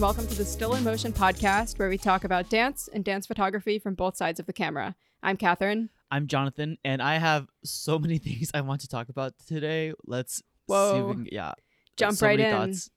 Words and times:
and 0.00 0.06
welcome 0.06 0.26
to 0.26 0.34
the 0.34 0.46
Still 0.46 0.76
in 0.76 0.82
Motion 0.82 1.12
podcast, 1.12 1.78
where 1.78 1.90
we 1.90 1.98
talk 1.98 2.24
about 2.24 2.48
dance 2.48 2.88
and 2.90 3.04
dance 3.04 3.26
photography 3.26 3.78
from 3.78 3.92
both 3.94 4.16
sides 4.16 4.40
of 4.40 4.46
the 4.46 4.52
camera. 4.54 4.96
I'm 5.22 5.36
Catherine. 5.36 5.90
I'm 6.10 6.26
Jonathan, 6.26 6.78
and 6.82 7.02
I 7.02 7.18
have 7.18 7.48
so 7.64 7.98
many 7.98 8.16
things 8.18 8.50
I 8.54 8.62
want 8.62 8.80
to 8.80 8.88
talk 8.88 9.10
about 9.10 9.34
today. 9.46 9.92
Let's 10.06 10.36
see 10.36 10.42
if 10.42 10.68
Whoa. 10.68 11.06
we 11.06 11.12
can, 11.12 11.28
yeah, 11.30 11.52
Jump 11.98 12.16
so 12.16 12.26
right 12.26 12.40
in. 12.40 12.50
Thoughts. 12.50 12.90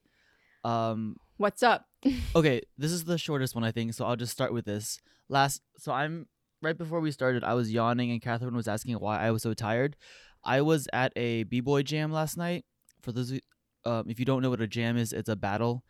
Um, 0.64 1.18
What's 1.36 1.62
up? 1.62 1.86
okay, 2.38 2.62
this 2.78 2.94
is 2.94 3.04
the 3.04 3.18
shortest 3.18 3.54
one 3.54 3.66
I 3.66 3.74
think, 3.74 3.94
so 3.96 4.06
I'll 4.06 4.16
just 4.16 4.32
start 4.32 4.54
with 4.54 4.64
this. 4.64 5.02
Last, 5.28 5.62
so 5.78 5.92
I'm 5.92 6.28
right 6.62 6.78
before 6.78 7.02
we 7.02 7.12
started, 7.12 7.44
I 7.44 7.54
was 7.54 7.70
yawning, 7.70 8.12
and 8.12 8.22
Catherine 8.22 8.56
was 8.56 8.70
asking 8.70 8.96
why 8.96 9.20
I 9.20 9.32
was 9.32 9.42
so 9.42 9.54
tired. 9.54 9.98
I 10.46 10.62
was 10.62 10.88
at 10.94 11.12
a 11.18 11.44
b-boy 11.44 11.84
jam 11.84 12.14
last 12.14 12.38
night. 12.38 12.64
For 13.02 13.12
those, 13.12 13.38
um, 13.84 14.06
if 14.08 14.20
you 14.20 14.26
don't 14.26 14.42
know 14.42 14.52
what 14.52 14.62
a 14.62 14.68
jam 14.68 14.96
is, 14.96 15.12
it's 15.12 15.28
a 15.28 15.36
battle. 15.36 15.84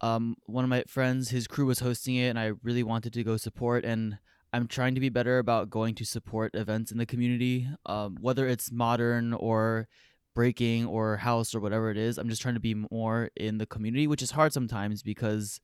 Um, 0.00 0.36
one 0.44 0.64
of 0.64 0.70
my 0.70 0.84
friends, 0.86 1.30
his 1.30 1.46
crew 1.46 1.66
was 1.66 1.80
hosting 1.80 2.16
it, 2.16 2.28
and 2.28 2.38
I 2.38 2.52
really 2.62 2.82
wanted 2.82 3.12
to 3.14 3.24
go 3.24 3.36
support. 3.36 3.84
And 3.84 4.18
I'm 4.52 4.66
trying 4.66 4.94
to 4.94 5.00
be 5.00 5.08
better 5.08 5.38
about 5.38 5.70
going 5.70 5.94
to 5.96 6.04
support 6.04 6.54
events 6.54 6.92
in 6.92 6.98
the 6.98 7.06
community, 7.06 7.68
um, 7.86 8.16
whether 8.20 8.46
it's 8.46 8.70
modern 8.70 9.32
or 9.32 9.88
breaking 10.34 10.84
or 10.86 11.16
house 11.16 11.54
or 11.54 11.60
whatever 11.60 11.90
it 11.90 11.96
is. 11.96 12.18
I'm 12.18 12.28
just 12.28 12.42
trying 12.42 12.54
to 12.54 12.60
be 12.60 12.74
more 12.90 13.30
in 13.36 13.58
the 13.58 13.66
community, 13.66 14.06
which 14.06 14.22
is 14.22 14.32
hard 14.32 14.52
sometimes 14.52 15.02
because 15.02 15.60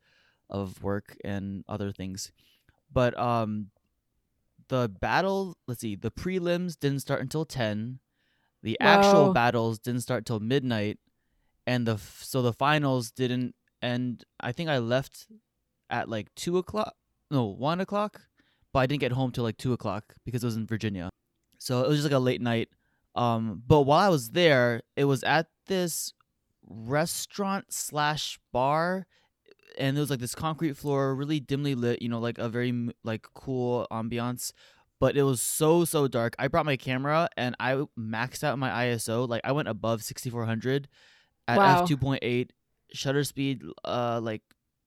of 0.49 0.83
work 0.83 1.17
and 1.25 1.65
other 1.69 1.93
things. 1.93 2.33
But 2.93 3.19
um, 3.19 3.69
the 4.69 4.89
battle, 4.89 5.57
let's 5.67 5.81
see, 5.81 5.95
the 5.95 6.11
prelims 6.11 6.79
didn't 6.79 7.01
start 7.01 7.21
until 7.21 7.45
10. 7.45 7.99
The 8.63 8.79
actual 8.81 9.27
Whoa. 9.27 9.33
battles 9.33 9.79
didn't 9.79 10.03
start 10.03 10.25
till 10.25 10.41
midnight, 10.41 10.99
and 11.67 11.87
the 11.87 11.99
so 11.99 12.43
the 12.43 12.53
finals 12.53 13.11
didn't 13.11 13.55
end. 13.83 14.25
I 14.41 14.53
think 14.53 14.71
I 14.71 14.79
left 14.79 15.27
at 15.91 16.09
like 16.09 16.35
two 16.35 16.59
o'clock, 16.59 16.95
no 17.31 17.45
one 17.45 17.81
o'clock, 17.81 18.23
but 18.73 18.81
I 18.81 18.87
didn't 18.87 19.01
get 19.01 19.13
home 19.13 19.33
till 19.33 19.45
like 19.45 19.59
two 19.59 19.73
o'clock 19.73 20.15
because 20.25 20.43
it 20.43 20.47
was 20.47 20.57
in 20.57 20.67
Virginia. 20.67 21.11
So 21.59 21.83
it 21.83 21.89
was 21.89 21.99
just 21.99 22.05
like 22.11 22.17
a 22.17 22.19
late 22.19 22.41
night. 22.41 22.69
Um, 23.15 23.63
but 23.67 23.83
while 23.83 23.99
I 24.01 24.09
was 24.09 24.31
there, 24.31 24.83
it 24.97 25.05
was 25.05 25.23
at 25.25 25.49
this 25.67 26.15
restaurant 26.67 27.67
slash 27.73 28.39
bar, 28.53 29.07
and 29.79 29.97
there 29.97 30.01
was 30.03 30.11
like 30.11 30.21
this 30.21 30.35
concrete 30.35 30.77
floor, 30.77 31.15
really 31.15 31.41
dimly 31.41 31.75
lit. 31.75 32.03
You 32.03 32.09
know, 32.09 32.19
like 32.21 32.39
a 32.39 32.49
very 32.49 32.89
like 33.05 33.27
cool 33.35 33.87
ambiance. 33.91 34.53
But 35.01 35.17
it 35.17 35.25
was 35.25 35.43
so 35.43 35.85
so 35.85 36.07
dark. 36.07 36.35
I 36.39 36.47
brought 36.47 36.65
my 36.65 36.77
camera 36.77 37.29
and 37.37 37.57
I 37.59 37.75
maxed 37.99 38.45
out 38.45 38.57
my 38.59 38.71
ISO. 38.87 39.29
Like 39.29 39.41
I 39.43 39.51
went 39.51 39.67
above 39.67 40.05
6400 40.05 40.87
at 41.49 41.59
Wow. 41.59 41.83
f 41.83 41.89
2.8, 41.91 42.51
shutter 42.93 43.25
speed 43.25 43.63
uh 43.85 44.21
like 44.23 44.43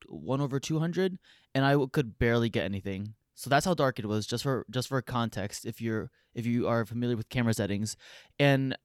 one 0.08 0.42
over 0.42 0.60
200, 0.60 1.18
and 1.54 1.66
I 1.66 1.72
w- 1.72 1.90
could 1.90 2.20
barely 2.20 2.50
get 2.50 2.66
anything. 2.66 3.16
So 3.34 3.50
that's 3.50 3.66
how 3.66 3.74
dark 3.74 4.00
it 4.00 4.06
was. 4.06 4.26
Just 4.26 4.44
for 4.44 4.66
just 4.70 4.88
for 4.88 5.02
context, 5.02 5.66
if 5.66 5.82
you're 5.82 6.12
if 6.34 6.46
you 6.46 6.68
are 6.68 6.86
familiar 6.86 7.18
with 7.18 7.30
camera 7.30 7.54
settings, 7.54 7.98
and 8.40 8.78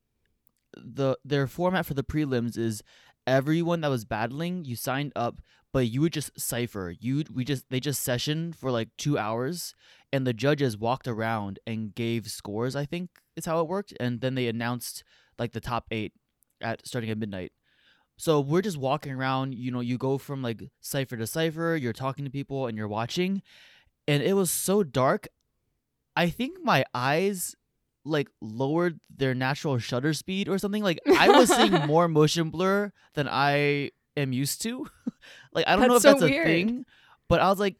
the 0.76 1.16
their 1.24 1.46
format 1.46 1.86
for 1.86 1.94
the 1.94 2.04
prelims 2.04 2.56
is 2.56 2.82
everyone 3.26 3.80
that 3.80 3.88
was 3.88 4.04
battling 4.04 4.64
you 4.64 4.76
signed 4.76 5.12
up 5.14 5.40
but 5.72 5.88
you 5.88 6.00
would 6.00 6.12
just 6.12 6.38
cipher 6.38 6.94
you 7.00 7.24
we 7.32 7.44
just 7.44 7.68
they 7.70 7.80
just 7.80 8.02
session 8.02 8.52
for 8.52 8.70
like 8.70 8.88
two 8.96 9.18
hours 9.18 9.74
and 10.12 10.26
the 10.26 10.32
judges 10.32 10.76
walked 10.76 11.06
around 11.06 11.58
and 11.66 11.94
gave 11.94 12.28
scores 12.28 12.74
i 12.74 12.84
think 12.84 13.10
is 13.36 13.46
how 13.46 13.60
it 13.60 13.68
worked 13.68 13.92
and 14.00 14.20
then 14.20 14.34
they 14.34 14.46
announced 14.46 15.04
like 15.38 15.52
the 15.52 15.60
top 15.60 15.86
eight 15.90 16.12
at 16.60 16.86
starting 16.86 17.10
at 17.10 17.18
midnight 17.18 17.52
so 18.20 18.40
we're 18.40 18.62
just 18.62 18.76
walking 18.76 19.12
around 19.12 19.54
you 19.54 19.70
know 19.70 19.80
you 19.80 19.96
go 19.96 20.18
from 20.18 20.42
like 20.42 20.62
cipher 20.80 21.16
to 21.16 21.26
cipher 21.26 21.76
you're 21.80 21.92
talking 21.92 22.24
to 22.24 22.30
people 22.30 22.66
and 22.66 22.76
you're 22.76 22.88
watching 22.88 23.42
and 24.10 24.24
it 24.24 24.34
was 24.34 24.50
so 24.50 24.82
dark. 24.82 25.28
I 26.16 26.30
think 26.30 26.58
my 26.64 26.84
eyes 26.92 27.54
like 28.04 28.28
lowered 28.40 28.98
their 29.14 29.34
natural 29.34 29.78
shutter 29.78 30.12
speed 30.14 30.48
or 30.48 30.56
something 30.56 30.82
like 30.82 30.98
i 31.18 31.28
was 31.28 31.54
seeing 31.54 31.70
more 31.86 32.08
motion 32.08 32.48
blur 32.48 32.90
than 33.12 33.28
i 33.28 33.90
am 34.16 34.32
used 34.32 34.62
to. 34.62 34.86
Like 35.52 35.66
i 35.68 35.76
don't 35.76 35.88
know 35.88 35.96
if 35.96 36.02
That's 36.02 36.18
so 36.18 36.26
that's 36.26 36.32
a 36.32 36.44
thing 36.44 36.86
but 37.28 37.40
i 37.40 37.50
was 37.50 37.60
like 37.60 37.76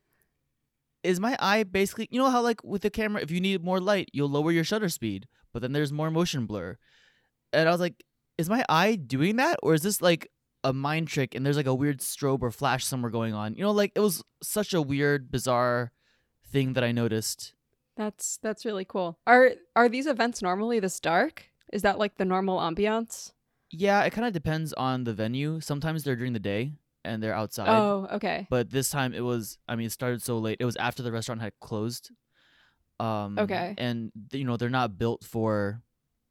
is 1.03 1.19
my 1.19 1.39
eye 1.41 1.63
basically 1.63 2.07
you 2.11 2.21
know 2.21 2.29
how 2.29 2.43
like 2.43 2.63
with 2.63 2.83
the 2.83 2.91
camera 2.91 3.23
if 3.23 3.31
you 3.31 3.41
need 3.41 3.65
more 3.65 3.81
light 3.81 4.11
you'll 4.13 4.29
lower 4.29 4.53
your 4.53 4.63
shutter 4.63 4.91
speed 4.91 5.27
but 5.55 5.63
then 5.63 5.73
there's 5.73 5.91
more 5.91 6.11
motion 6.11 6.45
blur. 6.45 6.77
And 7.55 7.67
i 7.67 7.73
was 7.73 7.81
like 7.81 8.05
is 8.41 8.49
my 8.51 8.65
eye 8.69 8.97
doing 8.97 9.37
that 9.37 9.57
or 9.63 9.75
is 9.75 9.83
this 9.83 10.01
like 10.03 10.31
a 10.65 10.73
mind 10.73 11.09
trick 11.09 11.35
and 11.35 11.45
there's 11.45 11.57
like 11.57 11.67
a 11.67 11.75
weird 11.75 12.01
strobe 12.01 12.43
or 12.43 12.51
flash 12.51 12.85
somewhere 12.85 13.11
going 13.11 13.33
on 13.33 13.55
you 13.55 13.63
know 13.63 13.71
like 13.71 13.93
it 13.95 14.01
was 14.01 14.23
such 14.43 14.75
a 14.75 14.83
weird 14.83 15.31
bizarre 15.31 15.93
thing 16.53 16.73
that 16.75 16.85
i 16.85 16.93
noticed 16.93 17.55
That's 17.97 18.39
that's 18.43 18.65
really 18.65 18.85
cool. 18.85 19.19
Are 19.27 19.51
are 19.77 19.89
these 19.89 20.07
events 20.09 20.41
normally 20.43 20.81
this 20.81 20.99
dark? 21.01 21.35
Is 21.73 21.83
that 21.83 21.99
like 22.03 22.17
the 22.17 22.25
normal 22.25 22.59
ambiance? 22.59 23.33
yeah 23.71 24.03
it 24.07 24.11
kind 24.17 24.27
of 24.27 24.33
depends 24.33 24.73
on 24.75 25.05
the 25.05 25.13
venue 25.15 25.61
sometimes 25.61 26.03
they're 26.03 26.17
during 26.17 26.33
the 26.35 26.41
day 26.55 26.73
and 27.05 27.23
they're 27.23 27.39
outside 27.43 27.69
Oh, 27.71 28.09
okay. 28.19 28.47
but 28.51 28.71
this 28.71 28.91
time 28.91 29.15
it 29.15 29.23
was 29.23 29.59
i 29.71 29.77
mean 29.77 29.87
it 29.87 29.93
started 29.93 30.21
so 30.23 30.39
late 30.39 30.59
it 30.61 30.65
was 30.71 30.77
after 30.77 31.03
the 31.05 31.13
restaurant 31.13 31.41
had 31.41 31.53
closed 31.61 32.11
um 32.99 33.39
Okay. 33.39 33.75
and 33.79 34.11
you 34.33 34.45
know 34.45 34.57
they're 34.57 34.69
not 34.83 34.99
built 34.99 35.23
for 35.25 35.83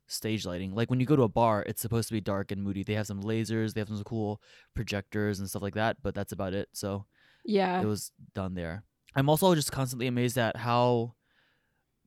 stage 0.10 0.46
lighting. 0.46 0.74
Like 0.76 0.90
when 0.90 1.00
you 1.00 1.06
go 1.06 1.16
to 1.16 1.24
a 1.24 1.30
bar 1.30 1.64
it's 1.68 1.82
supposed 1.82 2.08
to 2.10 2.14
be 2.14 2.22
dark 2.22 2.52
and 2.52 2.62
moody. 2.64 2.84
They 2.84 2.94
have 2.96 3.08
some 3.08 3.22
lasers 3.24 3.74
they 3.74 3.82
have 3.82 3.88
some 3.90 4.04
cool 4.04 4.42
projectors 4.76 5.40
and 5.40 5.50
stuff 5.50 5.62
like 5.62 5.76
that 5.76 5.98
but 6.04 6.14
that's 6.16 6.32
about 6.34 6.54
it. 6.54 6.68
So 6.74 7.06
Yeah. 7.46 7.82
it 7.82 7.86
was 7.86 8.12
done 8.36 8.54
there. 8.56 8.84
I'm 9.16 9.30
also 9.30 9.56
just 9.56 9.72
constantly 9.72 10.08
amazed 10.08 10.38
at 10.38 10.58
how 10.58 11.14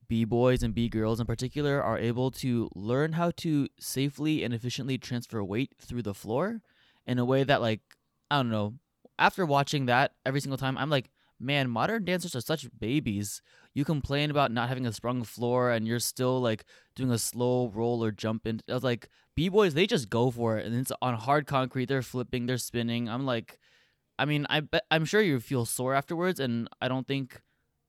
b-boys 0.07 0.63
and 0.63 0.75
b-girls 0.75 1.19
in 1.19 1.25
particular 1.25 1.81
are 1.81 1.97
able 1.97 2.29
to 2.29 2.69
learn 2.75 3.13
how 3.13 3.31
to 3.37 3.67
safely 3.79 4.43
and 4.43 4.53
efficiently 4.53 4.97
transfer 4.97 5.43
weight 5.43 5.71
through 5.81 6.01
the 6.03 6.13
floor 6.13 6.61
in 7.07 7.17
a 7.19 7.25
way 7.25 7.43
that 7.43 7.61
like 7.61 7.81
i 8.29 8.37
don't 8.37 8.49
know. 8.49 8.75
After 9.17 9.45
watching 9.45 9.85
that 9.85 10.11
every 10.25 10.41
single 10.41 10.57
time 10.57 10.77
i'm 10.77 10.89
like 10.89 11.09
man 11.43 11.69
modern 11.69 12.05
dancers 12.05 12.35
are 12.35 12.41
such 12.41 12.67
babies 12.79 13.41
you 13.73 13.83
complain 13.83 14.31
about 14.31 14.51
not 14.51 14.69
having 14.69 14.85
a 14.85 14.93
sprung 14.93 15.23
floor 15.23 15.71
and 15.71 15.87
you're 15.87 15.99
still 15.99 16.39
like 16.39 16.65
doing 16.95 17.11
a 17.11 17.17
slow 17.17 17.69
roll 17.69 18.03
or 18.03 18.11
jump 18.11 18.47
in 18.47 18.61
i 18.69 18.73
was 18.73 18.83
like 18.83 19.09
b-boys 19.35 19.73
they 19.73 19.85
just 19.85 20.09
go 20.09 20.31
for 20.31 20.57
it 20.57 20.65
and 20.65 20.75
it's 20.75 20.91
on 21.01 21.15
hard 21.15 21.45
concrete 21.45 21.85
they're 21.85 22.01
flipping 22.01 22.45
they're 22.45 22.57
spinning 22.57 23.09
i'm 23.09 23.25
like 23.25 23.59
I 24.17 24.25
mean, 24.25 24.45
I 24.49 24.61
I'm 24.91 25.05
sure 25.05 25.21
you 25.21 25.39
feel 25.39 25.65
sore 25.65 25.93
afterwards, 25.93 26.39
and 26.39 26.67
I 26.81 26.87
don't 26.87 27.07
think 27.07 27.41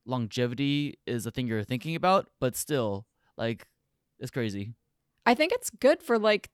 longevity 0.06 0.98
is 1.06 1.26
a 1.26 1.30
thing 1.30 1.46
you're 1.46 1.64
thinking 1.64 1.94
about. 1.96 2.28
But 2.40 2.56
still, 2.56 3.06
like, 3.36 3.66
it's 4.18 4.30
crazy. 4.30 4.72
I 5.26 5.34
think 5.34 5.52
it's 5.52 5.70
good 5.70 6.02
for 6.02 6.18
like 6.18 6.50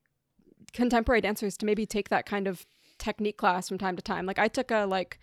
contemporary 0.73 1.21
dancers 1.21 1.57
to 1.57 1.65
maybe 1.65 1.85
take 1.85 2.09
that 2.09 2.25
kind 2.25 2.47
of 2.47 2.65
technique 2.97 3.37
class 3.37 3.67
from 3.67 3.77
time 3.77 3.95
to 3.95 4.01
time. 4.01 4.25
Like 4.25 4.39
I 4.39 4.47
took 4.47 4.71
a 4.71 4.85
like 4.85 5.19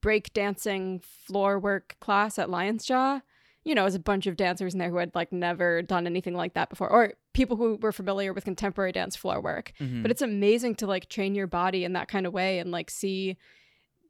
break 0.00 0.32
dancing 0.32 1.00
floor 1.00 1.58
work 1.58 1.96
class 2.00 2.38
at 2.38 2.50
Lion's 2.50 2.84
Jaw. 2.84 3.20
You 3.64 3.74
know, 3.74 3.82
it 3.82 3.86
was 3.86 3.94
a 3.96 4.00
bunch 4.00 4.26
of 4.26 4.36
dancers 4.36 4.72
in 4.74 4.78
there 4.78 4.90
who 4.90 4.96
had 4.98 5.14
like 5.14 5.32
never 5.32 5.82
done 5.82 6.06
anything 6.06 6.34
like 6.34 6.54
that 6.54 6.70
before, 6.70 6.88
or 6.88 7.14
people 7.34 7.56
who 7.56 7.76
were 7.82 7.92
familiar 7.92 8.32
with 8.32 8.44
contemporary 8.44 8.92
dance 8.92 9.16
floor 9.16 9.40
work. 9.40 9.72
Mhm. 9.80 10.02
But 10.02 10.10
it's 10.10 10.22
amazing 10.22 10.76
to 10.76 10.86
like 10.86 11.08
train 11.08 11.34
your 11.34 11.46
body 11.48 11.84
in 11.84 11.92
that 11.94 12.08
kind 12.08 12.26
of 12.26 12.32
way 12.32 12.58
and 12.60 12.70
like 12.70 12.90
see, 12.90 13.36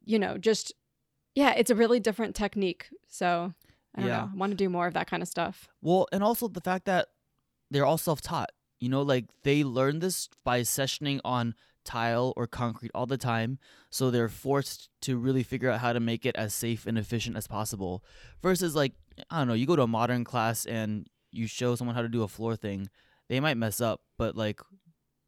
you 0.05 0.19
know, 0.19 0.37
just 0.37 0.73
yeah, 1.35 1.53
it's 1.55 1.69
a 1.71 1.75
really 1.75 1.99
different 1.99 2.35
technique. 2.35 2.87
So 3.07 3.53
I 3.95 3.99
don't 4.01 4.09
Yeah. 4.09 4.17
know. 4.17 4.29
I 4.33 4.37
want 4.37 4.51
to 4.51 4.55
do 4.57 4.69
more 4.69 4.87
of 4.87 4.93
that 4.93 5.07
kind 5.09 5.21
of 5.23 5.27
stuff. 5.29 5.67
well, 5.81 6.07
and 6.11 6.23
also 6.23 6.47
the 6.47 6.61
fact 6.61 6.85
that 6.85 7.07
they're 7.71 7.85
all 7.85 7.97
self-taught. 7.97 8.51
You 8.79 8.89
know, 8.89 9.01
like 9.01 9.25
they 9.43 9.63
learn 9.63 9.99
this 9.99 10.29
by 10.43 10.61
sessioning 10.61 11.19
on 11.25 11.55
tile 11.87 12.33
or 12.35 12.45
concrete 12.45 12.91
all 12.93 13.05
the 13.07 13.17
time, 13.17 13.57
so 13.89 14.11
they're 14.11 14.29
forced 14.29 14.89
to 15.01 15.17
really 15.17 15.43
figure 15.43 15.71
out 15.71 15.79
how 15.79 15.93
to 15.93 15.99
make 15.99 16.25
it 16.25 16.35
as 16.35 16.53
safe 16.53 16.85
and 16.85 16.97
efficient 16.97 17.37
as 17.37 17.47
possible. 17.47 18.03
Versus, 18.43 18.75
like, 18.75 18.93
I 19.31 19.39
don't 19.39 19.47
know, 19.47 19.53
you 19.53 19.65
go 19.65 19.75
to 19.75 19.83
a 19.83 19.87
modern 19.87 20.23
class 20.23 20.65
and 20.65 21.07
you 21.31 21.47
show 21.47 21.75
someone 21.75 21.95
how 21.95 22.01
to 22.03 22.09
do 22.09 22.23
a 22.23 22.27
floor 22.27 22.55
thing, 22.55 22.89
they 23.29 23.39
might 23.39 23.57
mess 23.57 23.81
up, 23.81 24.01
but 24.17 24.35
like 24.35 24.61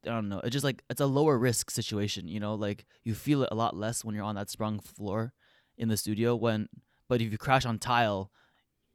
I 0.06 0.10
don't 0.12 0.30
know. 0.30 0.40
It's 0.44 0.54
just 0.54 0.64
like 0.64 0.84
it's 0.90 1.02
a 1.02 1.06
lower 1.06 1.38
risk 1.38 1.70
situation, 1.72 2.28
you 2.28 2.40
know. 2.40 2.56
Like 2.56 2.86
you 3.04 3.14
feel 3.14 3.44
it 3.44 3.50
a 3.52 3.56
lot 3.56 3.76
less 3.76 4.06
when 4.06 4.16
you're 4.16 4.24
on 4.24 4.36
that 4.36 4.50
sprung 4.50 4.80
floor 4.80 5.34
in 5.78 5.90
the 5.90 5.98
studio. 5.98 6.36
When, 6.36 6.70
but 7.10 7.22
if 7.22 7.32
you 7.32 7.38
crash 7.38 7.66
on 7.66 7.80
tile, 7.80 8.32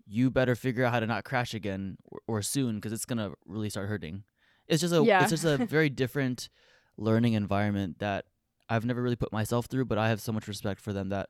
you 0.06 0.30
better 0.30 0.54
figure 0.54 0.84
out 0.84 0.92
how 0.92 1.00
to 1.00 1.06
not 1.06 1.24
crash 1.24 1.52
again 1.52 1.98
or, 2.04 2.20
or 2.26 2.42
soon 2.42 2.76
because 2.76 2.92
it's 2.92 3.04
gonna 3.04 3.32
really 3.44 3.68
start 3.68 3.88
hurting. 3.88 4.24
It's 4.66 4.80
just 4.80 4.94
a 4.94 5.02
Yeah. 5.04 5.22
it's 5.22 5.30
just 5.30 5.44
a 5.44 5.58
very 5.66 5.90
different 5.90 6.48
learning 6.96 7.32
environment 7.34 7.98
that 7.98 8.26
I've 8.68 8.84
never 8.84 9.02
really 9.02 9.16
put 9.16 9.32
myself 9.32 9.66
through, 9.66 9.84
but 9.86 9.98
I 9.98 10.08
have 10.08 10.20
so 10.20 10.32
much 10.32 10.48
respect 10.48 10.80
for 10.80 10.92
them 10.92 11.10
that 11.10 11.28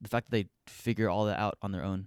the 0.00 0.08
fact 0.08 0.30
that 0.30 0.36
they 0.36 0.48
figure 0.66 1.08
all 1.08 1.26
that 1.26 1.38
out 1.38 1.56
on 1.62 1.72
their 1.72 1.84
own. 1.84 2.06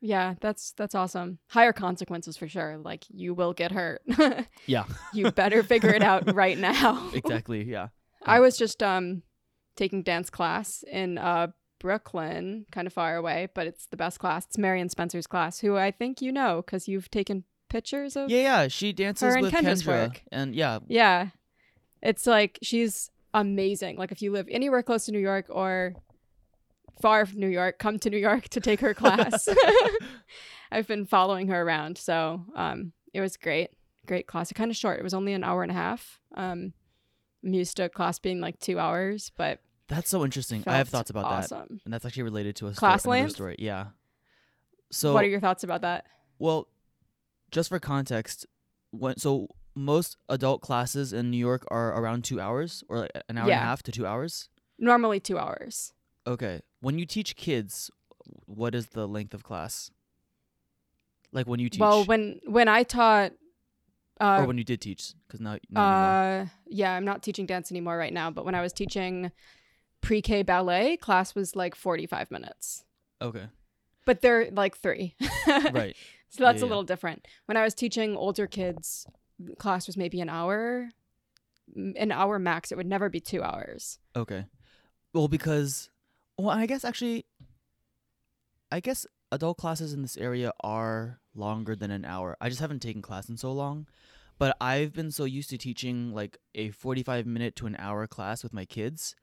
Yeah, 0.00 0.34
that's 0.40 0.72
that's 0.76 0.94
awesome. 0.94 1.38
Higher 1.48 1.72
consequences 1.72 2.36
for 2.36 2.46
sure. 2.46 2.78
Like 2.78 3.04
you 3.08 3.34
will 3.34 3.52
get 3.52 3.72
hurt. 3.72 4.02
Yeah, 4.66 4.84
you 5.12 5.30
better 5.32 5.62
figure 5.62 5.90
it 5.90 6.02
out 6.02 6.34
right 6.36 6.58
now. 6.58 7.10
exactly. 7.14 7.64
Yeah. 7.64 7.88
I 8.24 8.40
was 8.40 8.56
just 8.58 8.82
um 8.82 9.22
taking 9.76 10.02
dance 10.02 10.30
class 10.30 10.84
in 10.90 11.18
uh 11.18 11.48
Brooklyn, 11.80 12.66
kind 12.72 12.86
of 12.86 12.92
far 12.92 13.16
away, 13.16 13.48
but 13.54 13.66
it's 13.66 13.86
the 13.86 13.96
best 13.96 14.18
class. 14.20 14.44
It's 14.46 14.58
Marion 14.58 14.88
Spencer's 14.88 15.26
class, 15.26 15.60
who 15.60 15.76
I 15.76 15.90
think 15.92 16.20
you 16.20 16.30
know 16.32 16.62
because 16.64 16.86
you've 16.88 17.10
taken 17.10 17.44
pictures 17.70 18.14
of. 18.16 18.30
Yeah, 18.30 18.40
yeah. 18.42 18.68
She 18.68 18.92
dances 18.92 19.34
with 19.40 19.52
Kendra's 19.52 19.82
Kendra, 19.82 19.86
work. 20.08 20.22
and 20.30 20.54
yeah, 20.54 20.78
Yeah. 20.88 21.28
It's 22.02 22.26
like 22.26 22.58
she's 22.62 23.10
amazing. 23.34 23.96
Like 23.96 24.12
if 24.12 24.22
you 24.22 24.32
live 24.32 24.46
anywhere 24.50 24.82
close 24.82 25.06
to 25.06 25.12
New 25.12 25.18
York 25.18 25.46
or 25.48 25.94
far 27.00 27.26
from 27.26 27.40
New 27.40 27.48
York, 27.48 27.78
come 27.78 27.98
to 28.00 28.10
New 28.10 28.18
York 28.18 28.48
to 28.50 28.60
take 28.60 28.80
her 28.80 28.94
class. 28.94 29.48
I've 30.70 30.86
been 30.86 31.06
following 31.06 31.48
her 31.48 31.62
around, 31.62 31.98
so 31.98 32.44
um 32.54 32.92
it 33.14 33.20
was 33.20 33.36
great. 33.36 33.70
Great 34.06 34.26
class. 34.26 34.50
It 34.50 34.54
kind 34.54 34.70
of 34.70 34.76
short. 34.76 34.98
It 34.98 35.02
was 35.02 35.14
only 35.14 35.32
an 35.32 35.44
hour 35.44 35.62
and 35.62 35.70
a 35.70 35.74
half. 35.74 36.20
Um 36.34 36.72
I'm 37.44 37.54
used 37.54 37.76
to 37.76 37.88
class 37.88 38.18
being 38.18 38.40
like 38.40 38.58
2 38.58 38.78
hours, 38.78 39.30
but 39.36 39.60
that's 39.86 40.10
so 40.10 40.24
interesting. 40.24 40.64
I 40.66 40.76
have 40.76 40.88
thoughts 40.88 41.08
about 41.08 41.48
that, 41.48 41.50
and 41.84 41.92
that's 41.94 42.04
actually 42.04 42.24
related 42.24 42.56
to 42.56 42.66
a 42.66 42.72
Class 42.74 43.02
story, 43.02 43.20
length? 43.20 43.32
story. 43.32 43.56
Yeah. 43.58 43.86
So 44.90 45.14
what 45.14 45.24
are 45.24 45.28
your 45.28 45.40
thoughts 45.40 45.64
about 45.64 45.80
that? 45.80 46.04
Well, 46.38 46.68
just 47.50 47.70
for 47.70 47.78
context, 47.78 48.44
when 48.90 49.16
so 49.16 49.48
most 49.78 50.16
adult 50.28 50.60
classes 50.60 51.12
in 51.12 51.30
New 51.30 51.38
York 51.38 51.64
are 51.70 51.98
around 51.98 52.24
two 52.24 52.40
hours 52.40 52.82
or 52.88 52.98
like 52.98 53.10
an 53.28 53.38
hour 53.38 53.44
and 53.44 53.52
a 53.52 53.56
half 53.64 53.82
to 53.84 53.92
two 53.92 54.06
hours. 54.06 54.48
Normally 54.78 55.18
2 55.20 55.38
hours. 55.38 55.92
Okay. 56.26 56.60
When 56.80 56.98
you 56.98 57.06
teach 57.06 57.34
kids, 57.36 57.90
what 58.46 58.74
is 58.74 58.88
the 58.88 59.06
length 59.08 59.34
of 59.34 59.42
class? 59.42 59.90
Like 61.32 61.46
when 61.46 61.60
you 61.60 61.68
teach, 61.68 61.80
Well, 61.80 62.04
when 62.04 62.40
when 62.46 62.68
I 62.68 62.82
taught 62.84 63.32
uh 64.20 64.38
or 64.40 64.46
when 64.46 64.58
you 64.58 64.64
did 64.64 64.80
teach, 64.80 65.14
because 65.26 65.40
now, 65.40 65.56
anymore. 65.70 65.84
Uh, 65.84 66.46
yeah, 66.66 66.92
I'm 66.92 67.04
not 67.04 67.22
teaching 67.22 67.46
dance 67.46 67.70
anymore 67.70 67.96
right 67.98 68.12
now, 68.12 68.30
but 68.30 68.44
when 68.44 68.54
I 68.54 68.60
was 68.62 68.72
teaching 68.72 69.30
pre-K 70.00 70.42
ballet, 70.42 70.96
class 70.96 71.34
was 71.34 71.54
like 71.56 71.74
45 71.74 72.30
minutes. 72.30 72.84
Okay. 73.20 73.46
But 74.06 74.20
they're 74.22 74.50
like 74.50 74.76
3. 74.76 75.14
Right. 75.72 75.96
So 76.30 76.44
that's 76.44 76.58
Yeah, 76.60 76.64
a 76.64 76.66
yeah. 76.66 76.68
little 76.68 76.82
different. 76.84 77.26
When 77.46 77.56
I 77.56 77.64
was 77.64 77.74
teaching 77.74 78.16
older 78.16 78.46
kids, 78.46 79.06
class 79.58 79.86
was 79.86 79.96
maybe 79.96 80.20
an 80.20 80.28
hour, 80.28 80.90
an 81.74 82.12
hour 82.12 82.38
max. 82.38 82.72
It 82.72 82.76
would 82.76 82.86
never 82.86 83.08
be 83.08 83.20
2 83.20 83.42
hours. 83.42 83.98
Okay. 84.16 84.46
Well, 85.12 85.28
because 85.28 85.90
well, 86.36 86.50
I 86.50 86.66
guess 86.66 86.84
actually, 86.84 87.26
I 88.70 88.80
guess 88.80 89.06
adult 89.32 89.58
classes 89.58 89.92
in 89.92 90.02
this 90.02 90.16
area 90.16 90.52
are 90.60 91.20
longer 91.34 91.74
than 91.74 91.90
an 91.90 92.04
hour. 92.04 92.36
I 92.40 92.48
just 92.48 92.60
haven't 92.60 92.80
taken 92.80 93.02
class 93.02 93.28
in 93.28 93.36
so 93.36 93.52
long, 93.52 93.86
but 94.38 94.56
I've 94.60 94.92
been 94.92 95.10
so 95.10 95.24
used 95.24 95.50
to 95.50 95.58
teaching 95.58 96.12
like 96.12 96.38
a 96.54 96.70
forty-five 96.70 97.26
minute 97.26 97.56
to 97.56 97.66
an 97.66 97.76
hour 97.78 98.06
class 98.06 98.42
with 98.42 98.52
my 98.52 98.64
kids. 98.64 99.14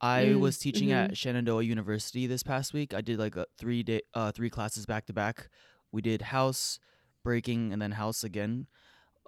I 0.00 0.24
Mm, 0.24 0.40
was 0.40 0.58
teaching 0.58 0.90
at 0.90 1.16
Shenandoah 1.16 1.62
University 1.62 2.26
this 2.26 2.42
past 2.42 2.74
week. 2.74 2.92
I 2.92 3.00
did 3.02 3.18
like 3.20 3.36
a 3.36 3.46
three 3.56 3.82
day, 3.84 4.02
uh, 4.14 4.32
three 4.32 4.50
classes 4.50 4.84
back 4.84 5.06
to 5.06 5.12
back. 5.12 5.48
We 5.92 6.02
did 6.02 6.22
house, 6.22 6.80
breaking, 7.22 7.72
and 7.72 7.80
then 7.80 7.92
house 7.92 8.24
again. 8.24 8.66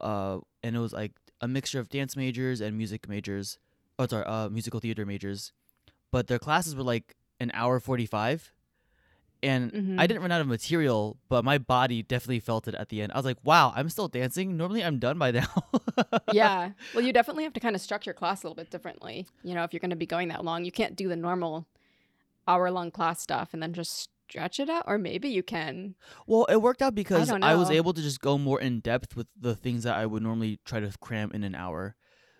Uh, 0.00 0.38
and 0.62 0.74
it 0.76 0.78
was 0.78 0.92
like 0.92 1.12
a 1.40 1.48
mixture 1.48 1.78
of 1.80 1.88
dance 1.88 2.16
majors 2.16 2.60
and 2.60 2.76
music 2.76 3.08
majors. 3.08 3.58
Oh, 3.98 4.06
sorry, 4.06 4.24
uh, 4.24 4.48
musical 4.48 4.80
theater 4.80 5.06
majors. 5.06 5.52
But 6.10 6.26
their 6.26 6.38
classes 6.38 6.74
were 6.74 6.82
like 6.82 7.16
an 7.40 7.50
hour 7.54 7.80
forty-five, 7.80 8.52
and 9.42 9.70
I 9.98 10.04
Mhm. 10.04 10.08
didn't 10.08 10.22
run 10.22 10.32
out 10.32 10.40
of 10.40 10.46
material, 10.46 11.18
but 11.28 11.44
my 11.44 11.58
body 11.58 12.02
definitely 12.02 12.40
felt 12.40 12.66
it 12.68 12.74
at 12.74 12.88
the 12.88 13.02
end. 13.02 13.12
I 13.12 13.16
was 13.18 13.24
like, 13.24 13.38
"Wow, 13.44 13.72
I'm 13.76 13.88
still 13.88 14.08
dancing. 14.08 14.56
Normally, 14.56 14.82
I'm 14.84 14.98
done 14.98 15.18
by 15.18 15.30
now." 15.32 15.46
yeah. 16.32 16.70
Well, 16.94 17.04
you 17.04 17.12
definitely 17.12 17.44
have 17.44 17.52
to 17.54 17.60
kind 17.60 17.74
of 17.76 17.82
structure 17.82 18.12
class 18.12 18.42
a 18.42 18.46
little 18.46 18.56
bit 18.56 18.70
differently. 18.70 19.26
You 19.42 19.54
know, 19.54 19.64
if 19.64 19.72
you're 19.72 19.80
going 19.80 19.90
to 19.90 19.96
be 19.96 20.06
going 20.06 20.28
that 20.28 20.44
long, 20.44 20.64
you 20.64 20.72
can't 20.72 20.96
do 20.96 21.08
the 21.08 21.16
normal 21.16 21.66
hour 22.46 22.70
long 22.70 22.90
class 22.90 23.20
stuff 23.20 23.50
and 23.54 23.62
then 23.62 23.72
just 23.72 24.10
stretch 24.28 24.60
it 24.60 24.68
out. 24.70 24.84
Or 24.86 24.98
maybe 24.98 25.28
you 25.28 25.42
can. 25.42 25.94
Well, 26.26 26.44
it 26.46 26.56
worked 26.60 26.82
out 26.82 26.94
because 26.94 27.28
don't 27.28 27.42
I, 27.42 27.54
was 27.54 27.70
able 27.70 27.92
to 27.92 28.02
just 28.02 28.20
go 28.20 28.38
more 28.38 28.60
in 28.60 28.80
depth 28.80 29.16
with 29.16 29.26
the 29.38 29.54
things 29.54 29.84
that 29.84 29.96
I 29.96 30.06
would 30.06 30.22
normally 30.22 30.60
try 30.64 30.80
to 30.80 30.90
cram 31.00 31.30
in 31.32 31.44
an 31.44 31.54
hour. 31.54 31.96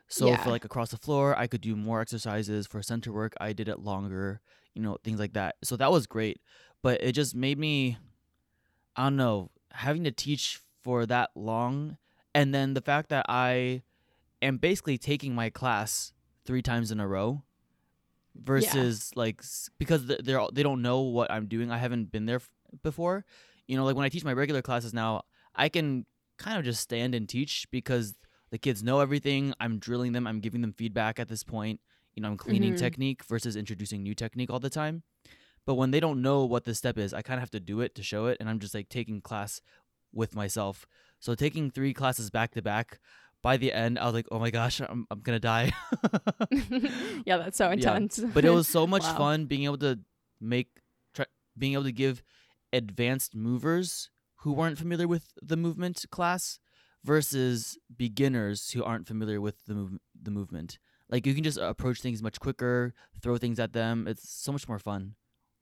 So 0.09 0.29
Yeah. 0.29 0.43
for 0.43 0.51
like 0.51 0.65
across 0.65 0.91
the 0.91 0.97
floor, 0.99 1.37
I 1.37 1.47
could 1.47 1.61
do 1.61 1.77
more 1.77 2.01
exercises. 2.01 2.67
For 2.67 2.83
center 2.83 3.13
work, 3.13 3.35
I 3.41 3.53
did 3.53 3.69
it 3.69 3.81
longer, 3.81 4.41
you 4.75 4.83
know, 4.83 4.99
things 5.03 5.19
like 5.19 5.33
that. 5.35 5.57
So 5.63 5.77
that 5.77 5.91
was 5.91 6.07
great. 6.07 6.41
But 6.83 7.03
it 7.03 7.13
just 7.13 7.35
made 7.35 7.59
me 7.59 7.99
I 8.97 9.05
don't 9.05 9.17
know, 9.17 9.51
having 9.73 10.05
to 10.05 10.13
teach 10.13 10.61
for 10.83 11.07
that 11.07 11.31
long 11.35 11.97
and 12.35 12.55
then 12.55 12.75
the 12.75 12.81
fact 12.81 13.09
that 13.09 13.27
I 13.29 13.83
am 14.43 14.59
basically 14.59 14.99
taking 14.99 15.35
my 15.35 15.51
class 15.51 16.13
3 16.45 16.63
times 16.63 16.91
in 16.93 17.01
a 17.01 17.09
row 17.09 17.43
versus 18.35 19.11
like 19.15 19.43
because 19.79 20.07
they're 20.07 20.39
all- 20.41 20.51
they 20.53 20.63
don't 20.63 20.83
know 20.83 21.01
what 21.03 21.31
I'm 21.31 21.47
doing. 21.47 21.71
I 21.71 21.79
haven't 21.79 22.11
been 22.11 22.27
there 22.27 22.37
f- 22.37 22.51
before. 22.83 23.25
You 23.67 23.77
know, 23.77 23.85
like 23.85 23.97
when 23.97 24.05
I 24.05 24.09
teach 24.09 24.25
my 24.25 24.33
regular 24.33 24.63
classes 24.63 24.93
now, 24.93 25.23
I 25.55 25.69
can 25.69 26.07
kind 26.39 26.59
of 26.59 26.65
just 26.65 26.81
stand 26.81 27.15
and 27.15 27.29
teach 27.29 27.67
because 27.71 28.15
the 28.51 28.59
kids 28.59 28.83
know 28.83 29.01
everything. 29.01 29.55
I'm 29.61 29.79
drilling 29.79 30.13
them. 30.13 30.27
I'm 30.27 30.41
giving 30.41 30.61
them 30.61 30.73
feedback 30.73 31.19
at 31.19 31.29
this 31.29 31.45
point. 31.45 31.81
You 32.15 32.23
know, 32.23 32.29
I'm 32.29 32.37
cleaning 32.37 32.75
Mhm. 32.75 32.79
technique 32.79 33.25
versus 33.25 33.57
introducing 33.57 34.03
new 34.03 34.15
technique 34.15 34.51
all 34.51 34.61
the 34.61 34.71
time. 34.71 35.03
But 35.67 35.75
when 35.77 35.93
they 35.93 36.01
don't 36.01 36.21
know 36.21 36.45
what 36.45 36.65
the 36.65 36.75
step 36.75 36.99
is, 36.99 37.15
I 37.15 37.23
kind 37.23 37.39
of 37.39 37.43
have 37.43 37.51
to 37.53 37.61
do 37.61 37.81
it 37.81 37.95
to 37.95 38.03
show 38.03 38.27
it, 38.27 38.37
and 38.39 38.49
I'm 38.49 38.59
just 38.59 38.75
like 38.75 38.89
taking 38.89 39.21
class 39.23 39.61
with 40.13 40.35
myself. 40.37 40.87
So 41.21 41.35
taking 41.35 41.71
three 41.71 41.95
classes 41.95 42.31
back 42.31 42.53
to 42.53 42.63
back, 42.63 43.01
by 43.45 43.59
the 43.61 43.71
end, 43.77 43.99
I 44.01 44.05
was 44.09 44.15
like, 44.15 44.27
"Oh 44.33 44.41
my 44.41 44.51
gosh, 44.51 44.81
I'm 44.81 45.05
I'm 45.13 45.21
gonna 45.21 45.39
die." 45.39 45.71
yeah, 47.29 47.37
that's 47.37 47.59
so 47.61 47.71
Yeah. 47.71 47.73
intense. 47.73 48.19
but 48.35 48.45
it 48.45 48.51
was 48.51 48.67
so 48.67 48.87
much 48.95 49.05
Wow. 49.05 49.17
fun 49.17 49.47
being 49.47 49.65
able 49.69 49.79
to 49.79 50.01
make 50.41 50.69
try, 51.15 51.27
being 51.57 51.75
able 51.75 51.85
to 51.85 51.93
give 51.93 52.23
advanced 52.73 53.35
movers 53.37 54.11
who 54.43 54.53
weren't 54.53 54.79
familiar 54.79 55.07
with 55.07 55.29
the 55.41 55.57
movement 55.57 56.05
class 56.11 56.59
versus 57.05 57.79
beginners 57.97 58.71
who 58.73 58.83
aren't 58.83 59.07
familiar 59.07 59.41
with 59.41 59.65
the 59.67 59.75
move, 59.75 59.93
the 60.21 60.31
movement 60.31 60.79
like 61.11 61.27
you 61.27 61.35
can 61.35 61.45
just 61.45 61.59
approach 61.59 62.01
things 62.01 62.23
much 62.23 62.41
quicker 62.41 62.95
throw 63.23 63.37
things 63.37 63.61
at 63.61 63.73
them 63.73 64.09
it's 64.09 64.29
so 64.29 64.51
much 64.53 64.67
more 64.67 64.79
fun 64.79 65.15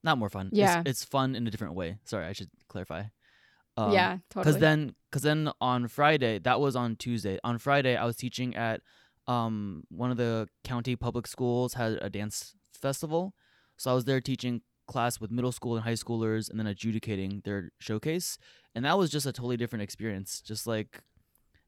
not 0.03 0.17
more 0.17 0.29
fun 0.29 0.49
Yeah. 0.53 0.79
it's, 0.79 0.89
it's 0.89 1.03
fun 1.03 1.35
in 1.35 1.45
a 1.45 1.51
different 1.51 1.75
way 1.75 1.97
sorry 2.05 2.25
i 2.25 2.33
should 2.33 2.49
clarify 2.69 3.03
um, 3.77 3.91
yeah, 3.91 4.17
because 4.35 4.57
then 4.57 4.95
because 5.09 5.23
then 5.23 5.51
on 5.59 5.87
friday 5.87 6.39
that 6.39 6.59
was 6.59 6.75
on 6.75 6.95
tuesday. 6.95 7.39
On 7.43 7.57
friday 7.57 7.95
i 7.95 8.05
was 8.05 8.15
teaching 8.15 8.55
at 8.55 8.81
um 9.27 9.83
one 9.89 10.11
of 10.11 10.17
the 10.17 10.47
county 10.63 10.95
public 10.95 11.27
schools 11.27 11.73
had 11.75 11.97
a 12.01 12.09
dance 12.09 12.55
festival. 12.73 13.33
So 13.77 13.91
i 13.91 13.93
was 13.93 14.05
there 14.05 14.21
teaching 14.21 14.61
class 14.87 15.19
with 15.19 15.31
middle 15.31 15.51
school 15.51 15.75
and 15.75 15.83
high 15.83 15.93
schoolers 15.93 16.49
and 16.49 16.59
then 16.59 16.67
adjudicating 16.67 17.41
their 17.45 17.71
showcase. 17.79 18.37
And 18.75 18.83
that 18.85 18.97
was 18.97 19.09
just 19.09 19.25
a 19.25 19.31
totally 19.31 19.55
different 19.57 19.81
experience. 19.83 20.41
Just 20.41 20.67
like 20.67 21.01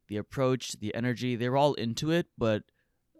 the 0.07 0.17
approach 0.17 0.73
the 0.79 0.93
energy 0.93 1.35
they 1.35 1.49
were 1.49 1.57
all 1.57 1.73
into 1.73 2.11
it 2.11 2.27
but 2.37 2.61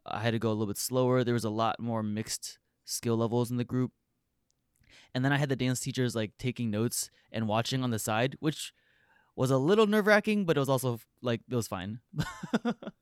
i 0.05 0.19
had 0.19 0.33
to 0.33 0.39
go 0.39 0.49
a 0.49 0.51
little 0.51 0.67
bit 0.67 0.77
slower. 0.77 1.23
There 1.23 1.33
was 1.33 1.45
a 1.45 1.49
lot 1.49 1.79
more 1.79 2.03
mixed 2.03 2.59
skill 2.83 3.17
levels 3.17 3.49
in 3.49 3.57
the 3.57 3.63
group 3.63 3.91
and 5.15 5.25
then 5.25 5.31
i 5.31 5.37
had 5.37 5.49
the 5.49 5.55
dance 5.55 5.79
teachers 5.79 6.15
like 6.15 6.31
taking 6.37 6.69
notes 6.69 7.09
and 7.31 7.47
watching 7.47 7.83
on 7.83 7.89
the 7.89 7.97
side 7.97 8.35
which 8.39 8.71
was 9.35 9.49
a 9.49 9.57
little 9.57 9.87
nerve-wracking 9.87 10.45
but 10.45 10.55
it 10.55 10.59
was 10.59 10.69
also 10.69 10.99
like 11.23 11.41
it 11.49 11.55
was 11.55 11.67
fine 11.67 11.99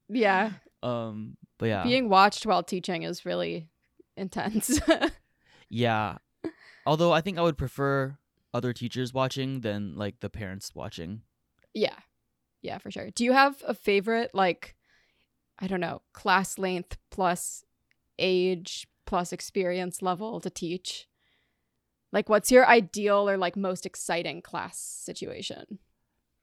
yeah, 0.08 0.51
um 0.84 1.36
but 1.60 1.65
yeah 1.65 1.84
being 1.84 2.08
watched 2.08 2.46
while 2.46 2.63
teaching 2.63 3.03
is 3.03 3.25
really 3.25 3.67
intense. 4.15 4.79
yeah 5.70 6.17
although 6.86 7.12
i 7.12 7.20
think 7.20 7.38
i 7.38 7.41
would 7.41 7.58
prefer 7.58 8.17
other 8.53 8.72
teachers 8.72 9.13
watching 9.13 9.62
than 9.62 9.96
like 9.98 10.20
the 10.22 10.29
parents 10.29 10.72
watching 10.74 11.24
yeah, 11.74 11.98
yeah, 12.62 12.77
for 12.77 12.91
sure. 12.91 13.10
Do 13.12 13.24
you 13.24 13.34
have 13.34 13.62
a 13.67 13.74
favorite, 13.74 14.32
like, 14.34 14.75
I 15.60 15.67
don't 15.67 15.79
know, 15.79 16.01
class 16.13 16.58
length 16.58 16.98
plus 17.12 17.63
age 18.20 18.88
plus 19.05 19.34
experience 19.34 20.01
level 20.01 20.39
to 20.39 20.50
teach? 20.50 21.08
Like, 22.13 22.29
what's 22.29 22.51
your 22.51 22.65
ideal 22.67 23.27
or 23.27 23.38
like 23.38 23.58
most 23.58 23.86
exciting 23.86 24.41
class 24.41 24.77
situation? 24.77 25.79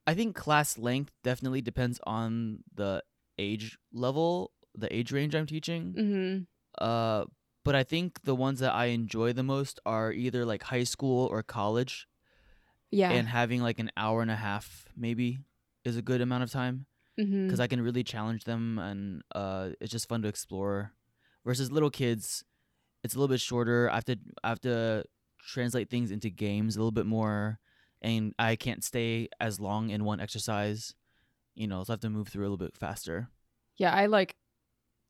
I 0.06 0.14
think 0.14 0.34
class 0.34 0.76
length 0.76 1.12
definitely 1.22 1.62
depends 1.62 2.00
on 2.04 2.64
the 2.74 3.02
age 3.38 3.78
level, 3.92 4.50
the 4.74 4.94
age 4.94 5.12
range 5.12 5.34
I'm 5.34 5.46
teaching. 5.46 5.94
Mm-hmm. 5.96 6.84
Uh, 6.84 7.24
but 7.64 7.74
I 7.76 7.84
think 7.84 8.22
the 8.24 8.34
ones 8.34 8.58
that 8.60 8.74
I 8.74 8.86
enjoy 8.86 9.32
the 9.32 9.42
most 9.44 9.78
are 9.86 10.12
either 10.12 10.44
like 10.44 10.64
high 10.64 10.84
school 10.84 11.26
or 11.26 11.42
college, 11.44 12.08
Yeah. 12.90 13.10
and 13.12 13.28
having 13.28 13.62
like 13.62 13.78
an 13.78 13.90
hour 13.96 14.22
and 14.22 14.30
a 14.30 14.36
half 14.36 14.86
maybe 14.96 15.38
is 15.84 15.96
a 15.96 16.02
good 16.02 16.20
amount 16.20 16.42
of 16.42 16.50
time 16.50 16.86
mm-hmm. 17.18 17.46
because 17.46 17.60
I 17.60 17.68
can 17.68 17.80
really 17.80 18.02
challenge 18.02 18.44
them 18.44 18.78
and 18.78 19.22
uh, 19.34 19.70
it's 19.80 19.92
just 19.92 20.08
fun 20.08 20.22
to 20.22 20.28
explore. 20.28 20.92
Versus 21.44 21.70
little 21.70 21.90
kids, 21.90 22.44
it's 23.04 23.14
a 23.14 23.18
little 23.18 23.32
bit 23.32 23.40
shorter. 23.40 23.88
I 23.90 23.94
have 23.94 24.04
to 24.06 24.18
I 24.44 24.48
have 24.48 24.60
to 24.62 25.04
translate 25.42 25.90
things 25.90 26.10
into 26.10 26.30
games 26.30 26.76
a 26.76 26.78
little 26.78 26.92
bit 26.92 27.06
more, 27.06 27.58
and 28.02 28.34
I 28.38 28.56
can't 28.56 28.84
stay 28.84 29.28
as 29.40 29.60
long 29.60 29.90
in 29.90 30.04
one 30.04 30.20
exercise. 30.20 30.94
You 31.54 31.66
know, 31.66 31.82
so 31.84 31.92
I 31.92 31.94
have 31.94 32.00
to 32.00 32.10
move 32.10 32.28
through 32.28 32.42
a 32.42 32.48
little 32.50 32.56
bit 32.56 32.76
faster. 32.76 33.28
yeah, 33.76 33.92
I 33.94 34.06
like 34.06 34.36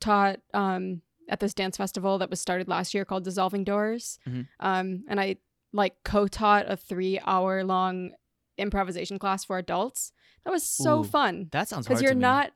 taught 0.00 0.40
um 0.54 1.02
at 1.28 1.38
this 1.40 1.54
dance 1.54 1.76
festival 1.76 2.18
that 2.18 2.30
was 2.30 2.40
started 2.40 2.66
last 2.66 2.92
year 2.94 3.04
called 3.04 3.22
Dissolving 3.24 3.62
Doors. 3.64 4.18
Mhm. 4.26 4.48
Um, 4.58 5.04
and 5.08 5.20
I 5.20 5.36
like 5.72 5.94
co-taught 6.04 6.68
a 6.68 6.76
three-hour 6.76 7.62
long 7.64 8.12
improvisation 8.58 9.18
class 9.18 9.44
for 9.44 9.58
adults. 9.58 10.12
That 10.44 10.50
was 10.50 10.64
so 10.64 11.00
Ooh, 11.00 11.04
fun 11.04 11.48
That 11.52 11.68
sounds 11.68 11.86
because 11.86 12.02
you're 12.02 12.14
not 12.14 12.52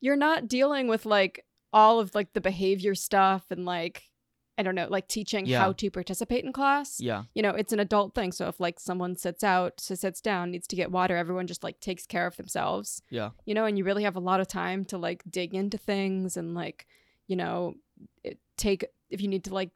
you're 0.00 0.16
not 0.16 0.48
dealing 0.48 0.86
with 0.88 1.06
like 1.06 1.44
all 1.72 2.00
of 2.00 2.14
like 2.14 2.32
the 2.34 2.40
behavior 2.40 2.94
stuff 2.94 3.46
and 3.50 3.64
like 3.64 4.09
I 4.60 4.62
don't 4.62 4.74
know, 4.74 4.86
like 4.90 5.08
teaching 5.08 5.46
Yeah. 5.46 5.60
how 5.60 5.72
to 5.72 5.90
participate 5.90 6.44
in 6.44 6.52
class. 6.52 7.00
Yeah. 7.00 7.22
You 7.34 7.40
know, 7.40 7.50
it's 7.50 7.72
an 7.72 7.80
adult 7.80 8.14
thing. 8.14 8.30
So 8.30 8.46
if 8.48 8.60
like 8.60 8.78
someone 8.78 9.16
sits 9.16 9.42
out, 9.42 9.80
so 9.80 9.94
sits 9.94 10.20
down, 10.20 10.50
needs 10.50 10.66
to 10.68 10.76
get 10.76 10.90
water, 10.90 11.16
everyone 11.16 11.46
just 11.46 11.64
like 11.64 11.80
takes 11.80 12.04
care 12.04 12.26
of 12.26 12.36
themselves. 12.36 13.00
Yeah. 13.08 13.30
You 13.46 13.54
know, 13.54 13.64
and 13.64 13.78
you 13.78 13.84
really 13.84 14.02
have 14.02 14.16
a 14.16 14.20
lot 14.20 14.38
of 14.40 14.48
time 14.48 14.84
to 14.86 14.98
like 14.98 15.22
dig 15.30 15.54
into 15.54 15.78
things 15.78 16.36
and 16.36 16.54
like, 16.54 16.86
you 17.26 17.36
know, 17.36 17.76
it, 18.22 18.38
take 18.58 18.84
if 19.08 19.22
you 19.22 19.28
need 19.28 19.44
to 19.44 19.54
like 19.54 19.70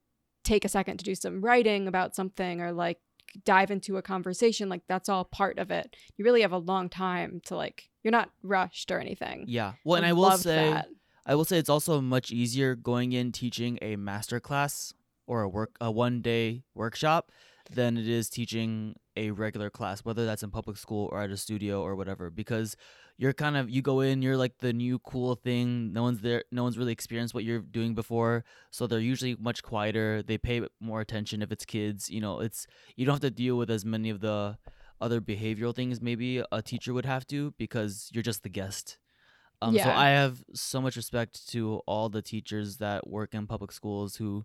take 0.45 0.67
a 0.67 0.69
second 0.69 0.99
to 0.99 1.05
do 1.05 1.15
some 1.15 1.41
writing 1.41 1.89
about 1.89 2.15
something 2.15 2.61
or 2.61 2.71
like 2.73 2.99
dive 3.47 3.71
into 3.71 3.97
a 3.97 4.03
conversation, 4.03 4.69
like 4.69 4.83
that's 4.87 5.09
all 5.09 5.25
part 5.25 5.59
of 5.59 5.71
it. 5.71 5.97
You 6.19 6.27
really 6.27 6.43
have 6.43 6.53
a 6.53 6.59
long 6.59 6.91
time 6.91 7.41
to 7.47 7.57
like 7.57 7.89
you're 8.03 8.13
not 8.13 8.29
rushed 8.43 8.91
or 8.91 9.01
anything. 9.01 9.47
Yeah. 9.49 9.73
Well, 9.83 9.97
and 9.97 10.05
I 10.05 10.13
will 10.13 10.33
say 10.33 10.71
that. 10.71 10.89
I 11.27 11.35
will 11.35 11.45
say 11.45 11.59
it's 11.59 11.71
also 11.71 12.01
much 12.01 12.31
easier 12.31 12.75
going 12.75 13.13
in 13.13 13.33
teaching 13.33 13.79
a 13.81 13.97
master 13.97 14.41
class 14.41 14.93
or 15.27 15.43
a 15.43 15.49
work 15.49 15.77
a 15.81 15.91
one 15.91 16.21
day 16.21 16.65
workshop 16.75 17.33
than 17.71 17.97
it 17.97 18.07
is 18.07 18.29
teaching 18.29 18.95
a 19.17 19.31
regular 19.31 19.71
class, 19.71 20.05
whether 20.05 20.27
that's 20.27 20.43
in 20.43 20.51
public 20.51 20.77
school 20.77 21.09
or 21.11 21.23
at 21.23 21.31
a 21.31 21.37
studio 21.39 21.83
or 21.83 21.97
whatever, 21.97 22.29
because 22.29 22.77
you're 23.17 23.33
kind 23.33 23.57
of 23.57 23.71
you 23.71 23.81
go 23.81 24.01
in, 24.01 24.21
you're 24.21 24.37
like 24.37 24.59
the 24.59 24.73
new 24.73 24.99
cool 24.99 25.35
thing. 25.35 25.93
No 25.95 26.03
one's 26.03 26.21
there. 26.21 26.45
No 26.53 26.63
one's 26.63 26.77
really 26.77 26.93
experienced 26.93 27.33
what 27.33 27.45
you're 27.45 27.61
doing 27.61 27.95
before, 27.95 28.45
so 28.71 28.87
they're 28.87 28.99
usually 28.99 29.35
much 29.37 29.63
quieter. 29.63 30.23
They 30.23 30.37
pay 30.37 30.63
more 30.81 31.01
attention 31.01 31.41
if 31.41 31.51
it's 31.53 31.65
kids. 31.65 32.11
You 32.11 32.21
know, 32.21 32.41
it's 32.41 32.67
you 32.97 33.07
don't 33.07 33.15
have 33.15 33.21
to 33.21 33.31
deal 33.31 33.57
with 33.57 33.71
as 33.71 33.85
many 33.85 34.11
of 34.11 34.21
the 34.21 34.59
other 35.01 35.21
behavioral 35.21 35.75
things 35.75 36.01
maybe 36.01 36.43
a 36.53 36.63
teacher 36.63 36.93
would 36.93 37.07
have 37.07 37.27
to 37.29 37.55
because 37.57 38.11
you're 38.13 38.23
just 38.23 38.43
the 38.43 38.49
guest. 38.49 38.99
Um, 39.63 39.79
So 39.79 39.93
I 39.93 40.09
have 40.11 40.43
so 40.55 40.81
much 40.81 40.97
respect 40.97 41.49
to 41.49 41.77
all 41.87 42.09
the 42.09 42.23
teachers 42.23 42.79
that 42.79 43.09
work 43.09 43.35
in 43.35 43.47
public 43.47 43.73
schools 43.73 44.17
who 44.17 44.45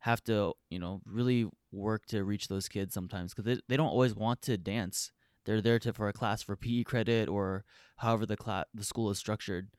have 0.00 0.22
to, 0.24 0.54
you 0.70 0.78
know, 0.78 1.02
really 1.04 1.46
work 1.72 2.06
to 2.06 2.24
reach 2.24 2.48
those 2.48 2.68
kids 2.68 2.94
sometimes 2.94 3.32
because 3.34 3.44
they, 3.44 3.60
they 3.68 3.76
don't 3.76 3.88
always 3.88 4.14
want 4.14 4.42
to 4.42 4.56
dance. 4.56 5.12
They're 5.44 5.60
there 5.62 5.78
to 5.80 5.92
for 5.92 6.08
a 6.08 6.12
class 6.12 6.42
for 6.42 6.56
PE 6.56 6.84
credit 6.84 7.28
or 7.28 7.64
however 7.96 8.26
the 8.26 8.36
class 8.36 8.66
the 8.74 8.84
school 8.84 9.10
is 9.10 9.18
structured. 9.18 9.70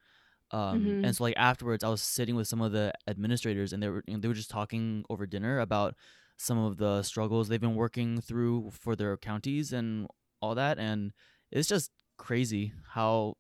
Um, 0.52 0.98
Mhm. 0.98 1.04
And 1.04 1.16
so 1.16 1.24
like 1.24 1.36
afterwards, 1.38 1.84
I 1.84 1.90
was 1.90 2.02
sitting 2.04 2.36
with 2.36 2.48
some 2.48 2.62
of 2.62 2.72
the 2.74 2.94
administrators 3.08 3.72
and 3.74 3.82
they 3.82 3.90
were 3.90 4.04
you 4.08 4.16
know, 4.16 4.20
they 4.20 4.28
were 4.28 4.34
just 4.34 4.50
talking 4.50 5.06
over 5.10 5.26
dinner 5.26 5.60
about 5.60 5.96
some 6.38 6.58
of 6.58 6.78
the 6.78 7.04
struggles 7.04 7.48
they've 7.48 7.62
been 7.62 7.76
working 7.76 8.20
through 8.20 8.72
for 8.72 8.96
their 8.96 9.16
counties 9.18 9.72
and 9.72 10.08
all 10.42 10.56
that 10.56 10.80
and 10.80 11.14
it's 11.52 11.68
just 11.70 11.92
crazy 12.18 12.74
how 12.90 13.36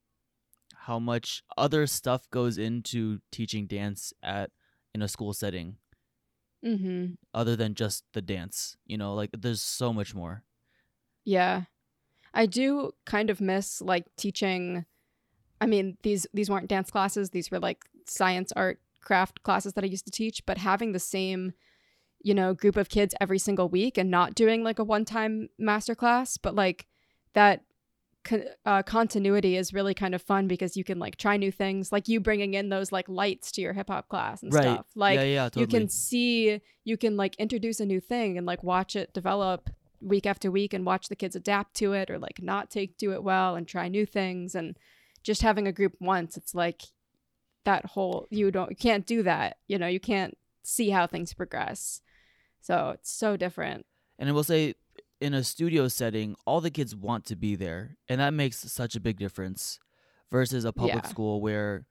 how 0.86 0.98
much 1.00 1.44
other 1.58 1.86
stuff 1.88 2.30
goes 2.32 2.58
into 2.58 3.20
teaching 3.32 3.68
dance 3.68 4.14
at 4.24 4.52
in 4.94 5.02
a 5.02 5.08
school 5.08 5.34
setting 5.34 5.78
Mm-hmm. 6.64 7.14
other 7.34 7.56
than 7.56 7.74
just 7.74 8.04
the 8.14 8.22
dance 8.22 8.78
you 8.86 8.96
know 8.96 9.16
like 9.16 9.32
there's 9.34 9.64
so 9.64 9.92
much 9.92 10.14
more 10.14 10.44
Yeah. 11.26 11.64
I 12.36 12.46
do 12.46 12.92
kind 13.06 13.32
of 13.32 13.42
miss 13.42 13.82
like 13.82 14.06
teaching 14.16 14.86
I 15.60 15.66
mean, 15.66 15.98
these 16.04 16.28
these 16.34 16.50
weren't 16.52 16.68
dance 16.70 16.90
classes, 16.92 17.32
these 17.32 17.50
were 17.52 17.60
like 17.60 17.80
science, 18.08 18.52
art, 18.56 18.80
craft 19.00 19.42
classes 19.44 19.74
that 19.74 19.84
I 19.84 19.88
used 19.88 20.06
to 20.06 20.12
teach, 20.12 20.46
but 20.46 20.58
having 20.60 20.92
the 20.92 21.00
same, 21.00 21.54
you 22.24 22.34
know, 22.34 22.54
group 22.54 22.78
of 22.78 22.90
kids 22.90 23.16
every 23.20 23.40
single 23.40 23.68
week 23.70 23.98
and 23.98 24.10
not 24.12 24.36
doing 24.36 24.64
like 24.64 24.80
a 24.80 24.84
one-time 24.84 25.50
master 25.58 25.96
class, 25.96 26.38
but 26.38 26.56
like 26.56 26.88
that 27.34 27.64
con- 28.24 28.46
uh, 28.66 28.84
continuity 28.84 29.56
is 29.58 29.74
really 29.74 29.94
kind 29.94 30.14
of 30.16 30.22
fun 30.22 30.48
because 30.48 30.76
you 30.78 30.84
can 30.84 31.00
like 31.00 31.16
try 31.18 31.38
new 31.38 31.52
things, 31.52 31.92
like 31.92 32.08
you 32.08 32.20
bringing 32.20 32.54
in 32.54 32.70
those 32.70 32.92
like 32.92 33.08
lights 33.10 33.52
to 33.54 33.62
your 33.62 33.74
hip 33.74 33.90
hop 33.90 34.08
class 34.10 34.44
and 34.44 34.54
Right. 34.54 34.64
stuff. 34.64 34.88
Like 34.96 35.16
yeah 35.18 35.24
yeah 35.24 35.44
totally 35.46 35.62
you 35.64 35.68
can 35.68 35.90
see 35.90 36.62
you 36.84 36.98
can 36.98 37.18
like 37.18 37.36
introduce 37.36 37.80
a 37.80 37.86
new 37.86 38.00
thing 38.00 38.38
and 38.38 38.46
like 38.46 38.64
watch 38.64 38.96
it 38.96 39.14
develop 39.14 39.70
week 40.02 40.26
after 40.26 40.50
week 40.50 40.74
and 40.74 40.86
watch 40.86 41.10
the 41.10 41.16
kids 41.16 41.36
adapt 41.36 41.76
to 41.76 41.94
it 41.94 42.10
or 42.10 42.18
like 42.18 42.42
not 42.42 42.70
take 42.72 42.98
to 42.98 43.14
it 43.14 43.24
well 43.24 43.56
and 43.56 43.68
try 43.68 43.88
new 43.88 44.06
things 44.06 44.56
and 44.56 44.78
just 45.24 45.44
having 45.44 45.68
a 45.68 45.72
group 45.72 45.94
once 46.00 46.36
it's 46.38 46.56
like 46.56 46.82
that 47.66 47.86
whole 47.86 48.28
you 48.32 48.50
don't 48.50 48.72
you 48.72 48.76
can't 48.76 49.06
do 49.06 49.22
that 49.22 49.58
you 49.68 49.78
know 49.78 49.86
you 49.86 50.00
can't 50.00 50.36
see 50.64 50.90
how 50.90 51.06
things 51.06 51.34
progress 51.36 52.02
so 52.62 52.90
it's 52.96 53.12
so 53.12 53.38
different 53.38 53.86
and 54.18 54.28
i 54.28 54.32
will 54.32 54.44
say 54.44 54.74
in 55.22 55.34
a 55.34 55.44
studio 55.44 55.88
setting 55.88 56.36
all 56.46 56.60
the 56.62 56.72
kids 56.72 56.96
want 56.96 57.26
to 57.26 57.36
be 57.36 57.56
there 57.56 57.96
and 58.10 58.20
that 58.20 58.34
makes 58.34 58.58
such 58.72 58.96
a 58.96 59.00
big 59.00 59.18
difference 59.18 59.80
versus 60.32 60.66
a 60.66 60.74
public 60.74 61.04
Yeah. 61.04 61.10
school 61.10 61.40
where 61.42 61.86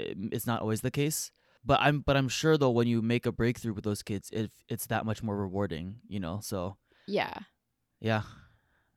um, 0.00 0.28
it's 0.32 0.46
not 0.46 0.60
always 0.60 0.82
the 0.82 0.90
case 0.90 1.30
but 1.64 1.80
i'm 1.80 2.00
but 2.00 2.16
i'm 2.16 2.28
sure 2.28 2.56
though 2.58 2.70
when 2.70 2.86
you 2.86 3.00
make 3.02 3.26
a 3.26 3.32
breakthrough 3.32 3.72
with 3.74 3.84
those 3.84 4.02
kids 4.02 4.30
it, 4.32 4.52
it's 4.68 4.86
that 4.86 5.04
much 5.06 5.22
more 5.22 5.36
rewarding 5.36 5.96
you 6.08 6.20
know 6.20 6.40
so 6.42 6.76
yeah 7.06 7.32
Yeah. 8.00 8.22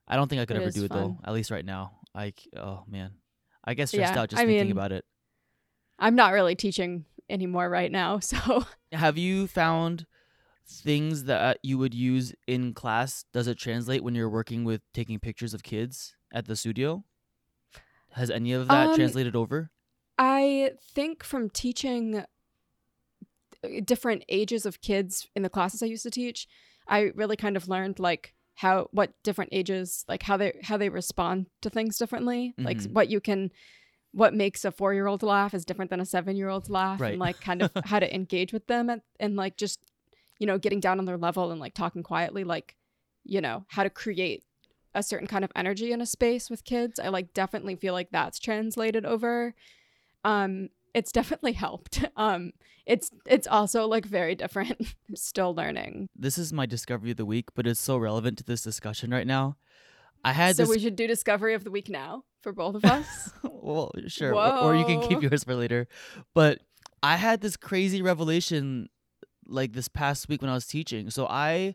I 0.08 0.16
don't 0.16 0.28
think 0.28 0.42
I 0.42 0.44
could 0.46 0.56
It 0.58 0.62
ever 0.62 0.70
do 0.70 0.84
it 0.84 0.90
though. 0.92 1.16
At 1.24 1.32
least 1.32 1.50
right 1.50 1.64
now. 1.64 2.00
I 2.14 2.34
oh 2.56 2.84
man. 2.86 3.12
I 3.64 3.72
guess 3.74 3.90
stressed 3.90 4.14
Yeah, 4.14 4.20
out 4.22 4.28
just 4.30 4.42
I 4.42 4.44
thinking 4.44 4.66
mean- 4.66 4.72
about 4.76 4.92
it. 4.92 5.04
i'm 5.98 6.14
not 6.16 6.32
really 6.32 6.54
teaching 6.54 7.04
anymore 7.30 7.70
right 7.70 7.90
now 7.90 8.18
so 8.30 8.64
Have 8.92 9.16
you 9.16 9.46
found 9.46 10.04
things 10.66 11.24
that 11.24 11.58
you 11.62 11.78
would 11.78 11.94
use 11.94 12.34
in 12.46 12.74
class? 12.74 13.24
Does 13.32 13.46
it 13.46 13.58
translate 13.58 14.02
when 14.02 14.14
you're 14.14 14.30
working 14.30 14.64
with 14.64 14.82
taking 14.92 15.18
pictures 15.20 15.54
of 15.54 15.62
kids 15.62 16.14
at 16.32 16.46
the 16.46 16.56
studio? 16.56 17.04
Has 18.12 18.30
any 18.30 18.52
of 18.52 18.68
that 18.68 18.90
Um, 18.90 18.94
translated 18.94 19.34
over? 19.36 19.70
I 20.18 20.72
think 20.94 21.24
from 21.24 21.48
teaching 21.50 22.18
uh, 22.18 22.26
different 23.84 24.24
ages 24.28 24.66
of 24.66 24.80
kids 24.80 25.28
in 25.36 25.42
the 25.42 25.50
classes 25.50 25.82
I 25.82 25.86
used 25.86 26.02
to 26.04 26.10
teach, 26.10 26.46
I 26.88 27.12
really 27.14 27.36
kind 27.36 27.56
of 27.56 27.68
learned 27.68 27.98
like 27.98 28.34
how 28.54 28.88
what 28.92 29.12
different 29.22 29.48
ages 29.52 30.04
like 30.08 30.22
how 30.22 30.36
they 30.36 30.52
how 30.62 30.76
they 30.76 30.88
respond 30.90 31.46
to 31.62 31.70
things 31.70 31.96
differently. 31.96 32.54
Like 32.58 32.82
Mhm. 32.82 32.92
what 32.92 33.08
you 33.08 33.20
can 33.20 33.50
what 34.12 34.34
makes 34.34 34.64
a 34.66 34.70
4-year-old 34.72 35.22
laugh 35.22 35.54
is 35.54 35.64
different 35.64 35.90
than 35.90 36.00
a 36.00 36.04
7-year-old's 36.04 36.68
laugh 36.68 37.00
Right. 37.00 37.12
and 37.12 37.18
like 37.18 37.40
kind 37.40 37.62
of 37.62 37.72
how 37.84 37.98
to 37.98 38.14
engage 38.14 38.52
with 38.52 38.66
them 38.66 38.90
and, 38.90 39.00
and 39.18 39.36
like 39.36 39.56
just 39.56 39.80
you 40.42 40.46
know 40.46 40.58
getting 40.58 40.80
down 40.80 40.98
on 40.98 41.04
their 41.04 41.16
level 41.16 41.52
and 41.52 41.60
like 41.60 41.72
talking 41.72 42.02
quietly 42.02 42.42
like 42.42 42.74
you 43.22 43.40
know 43.40 43.64
how 43.68 43.84
to 43.84 43.88
create 43.88 44.42
a 44.92 45.02
certain 45.02 45.28
kind 45.28 45.44
of 45.44 45.52
energy 45.54 45.92
in 45.92 46.02
a 46.02 46.06
space 46.06 46.50
with 46.50 46.64
kids. 46.64 46.98
I 46.98 47.08
like 47.08 47.32
definitely 47.32 47.76
feel 47.76 47.94
like 47.94 48.10
that's 48.10 48.40
translated 48.40 49.06
over 49.06 49.54
um 50.24 50.68
it's 50.94 51.12
definitely 51.20 51.52
helped 51.52 52.04
um 52.16 52.52
it's 52.84 53.12
it's 53.24 53.46
also 53.46 53.86
like 53.86 54.04
very 54.04 54.34
different 54.34 54.94
still 55.14 55.54
learning 55.54 56.08
This 56.16 56.36
is 56.36 56.52
my 56.52 56.66
discovery 56.66 57.12
of 57.12 57.16
the 57.18 57.24
week, 57.24 57.54
but 57.54 57.64
it's 57.68 57.78
so 57.78 57.96
relevant 57.96 58.36
to 58.38 58.44
this 58.44 58.62
discussion 58.62 59.12
right 59.12 59.26
now. 59.26 59.56
I 60.24 60.32
had 60.32 60.56
so 60.56 60.64
this 60.64 60.70
we 60.70 60.80
should 60.80 60.96
do 60.96 61.06
discovery 61.06 61.54
of 61.54 61.62
the 61.62 61.70
week 61.70 61.88
now 61.88 62.24
for 62.40 62.52
both 62.52 62.74
of 62.74 62.84
us 62.84 63.30
well, 63.44 63.92
sure. 64.08 64.34
Or, 64.34 64.58
or 64.58 64.74
you 64.74 64.84
can 64.84 65.00
keep 65.00 65.22
yours 65.22 65.44
for 65.44 65.54
later. 65.54 65.86
But 66.34 66.58
I 67.00 67.16
had 67.16 67.40
this 67.40 67.56
crazy 67.56 68.02
revelation 68.02 68.88
like 69.46 69.72
this 69.72 69.88
past 69.88 70.28
week 70.28 70.42
when 70.42 70.50
I 70.50 70.54
was 70.54 70.66
teaching. 70.66 71.10
So 71.10 71.26
I 71.28 71.74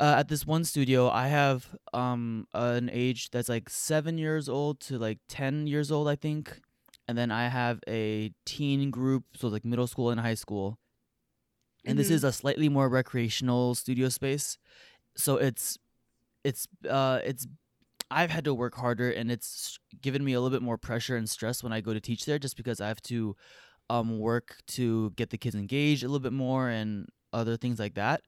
uh, 0.00 0.16
at 0.18 0.28
this 0.28 0.46
one 0.46 0.64
studio, 0.64 1.08
I 1.08 1.28
have 1.28 1.74
um 1.92 2.46
an 2.54 2.90
age 2.92 3.30
that's 3.30 3.48
like 3.48 3.70
7 3.70 4.18
years 4.18 4.48
old 4.48 4.80
to 4.80 4.98
like 4.98 5.18
10 5.28 5.66
years 5.66 5.90
old, 5.90 6.08
I 6.08 6.16
think. 6.16 6.60
And 7.06 7.16
then 7.16 7.30
I 7.30 7.48
have 7.48 7.80
a 7.88 8.32
teen 8.44 8.90
group, 8.90 9.24
so 9.36 9.48
like 9.48 9.64
middle 9.64 9.86
school 9.86 10.10
and 10.10 10.20
high 10.20 10.34
school. 10.34 10.78
And 11.86 11.98
this 11.98 12.08
Mhm. 12.08 12.14
is 12.14 12.24
a 12.24 12.32
slightly 12.32 12.68
more 12.68 12.88
recreational 12.88 13.74
studio 13.74 14.08
space. 14.08 14.58
So 15.16 15.36
it's 15.36 15.78
it's 16.44 16.68
uh 16.88 17.20
it's 17.24 17.46
I've 18.10 18.30
had 18.30 18.44
to 18.44 18.54
work 18.54 18.76
harder 18.76 19.10
and 19.10 19.30
it's 19.32 19.78
given 20.02 20.24
me 20.24 20.34
a 20.34 20.40
little 20.40 20.56
bit 20.56 20.62
more 20.64 20.78
pressure 20.78 21.16
and 21.16 21.28
stress 21.30 21.62
when 21.64 21.72
I 21.72 21.80
go 21.82 21.94
to 21.94 22.00
teach 22.00 22.26
there 22.26 22.38
just 22.38 22.56
because 22.56 22.80
I 22.80 22.88
have 22.88 23.02
to 23.04 23.36
um 23.90 24.18
work 24.18 24.56
to 24.68 25.10
get 25.16 25.30
the 25.30 25.38
kids 25.38 25.54
engaged 25.54 26.02
a 26.02 26.06
little 26.06 26.20
bit 26.20 26.32
more 26.32 26.68
and 26.68 27.08
other 27.32 27.56
things 27.56 27.78
like 27.78 27.94
that. 27.94 28.22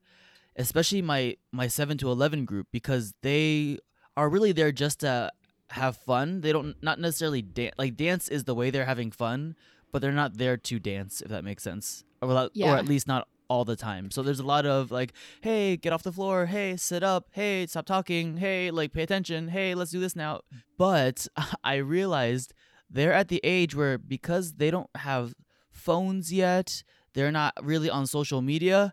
Especially 0.56 1.00
my 1.02 1.36
my 1.52 1.68
7 1.68 1.96
to 1.98 2.10
11 2.10 2.44
group 2.44 2.66
because 2.72 3.14
they 3.22 3.78
are 4.16 4.28
really 4.28 4.52
there 4.52 4.72
just 4.72 5.00
to 5.00 5.30
have 5.70 5.96
fun. 5.96 6.40
They 6.40 6.52
don't 6.52 6.76
not 6.82 6.98
necessarily 6.98 7.42
dance 7.42 7.74
like 7.78 7.96
dance 7.96 8.28
is 8.28 8.44
the 8.44 8.54
way 8.54 8.70
they're 8.70 8.84
having 8.86 9.10
fun, 9.10 9.54
but 9.92 10.02
they're 10.02 10.12
not 10.12 10.36
there 10.38 10.56
to 10.56 10.78
dance 10.78 11.20
if 11.20 11.28
that 11.28 11.44
makes 11.44 11.62
sense. 11.62 12.04
Or, 12.20 12.28
without- 12.28 12.50
or 12.72 12.76
at 12.78 12.86
least 12.88 13.06
not 13.06 13.28
all 13.48 13.64
the 13.64 13.76
time. 13.76 14.10
So 14.12 14.22
there's 14.22 14.38
a 14.40 14.46
lot 14.46 14.64
of 14.66 14.90
like, 14.92 15.12
hey, 15.40 15.76
get 15.76 15.92
off 15.92 16.02
the 16.04 16.12
floor. 16.12 16.46
Hey, 16.46 16.76
sit 16.76 17.02
up. 17.02 17.28
Hey, 17.32 17.66
stop 17.66 17.84
talking. 17.86 18.36
Hey, 18.36 18.70
like 18.70 18.92
pay 18.92 19.02
attention. 19.02 19.48
Hey, 19.48 19.74
let's 19.74 19.90
do 19.90 19.98
this 20.00 20.14
now. 20.14 20.40
But 20.78 21.26
I 21.64 21.76
realized 21.76 22.52
they're 22.90 23.12
at 23.12 23.28
the 23.28 23.40
age 23.44 23.74
where 23.74 23.98
because 23.98 24.54
they 24.54 24.70
don't 24.70 24.90
have 24.96 25.34
phones 25.80 26.32
yet, 26.32 26.82
they're 27.14 27.32
not 27.32 27.54
really 27.62 27.90
on 27.90 28.06
social 28.06 28.42
media. 28.42 28.92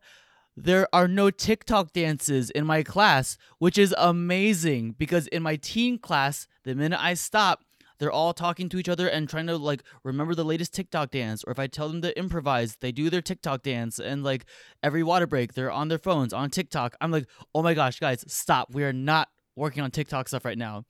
There 0.56 0.88
are 0.92 1.08
no 1.08 1.30
TikTok 1.30 1.94
dances 1.94 2.50
in 2.50 2.66
my 2.66 2.82
class, 2.82 3.38
which 3.60 3.78
is 3.78 3.94
amazing 3.98 4.96
because 4.98 5.28
in 5.28 5.44
my 5.44 5.56
teen 5.56 6.00
class, 6.00 6.48
the 6.64 6.74
minute 6.74 7.00
I 7.00 7.14
stop, 7.14 7.64
they're 8.00 8.12
all 8.12 8.34
talking 8.34 8.70
to 8.70 8.78
each 8.78 8.90
other 8.90 9.08
and 9.08 9.30
trying 9.30 9.48
to 9.48 9.58
like 9.58 9.84
remember 10.04 10.34
the 10.34 10.46
latest 10.46 10.74
TikTok 10.74 11.12
dance. 11.12 11.44
Or 11.44 11.52
if 11.52 11.60
I 11.60 11.68
tell 11.68 11.90
them 11.90 12.02
to 12.02 12.18
improvise, 12.18 12.78
they 12.78 12.92
do 12.92 13.10
their 13.10 13.22
TikTok 13.22 13.64
dance. 13.64 14.00
And 14.00 14.24
like 14.24 14.46
every 14.82 15.04
water 15.04 15.28
break, 15.28 15.54
they're 15.54 15.72
on 15.72 15.90
their 15.90 15.98
phones 15.98 16.34
on 16.34 16.50
TikTok. 16.50 16.96
I'm 17.02 17.12
like, 17.12 17.28
oh 17.54 17.62
my 17.62 17.74
gosh, 17.74 18.00
guys, 18.00 18.24
stop. 18.28 18.74
We 18.74 18.84
are 18.84 18.94
not 18.94 19.30
working 19.56 19.84
on 19.84 19.92
TikTok 19.92 20.28
stuff 20.28 20.46
right 20.46 20.58
now. 20.58 20.86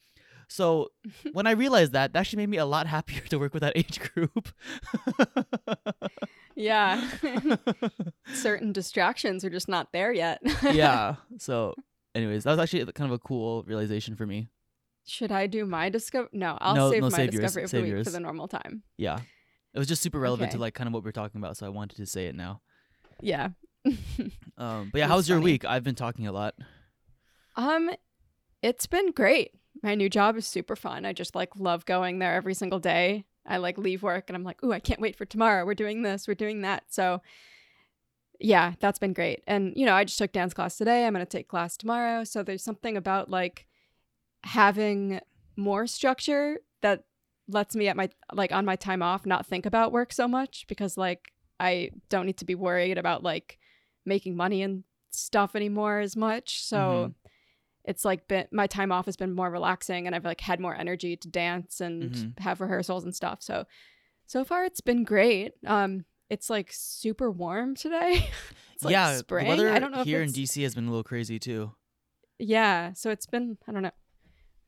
So 0.49 0.91
when 1.33 1.45
I 1.47 1.51
realized 1.51 1.91
that, 1.93 2.13
that 2.13 2.19
actually 2.19 2.37
made 2.37 2.49
me 2.49 2.57
a 2.57 2.65
lot 2.65 2.87
happier 2.95 3.21
to 3.29 3.37
work 3.37 3.53
with 3.53 3.61
that 3.61 3.73
age 3.75 3.99
group. 3.99 4.49
Yeah. 6.59 7.07
Certain 8.33 8.71
distractions 8.73 9.45
are 9.45 9.49
just 9.51 9.67
not 9.69 9.91
there 9.93 10.11
yet. 10.11 10.41
yeah. 10.63 11.17
So, 11.37 11.75
anyways, 12.15 12.45
that 12.45 12.49
was 12.49 12.59
actually 12.59 12.83
kind 12.93 13.11
of 13.11 13.15
a 13.15 13.19
cool 13.19 13.61
realization 13.67 14.15
for 14.15 14.25
me. 14.25 14.49
Should 15.05 15.31
I 15.31 15.45
do 15.45 15.67
my 15.67 15.89
discover? 15.89 16.29
No, 16.33 16.57
I'll 16.59 16.75
No, 16.75 16.89
save 16.91 17.01
no, 17.01 17.09
my 17.11 17.15
save 17.15 17.33
yours, 17.33 17.43
discovery 17.53 17.63
of 17.63 17.71
the 17.71 17.81
week 17.81 17.89
yours. 17.91 18.07
for 18.07 18.11
the 18.11 18.19
normal 18.19 18.47
time. 18.47 18.81
Yeah. 18.97 19.19
It 19.75 19.77
was 19.77 19.87
just 19.87 20.01
super 20.01 20.19
relevant 20.19 20.51
to 20.53 20.57
like 20.57 20.73
kind 20.73 20.87
of 20.87 20.93
what 20.95 21.03
we 21.03 21.09
are 21.09 21.13
talking 21.13 21.39
about, 21.39 21.57
so 21.57 21.67
I 21.67 21.69
wanted 21.69 21.97
to 21.97 22.07
say 22.07 22.25
it 22.25 22.33
now. 22.33 22.61
Yeah. 23.21 23.49
Um, 24.57 24.89
but 24.91 24.97
yeah, 24.97 25.07
how's 25.07 25.29
your 25.29 25.39
week? 25.39 25.63
I've 25.63 25.83
been 25.83 25.93
talking 25.93 26.25
a 26.25 26.31
lot. 26.31 26.55
Um, 27.55 27.91
it's 28.63 28.87
been 28.87 29.11
great. 29.11 29.51
My 29.83 29.95
new 29.95 30.09
job 30.09 30.37
is 30.37 30.45
super 30.45 30.75
fun. 30.75 31.05
I 31.05 31.13
just 31.13 31.35
like 31.35 31.55
love 31.57 31.85
going 31.85 32.19
there 32.19 32.33
every 32.33 32.53
single 32.53 32.79
day. 32.79 33.25
I 33.45 33.57
like 33.57 33.77
leave 33.77 34.03
work 34.03 34.25
and 34.27 34.35
I'm 34.35 34.43
like, 34.43 34.63
ooh, 34.63 34.73
I 34.73 34.79
can't 34.79 34.99
wait 34.99 35.15
for 35.15 35.25
tomorrow. 35.25 35.65
We're 35.65 35.73
doing 35.73 36.01
this, 36.01 36.27
we're 36.27 36.35
doing 36.35 36.61
that. 36.61 36.83
So 36.89 37.21
yeah, 38.39 38.73
that's 38.79 38.99
been 38.99 39.13
great. 39.13 39.43
And 39.47 39.73
you 39.75 39.85
know, 39.85 39.93
I 39.93 40.03
just 40.03 40.17
took 40.17 40.31
dance 40.31 40.53
class 40.53 40.77
today. 40.77 41.05
I'm 41.05 41.13
gonna 41.13 41.25
take 41.25 41.47
class 41.47 41.77
tomorrow. 41.77 42.23
So 42.23 42.43
there's 42.43 42.63
something 42.63 42.97
about 42.97 43.29
like 43.29 43.65
having 44.43 45.19
more 45.55 45.87
structure 45.87 46.59
that 46.81 47.05
lets 47.47 47.75
me 47.75 47.87
at 47.87 47.95
my 47.95 48.09
like 48.33 48.51
on 48.51 48.65
my 48.65 48.75
time 48.75 49.01
off 49.01 49.25
not 49.25 49.45
think 49.45 49.65
about 49.65 49.91
work 49.91 50.11
so 50.11 50.27
much 50.27 50.65
because 50.67 50.97
like 50.97 51.31
I 51.59 51.91
don't 52.09 52.25
need 52.25 52.37
to 52.37 52.45
be 52.45 52.55
worried 52.55 52.97
about 52.97 53.23
like 53.23 53.57
making 54.05 54.35
money 54.35 54.61
and 54.61 54.83
stuff 55.09 55.55
anymore 55.55 55.99
as 55.99 56.15
much. 56.15 56.63
So 56.63 56.77
mm-hmm. 56.77 57.11
It's 57.87 58.03
like 58.05 58.27
been 58.27 58.45
my 58.51 58.67
time 58.67 58.91
off 58.91 59.05
has 59.05 59.15
been 59.17 59.33
more 59.33 59.49
relaxing 59.49 60.05
and 60.05 60.15
I've 60.15 60.25
like 60.25 60.41
had 60.41 60.59
more 60.59 60.75
energy 60.75 61.15
to 61.17 61.27
dance 61.27 61.81
and 61.81 62.11
Mhm. 62.11 62.39
have 62.39 62.61
rehearsals 62.61 63.03
and 63.03 63.15
stuff. 63.15 63.41
So 63.41 63.65
so 64.25 64.43
far 64.43 64.65
it's 64.65 64.81
been 64.81 65.03
great. 65.03 65.53
Um 65.65 66.05
it's 66.29 66.49
like 66.49 66.69
super 66.73 67.31
warm 67.31 67.75
today. 67.75 68.29
it's 68.75 68.83
like 68.83 68.91
yeah, 68.91 69.15
spring. 69.17 69.45
the 69.45 69.49
weather 69.49 69.69
I 69.71 69.79
don't 69.79 69.91
know 69.91 70.03
here 70.03 70.21
in 70.21 70.29
DC 70.31 70.61
has 70.63 70.75
been 70.75 70.85
a 70.87 70.89
little 70.91 71.03
crazy 71.03 71.39
too. 71.39 71.71
Yeah, 72.39 72.93
so 72.93 73.09
it's 73.09 73.25
been 73.25 73.57
I 73.67 73.71
don't 73.71 73.81
know. 73.83 73.91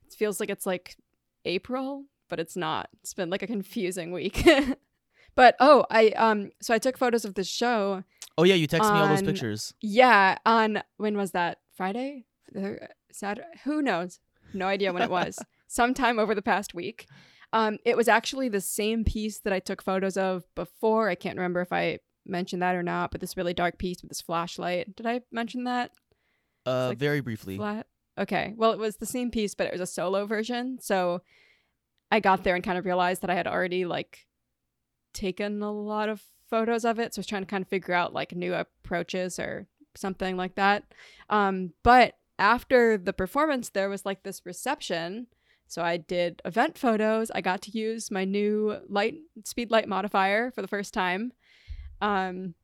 It 0.06 0.14
feels 0.14 0.40
like 0.40 0.50
it's 0.50 0.66
like 0.66 0.96
April, 1.44 2.06
but 2.28 2.40
it's 2.40 2.56
not. 2.56 2.88
It's 3.02 3.14
been 3.14 3.30
like 3.30 3.42
a 3.42 3.46
confusing 3.46 4.10
week. 4.12 4.48
but 5.36 5.54
oh, 5.60 5.84
I 5.90 6.08
um 6.10 6.50
so 6.62 6.72
I 6.74 6.78
took 6.78 6.96
photos 6.98 7.24
of 7.26 7.34
the 7.34 7.44
show. 7.44 8.02
Oh 8.38 8.44
yeah, 8.44 8.54
you 8.54 8.66
texted 8.66 8.94
me 8.94 9.00
all 9.00 9.08
those 9.08 9.22
pictures. 9.22 9.74
Yeah, 9.82 10.38
on 10.46 10.82
when 10.96 11.16
was 11.18 11.32
that? 11.32 11.58
Friday? 11.76 12.24
Saturday? 13.12 13.46
Who 13.64 13.82
knows? 13.82 14.20
No 14.52 14.66
idea 14.66 14.92
when 14.92 15.02
it 15.02 15.10
was. 15.10 15.38
Sometime 15.68 16.18
over 16.18 16.34
the 16.34 16.42
past 16.42 16.74
week. 16.74 17.06
Um 17.52 17.78
it 17.84 17.96
was 17.96 18.08
actually 18.08 18.48
the 18.48 18.60
same 18.60 19.04
piece 19.04 19.40
that 19.40 19.52
I 19.52 19.60
took 19.60 19.82
photos 19.82 20.16
of 20.16 20.44
before. 20.54 21.08
I 21.08 21.14
can't 21.14 21.36
remember 21.36 21.60
if 21.60 21.72
I 21.72 21.98
mentioned 22.26 22.62
that 22.62 22.76
or 22.76 22.82
not, 22.82 23.10
but 23.10 23.20
this 23.20 23.36
really 23.36 23.54
dark 23.54 23.78
piece 23.78 24.02
with 24.02 24.10
this 24.10 24.20
flashlight. 24.20 24.94
Did 24.96 25.06
I 25.06 25.20
mention 25.32 25.64
that? 25.64 25.90
Uh, 26.66 26.88
like 26.88 26.98
very 26.98 27.20
briefly. 27.20 27.56
Flat. 27.56 27.86
Okay. 28.18 28.54
Well, 28.56 28.72
it 28.72 28.78
was 28.78 28.96
the 28.96 29.06
same 29.06 29.30
piece, 29.30 29.54
but 29.54 29.66
it 29.66 29.72
was 29.72 29.80
a 29.80 29.86
solo 29.86 30.26
version. 30.26 30.78
So 30.80 31.22
I 32.10 32.20
got 32.20 32.44
there 32.44 32.54
and 32.54 32.64
kind 32.64 32.78
of 32.78 32.84
realized 32.84 33.22
that 33.22 33.30
I 33.30 33.34
had 33.34 33.46
already 33.46 33.84
like 33.86 34.26
taken 35.14 35.62
a 35.62 35.72
lot 35.72 36.08
of 36.08 36.22
photos 36.48 36.84
of 36.84 36.98
it. 36.98 37.14
So 37.14 37.18
I 37.18 37.20
was 37.20 37.26
trying 37.26 37.42
to 37.42 37.48
kind 37.48 37.62
of 37.62 37.68
figure 37.68 37.94
out 37.94 38.12
like 38.12 38.34
new 38.34 38.54
approaches 38.54 39.38
or 39.38 39.66
something 39.94 40.36
like 40.36 40.56
that. 40.56 40.84
Um, 41.28 41.72
but 41.82 42.14
after 42.40 42.96
the 42.96 43.12
performance, 43.12 43.68
there 43.68 43.90
was 43.90 44.06
like 44.06 44.22
this 44.22 44.44
reception. 44.44 45.26
So 45.68 45.82
I 45.82 45.98
did 45.98 46.42
event 46.44 46.76
photos. 46.76 47.30
I 47.30 47.42
got 47.42 47.62
to 47.62 47.78
use 47.78 48.10
my 48.10 48.24
new 48.24 48.78
light 48.88 49.14
speed 49.44 49.70
light 49.70 49.86
modifier 49.86 50.50
for 50.50 50.62
the 50.62 50.68
first 50.68 50.92
time. 50.92 51.32
Um, 52.00 52.54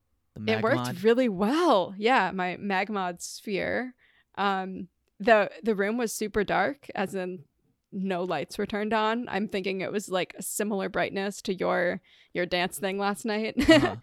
it 0.46 0.62
worked 0.62 0.78
Magmod. 0.78 1.04
really 1.04 1.28
well. 1.28 1.94
Yeah, 1.96 2.30
my 2.32 2.56
Magmod 2.56 3.22
sphere. 3.22 3.94
Um, 4.36 4.88
the 5.20 5.50
the 5.62 5.74
room 5.74 5.98
was 5.98 6.12
super 6.12 6.42
dark, 6.42 6.88
as 6.94 7.14
in 7.14 7.44
no 7.92 8.24
lights 8.24 8.58
were 8.58 8.66
turned 8.66 8.92
on. 8.92 9.28
I'm 9.28 9.46
thinking 9.46 9.80
it 9.80 9.92
was 9.92 10.08
like 10.08 10.34
a 10.38 10.42
similar 10.42 10.88
brightness 10.88 11.40
to 11.42 11.54
your 11.54 12.00
your 12.32 12.46
dance 12.46 12.78
thing 12.78 12.98
last 12.98 13.24
night. 13.24 13.54
Uh-huh. 13.68 13.96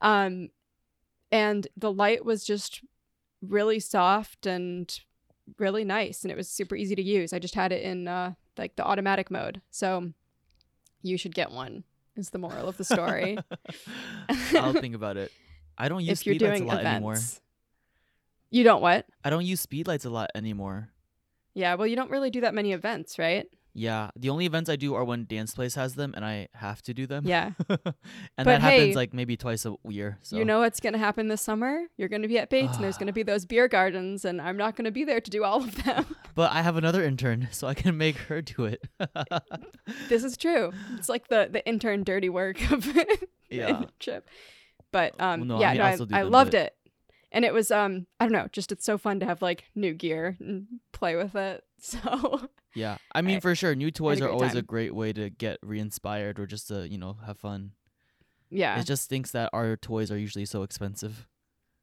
um, 0.00 0.48
and 1.30 1.66
the 1.76 1.92
light 1.92 2.24
was 2.24 2.44
just 2.44 2.82
really 3.42 3.80
soft 3.80 4.46
and 4.46 5.00
really 5.58 5.84
nice, 5.84 6.22
and 6.22 6.30
it 6.30 6.36
was 6.36 6.48
super 6.48 6.76
easy 6.76 6.94
to 6.94 7.02
use. 7.02 7.32
I 7.32 7.38
just 7.38 7.54
had 7.54 7.72
it 7.72 7.82
in 7.82 8.08
uh, 8.08 8.34
like 8.56 8.76
the 8.76 8.84
automatic 8.84 9.30
mode, 9.30 9.60
so 9.70 10.12
you 11.02 11.16
should 11.16 11.34
get 11.34 11.50
one. 11.50 11.84
Is 12.16 12.30
the 12.30 12.38
moral 12.38 12.68
of 12.68 12.76
the 12.76 12.84
story. 12.84 13.38
I'll 14.54 14.72
think 14.72 14.96
about 14.96 15.16
it. 15.16 15.30
I 15.78 15.88
don't 15.88 16.04
use 16.04 16.20
if 16.20 16.26
speedlights 16.26 16.60
a 16.60 16.64
lot 16.64 16.80
events. 16.80 16.86
anymore. 16.86 17.16
You 18.50 18.64
don't 18.64 18.82
what? 18.82 19.06
I 19.24 19.30
don't 19.30 19.44
use 19.44 19.64
speedlights 19.64 20.04
a 20.04 20.08
lot 20.08 20.30
anymore. 20.34 20.90
Yeah, 21.54 21.74
well, 21.74 21.86
you 21.86 21.94
don't 21.94 22.10
really 22.10 22.30
do 22.30 22.40
that 22.40 22.54
many 22.54 22.72
events, 22.72 23.18
right? 23.18 23.46
Yeah, 23.78 24.10
the 24.16 24.28
only 24.30 24.44
events 24.44 24.68
I 24.68 24.74
do 24.74 24.94
are 24.96 25.04
when 25.04 25.24
Dance 25.24 25.54
Place 25.54 25.76
has 25.76 25.94
them, 25.94 26.12
and 26.16 26.24
I 26.24 26.48
have 26.54 26.82
to 26.82 26.94
do 26.94 27.06
them. 27.06 27.24
Yeah. 27.24 27.52
and 27.68 27.78
But 27.78 28.44
that 28.44 28.60
hey, 28.60 28.78
happens 28.78 28.96
like 28.96 29.14
maybe 29.14 29.36
twice 29.36 29.64
a 29.64 29.76
year. 29.88 30.18
So 30.22 30.36
You 30.36 30.44
know 30.44 30.58
what's 30.58 30.80
going 30.80 30.94
to 30.94 30.98
happen 30.98 31.28
this 31.28 31.42
summer? 31.42 31.82
You're 31.96 32.08
going 32.08 32.22
to 32.22 32.28
be 32.28 32.38
at 32.38 32.50
Bates 32.50 32.74
and 32.74 32.82
there's 32.82 32.98
going 32.98 33.06
to 33.06 33.12
be 33.12 33.22
those 33.22 33.46
beer 33.46 33.68
gardens, 33.68 34.24
and 34.24 34.40
I'm 34.42 34.56
not 34.56 34.74
going 34.74 34.86
to 34.86 34.90
be 34.90 35.04
there 35.04 35.20
to 35.20 35.30
do 35.30 35.44
all 35.44 35.62
of 35.62 35.84
them. 35.84 36.06
but 36.34 36.50
I 36.50 36.62
have 36.62 36.76
another 36.76 37.04
intern, 37.04 37.48
so 37.52 37.68
I 37.68 37.74
can 37.74 37.96
make 37.96 38.16
her 38.16 38.42
do 38.42 38.64
it. 38.64 38.82
this 40.08 40.24
is 40.24 40.36
true. 40.36 40.72
It's 40.96 41.08
like 41.08 41.28
the, 41.28 41.48
the 41.50 41.64
intern 41.66 42.02
dirty 42.02 42.28
work 42.28 42.58
of 42.72 42.84
yeah. 43.48 43.70
internship. 44.00 44.22
But 44.90 45.14
um, 45.20 45.40
Well, 45.40 45.46
no, 45.48 45.56
I 45.58 45.60
yeah, 45.60 45.68
mean, 45.68 45.78
no, 45.78 45.84
I, 45.84 46.20
I 46.20 46.22
them, 46.24 46.32
loved 46.32 46.52
but- 46.52 46.60
it. 46.60 46.76
And 47.30 47.44
it 47.44 47.52
was, 47.52 47.70
um, 47.70 48.06
I 48.18 48.24
don't 48.24 48.32
know, 48.32 48.48
just 48.52 48.72
it's 48.72 48.84
so 48.84 48.96
fun 48.98 49.20
to 49.20 49.26
have 49.26 49.42
like 49.42 49.64
new 49.74 49.92
gear 49.92 50.36
and 50.40 50.66
play 50.92 51.16
with 51.16 51.34
it. 51.34 51.62
So 51.80 52.48
Yeah. 52.74 52.96
I 53.14 53.22
mean, 53.22 53.36
I- 53.36 53.40
for 53.40 53.54
sure, 53.54 53.74
new 53.76 53.90
toys 53.92 54.20
are 54.20 54.28
always 54.28 54.54
a 54.56 54.62
great 54.62 54.94
way 54.94 55.12
to 55.12 55.30
get 55.30 55.58
re-inspired 55.62 56.38
or 56.40 56.46
just 56.46 56.66
to, 56.68 56.88
you 56.88 56.98
know, 56.98 57.16
have 57.24 57.38
fun. 57.38 57.72
yeah, 58.50 58.80
It 58.80 58.84
just 58.84 59.08
thinks 59.08 59.30
that 59.30 59.50
our 59.52 59.76
toys 59.76 60.10
are 60.10 60.18
usually 60.18 60.44
so 60.46 60.62
expensive. 60.64 61.28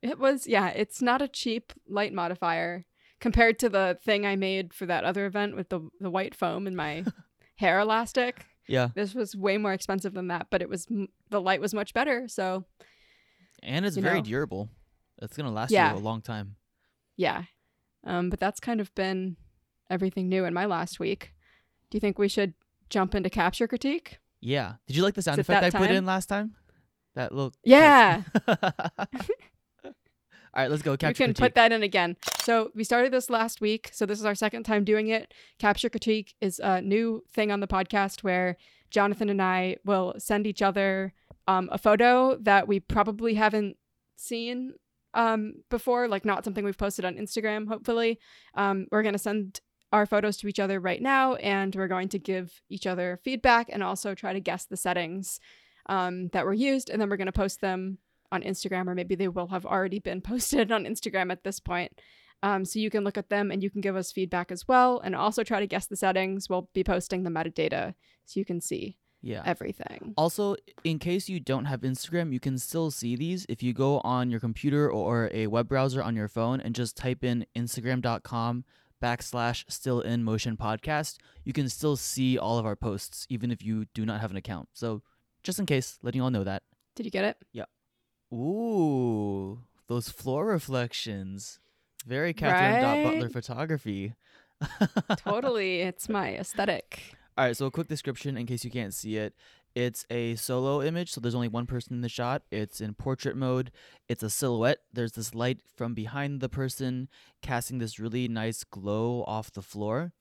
It 0.01 0.19
was, 0.19 0.47
yeah, 0.47 0.67
it's 0.69 1.01
not 1.01 1.21
a 1.21 1.27
cheap 1.29 1.71
light 1.87 2.11
modifier 2.13 2.85
compared 3.21 3.57
to 3.59 3.69
the 3.69 3.97
thing 4.03 4.25
I 4.25 4.35
made 4.35 4.73
for 4.73 4.85
that 4.87 5.03
other 5.05 5.25
event 5.25 5.55
with 5.55 5.69
the, 5.69 5.87
the 6.01 6.09
white 6.11 6.35
foam 6.35 6.67
and 6.67 6.75
my 6.75 7.05
hair 7.55 7.79
elastic. 7.79 8.45
Yeah. 8.67 8.89
This 8.95 9.15
was 9.15 9.33
way 9.35 9.57
more 9.57 9.71
expensive 9.73 10.13
than 10.13 10.27
that, 10.27 10.47
but 10.49 10.61
it 10.61 10.67
was 10.69 10.87
m- 10.91 11.07
the 11.29 11.39
light 11.39 11.61
was 11.61 11.73
much 11.73 11.93
better. 11.93 12.27
So, 12.27 12.65
And 13.63 13.85
it's 13.85 13.95
very 13.97 14.19
know. 14.19 14.25
durable. 14.25 14.69
It's 15.21 15.35
going 15.37 15.45
to 15.47 15.51
last 15.53 15.71
Yeah. 15.71 15.91
you 15.93 15.97
a 15.97 15.99
long 15.99 16.21
time. 16.21 16.55
yeah. 17.15 17.43
Um, 18.03 18.29
but 18.29 18.39
that's 18.39 18.59
kind 18.59 18.79
of 18.79 18.93
been 18.93 19.35
everything 19.89 20.29
new 20.29 20.45
in 20.45 20.53
my 20.53 20.65
last 20.65 20.99
week. 20.99 21.33
Do 21.89 21.95
you 21.95 21.99
think 21.99 22.19
we 22.19 22.27
should 22.27 22.53
jump 22.89 23.15
into 23.15 23.31
capture 23.31 23.67
critique? 23.67 24.19
Yeah. 24.41 24.73
Did 24.85 24.95
you 24.95 25.01
like 25.01 25.15
the 25.15 25.23
sound 25.23 25.39
effect 25.39 25.63
I 25.63 25.69
that 25.71 25.77
put 25.79 25.89
in 25.89 26.05
last 26.05 26.27
time? 26.27 26.53
That 27.15 27.31
little. 27.33 27.53
Yeah. 27.63 28.21
All 30.53 30.61
right, 30.61 30.71
let's 30.71 30.83
go. 30.83 30.91
Capture 30.91 31.07
critique. 31.07 31.07
we 31.07 31.13
can 31.13 31.33
critique. 31.33 31.43
put 31.43 31.55
that 31.55 31.71
in 31.73 31.83
again. 31.83 32.15
So 32.43 32.71
we 32.75 32.83
started 32.85 33.11
this 33.11 33.29
last 33.29 33.59
week. 33.59 33.89
So 33.91 34.05
this 34.05 34.19
is 34.19 34.25
our 34.25 34.35
second 34.35 34.63
time 34.63 34.85
doing 34.85 35.09
it. 35.09 35.33
Capture 35.59 35.89
critique 35.89 36.33
is 36.39 36.59
a 36.63 36.81
new 36.81 37.23
thing 37.33 37.51
on 37.51 37.59
the 37.59 37.67
podcast 37.67 38.23
where 38.23 38.55
Jonathan 38.89 39.29
and 39.29 39.41
I 39.41 39.77
will 39.83 40.13
send 40.17 40.47
each 40.47 40.61
other 40.61 41.11
um, 41.47 41.67
a 41.73 41.77
photo 41.77 42.37
that 42.37 42.67
we 42.69 42.79
probably 42.79 43.33
haven't 43.33 43.75
seen 44.15 44.73
um, 45.15 45.53
before, 45.69 46.07
like 46.07 46.25
not 46.25 46.43
something 46.43 46.63
we've 46.63 46.77
posted 46.77 47.05
on 47.05 47.15
Instagram. 47.15 47.67
Hopefully, 47.67 48.19
um, 48.53 48.85
we're 48.91 49.03
gonna 49.03 49.17
send 49.17 49.61
our 49.91 50.05
photos 50.05 50.37
to 50.37 50.47
each 50.47 50.59
other 50.59 50.79
right 50.79 51.01
now, 51.01 51.35
and 51.35 51.73
we're 51.75 51.87
going 51.87 52.09
to 52.09 52.19
give 52.19 52.61
each 52.69 52.85
other 52.85 53.19
feedback 53.23 53.69
and 53.71 53.81
also 53.81 54.13
try 54.13 54.33
to 54.33 54.39
guess 54.39 54.65
the 54.65 54.77
settings 54.77 55.39
um, 55.87 56.27
that 56.33 56.45
were 56.45 56.53
used, 56.53 56.89
and 56.89 57.01
then 57.01 57.09
we're 57.09 57.17
gonna 57.17 57.31
post 57.31 57.61
them 57.61 57.97
on 58.31 58.43
Instagram, 58.43 58.87
or 58.87 58.95
maybe 58.95 59.15
they 59.15 59.27
will 59.27 59.47
have 59.47 59.65
already 59.65 59.99
been 59.99 60.21
posted 60.31 60.71
on 60.71 60.85
Instagram 60.85 61.31
at 61.31 61.43
this 61.43 61.59
point. 61.59 61.99
Um, 62.43 62.65
so 62.65 62.79
you 62.79 62.89
can 62.89 63.03
look 63.03 63.17
at 63.17 63.29
them 63.29 63.49
and 63.49 63.63
you 63.63 63.71
can 63.71 63.81
give 63.81 63.95
us 63.95 64.11
feedback 64.11 64.51
as 64.51 64.67
well, 64.67 64.99
and 64.99 65.15
also 65.15 65.43
try 65.43 65.59
to 65.59 65.67
guess 65.67 65.87
the 65.87 65.95
settings. 65.95 66.49
We'll 66.49 66.69
be 66.73 66.83
posting 66.83 67.23
the 67.23 67.29
metadata 67.29 67.95
so 68.25 68.39
you 68.39 68.45
can 68.45 68.61
see. 68.61 68.97
Yeah. 69.25 69.41
everything. 69.43 70.13
Also, 70.17 70.55
in 70.83 70.99
case 70.99 71.27
you 71.27 71.39
don't 71.39 71.65
have 71.65 71.81
Instagram, 71.81 72.31
you 72.31 72.39
can 72.39 72.59
still 72.59 72.91
see 72.91 73.15
these 73.15 73.45
if 73.49 73.63
you 73.63 73.73
go 73.73 73.99
on 74.01 74.29
your 74.29 74.39
computer 74.39 74.89
or 74.89 75.31
a 75.33 75.47
web 75.47 75.67
browser 75.67 76.03
on 76.03 76.15
your 76.15 76.27
phone 76.27 76.61
and 76.61 76.75
just 76.75 76.95
type 76.95 77.23
in 77.23 77.45
Instagram.com 77.55 78.65
backslash 79.01 79.65
still 79.67 79.99
in 79.99 80.23
motion 80.23 80.55
podcast. 80.55 81.17
You 81.43 81.53
can 81.53 81.69
still 81.69 81.95
see 81.95 82.37
all 82.37 82.59
of 82.59 82.67
our 82.67 82.75
posts, 82.75 83.25
even 83.27 83.49
if 83.49 83.63
you 83.63 83.85
do 83.95 84.05
not 84.05 84.21
have 84.21 84.29
an 84.29 84.37
account. 84.37 84.69
So, 84.73 85.01
just 85.41 85.57
in 85.59 85.65
case, 85.65 85.97
letting 86.03 86.19
you 86.19 86.23
all 86.23 86.31
know 86.31 86.43
that. 86.43 86.61
Did 86.95 87.05
you 87.05 87.11
get 87.11 87.25
it? 87.25 87.37
Yeah. 87.51 87.65
Ooh, 88.31 89.59
those 89.87 90.09
floor 90.09 90.45
reflections. 90.45 91.59
Very 92.05 92.33
Catherine 92.33 92.81
Dot 92.81 93.03
Butler 93.03 93.29
photography. 93.29 94.13
totally. 95.17 95.81
It's 95.81 96.07
my 96.07 96.35
aesthetic. 96.35 97.15
All 97.37 97.43
right, 97.43 97.57
so 97.57 97.65
a 97.65 97.71
quick 97.71 97.89
description 97.89 98.37
in 98.37 98.45
case 98.45 98.63
you 98.63 98.71
can't 98.71 98.93
see 98.93 99.17
it. 99.17 99.33
It's 99.75 100.05
a 100.09 100.35
solo 100.35 100.81
image, 100.81 101.11
so 101.11 101.19
there's 101.19 101.35
only 101.35 101.49
one 101.49 101.65
person 101.65 101.93
in 101.93 101.99
the 101.99 102.07
shot. 102.07 102.43
It's 102.49 102.79
in 102.79 102.93
portrait 102.93 103.35
mode. 103.35 103.73
It's 104.07 104.23
a 104.23 104.29
silhouette. 104.29 104.79
There's 104.93 105.11
this 105.11 105.35
light 105.35 105.59
from 105.75 105.93
behind 105.93 106.39
the 106.39 106.47
person 106.47 107.09
casting 107.41 107.79
this 107.79 107.99
really 107.99 108.29
nice 108.29 108.63
glow 108.63 109.25
off 109.27 109.51
the 109.51 109.61
floor. 109.61 110.13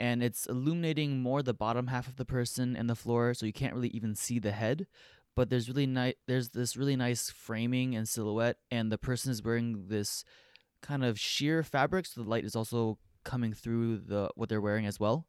And 0.00 0.20
it's 0.20 0.46
illuminating 0.46 1.20
more 1.20 1.44
the 1.44 1.54
bottom 1.54 1.86
half 1.86 2.08
of 2.08 2.16
the 2.16 2.24
person 2.24 2.74
and 2.74 2.90
the 2.90 2.96
floor, 2.96 3.34
so 3.34 3.46
you 3.46 3.52
can't 3.52 3.74
really 3.74 3.90
even 3.90 4.16
see 4.16 4.40
the 4.40 4.50
head. 4.50 4.88
But 5.36 5.50
there's 5.50 5.68
really 5.68 5.86
nice 5.86 6.14
there's 6.26 6.48
this 6.48 6.76
really 6.76 6.96
nice 6.96 7.30
framing 7.30 7.94
and 7.94 8.08
silhouette, 8.08 8.56
and 8.68 8.90
the 8.90 8.98
person 8.98 9.30
is 9.30 9.44
wearing 9.44 9.84
this 9.86 10.24
kind 10.82 11.04
of 11.04 11.20
sheer 11.20 11.62
fabric, 11.62 12.06
so 12.06 12.20
the 12.20 12.28
light 12.28 12.44
is 12.44 12.56
also 12.56 12.98
coming 13.22 13.52
through 13.52 13.98
the 13.98 14.30
what 14.34 14.48
they're 14.48 14.60
wearing 14.60 14.86
as 14.86 14.98
well. 14.98 15.28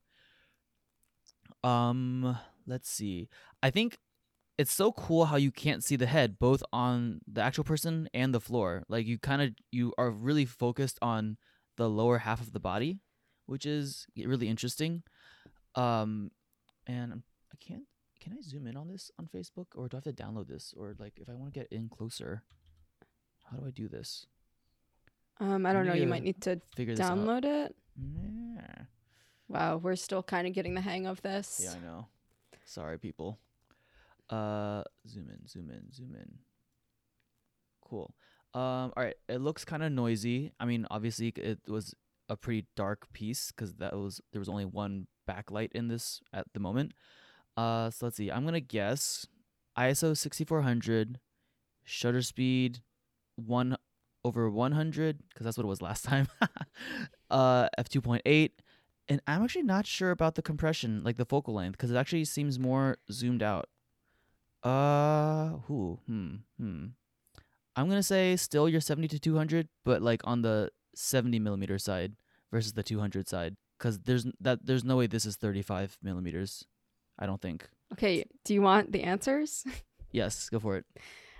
Um, 1.64 2.38
let's 2.66 2.90
see. 2.90 3.30
I 3.62 3.70
think 3.70 3.98
it's 4.58 4.74
so 4.74 4.92
cool 4.92 5.26
how 5.26 5.36
you 5.38 5.52
can't 5.52 5.84
see 5.84 5.96
the 5.96 6.06
head 6.06 6.38
both 6.40 6.62
on 6.74 7.22
the 7.32 7.42
actual 7.42 7.64
person 7.64 8.10
and 8.14 8.34
the 8.34 8.40
floor. 8.42 8.84
Like 8.90 9.06
you 9.06 9.18
kind 9.18 9.42
of 9.42 9.52
you 9.72 9.94
are 9.98 10.12
really 10.12 10.46
focused 10.46 11.00
on 11.02 11.38
the 11.78 11.90
lower 11.90 12.20
half 12.20 12.42
of 12.42 12.52
the 12.54 12.60
body, 12.60 13.00
which 13.46 13.66
is 13.66 14.06
really 14.18 14.48
interesting. 14.50 15.04
Um, 15.76 16.32
and 16.88 17.24
I 17.54 17.56
can't. 17.60 17.84
Can 18.20 18.34
I 18.34 18.42
zoom 18.42 18.68
in 18.68 18.76
on 18.76 18.90
this 18.90 19.12
on 19.18 19.30
Facebook, 19.34 19.68
or 19.76 19.88
do 19.88 19.96
I 19.96 20.00
have 20.04 20.04
to 20.16 20.24
download 20.24 20.50
this, 20.50 20.74
or 20.76 20.94
like 21.00 21.14
if 21.16 21.30
I 21.30 21.34
want 21.36 21.54
to 21.54 21.60
get 21.60 21.72
in 21.72 21.88
closer, 21.88 22.44
how 23.50 23.56
do 23.58 23.66
I 23.66 23.72
do 23.72 23.88
this? 23.88 24.26
Um, 25.40 25.66
I 25.66 25.72
don't 25.72 25.86
know. 25.88 25.94
You 25.94 26.06
might 26.06 26.24
need 26.24 26.42
to 26.42 26.60
Figure 26.76 26.96
this 26.96 27.06
out. 27.06 27.18
download 27.18 27.46
it. 27.46 27.76
Yeah. 27.98 28.84
Wow, 29.50 29.78
we're 29.78 29.96
still 29.96 30.22
kind 30.22 30.48
of 30.48 30.54
getting 30.54 30.76
the 30.76 30.82
hang 30.82 31.08
of 31.08 31.22
this. 31.24 31.60
Yeah, 31.64 31.72
I 31.72 31.86
know. 31.86 32.08
Sorry, 32.66 33.00
people. 33.00 33.40
Uh, 34.30 34.84
zoom 35.08 35.28
in, 35.30 35.48
zoom 35.48 35.72
in, 35.72 35.92
zoom 35.92 36.16
in. 36.16 36.38
Cool. 37.82 38.14
Um, 38.54 38.94
all 38.96 39.04
right. 39.04 39.16
It 39.28 39.42
looks 39.42 39.66
kind 39.66 39.82
of 39.82 39.92
noisy. 39.92 40.52
I 40.60 40.66
mean, 40.66 40.86
obviously, 40.92 41.30
it 41.30 41.60
was 41.68 41.96
a 42.30 42.38
pretty 42.38 42.68
dark 42.76 43.12
piece 43.12 43.52
because 43.52 43.74
that 43.76 43.96
was 43.98 44.22
there 44.32 44.40
was 44.40 44.50
only 44.50 44.66
one 44.66 45.08
backlight 45.28 45.72
in 45.74 45.88
this 45.88 46.22
at 46.32 46.46
the 46.54 46.60
moment. 46.60 46.94
Uh, 47.58 47.90
so 47.90 48.06
let's 48.06 48.18
see. 48.18 48.32
I'm 48.32 48.46
gonna 48.46 48.60
guess 48.60 49.26
ISO 49.78 50.16
6400, 50.16 51.20
shutter 51.84 52.22
speed 52.22 52.82
one 53.36 53.76
over 54.24 54.50
100 54.50 55.24
because 55.30 55.46
that's 55.46 55.58
what 55.58 55.64
it 55.64 55.68
was 55.68 55.82
last 55.82 56.06
time. 56.06 56.28
uh, 57.32 57.68
f2.8 57.80 58.52
and 59.10 59.22
I'm 59.28 59.44
actually 59.44 59.64
not 59.64 59.86
sure 59.88 60.12
about 60.12 60.36
the 60.36 60.42
compression, 60.42 61.04
like 61.04 61.18
the 61.18 61.26
focal 61.26 61.56
length, 61.56 61.74
because 61.74 61.92
it 61.92 61.98
actually 61.98 62.26
seems 62.26 62.60
more 62.60 62.98
zoomed 63.12 63.44
out. 63.44 63.68
Uh, 64.64 65.58
who? 65.68 66.00
Hmm. 66.06 66.36
Hmm. 66.60 66.86
I'm 67.76 67.90
gonna 67.90 68.04
say 68.04 68.36
still 68.36 68.70
your 68.70 68.82
70 68.82 69.08
to 69.10 69.20
200, 69.20 69.68
but 69.84 70.02
like 70.02 70.22
on 70.24 70.42
the 70.42 70.72
70 70.96 71.40
millimeter 71.40 71.78
side 71.78 72.14
versus 72.52 72.74
the 72.74 72.84
200 72.84 73.28
side, 73.28 73.56
because 73.78 74.00
there's 74.00 74.28
that 74.40 74.66
there's 74.66 74.84
no 74.84 74.98
way 74.98 75.08
this 75.08 75.26
is 75.26 75.36
35 75.38 75.98
millimeters. 76.04 76.66
I 77.18 77.26
don't 77.26 77.42
think. 77.42 77.70
Okay, 77.94 78.26
do 78.46 78.54
you 78.54 78.62
want 78.62 78.92
the 78.92 79.04
answers? 79.04 79.66
Yes, 80.12 80.50
go 80.50 80.58
for 80.60 80.76
it. 80.76 80.86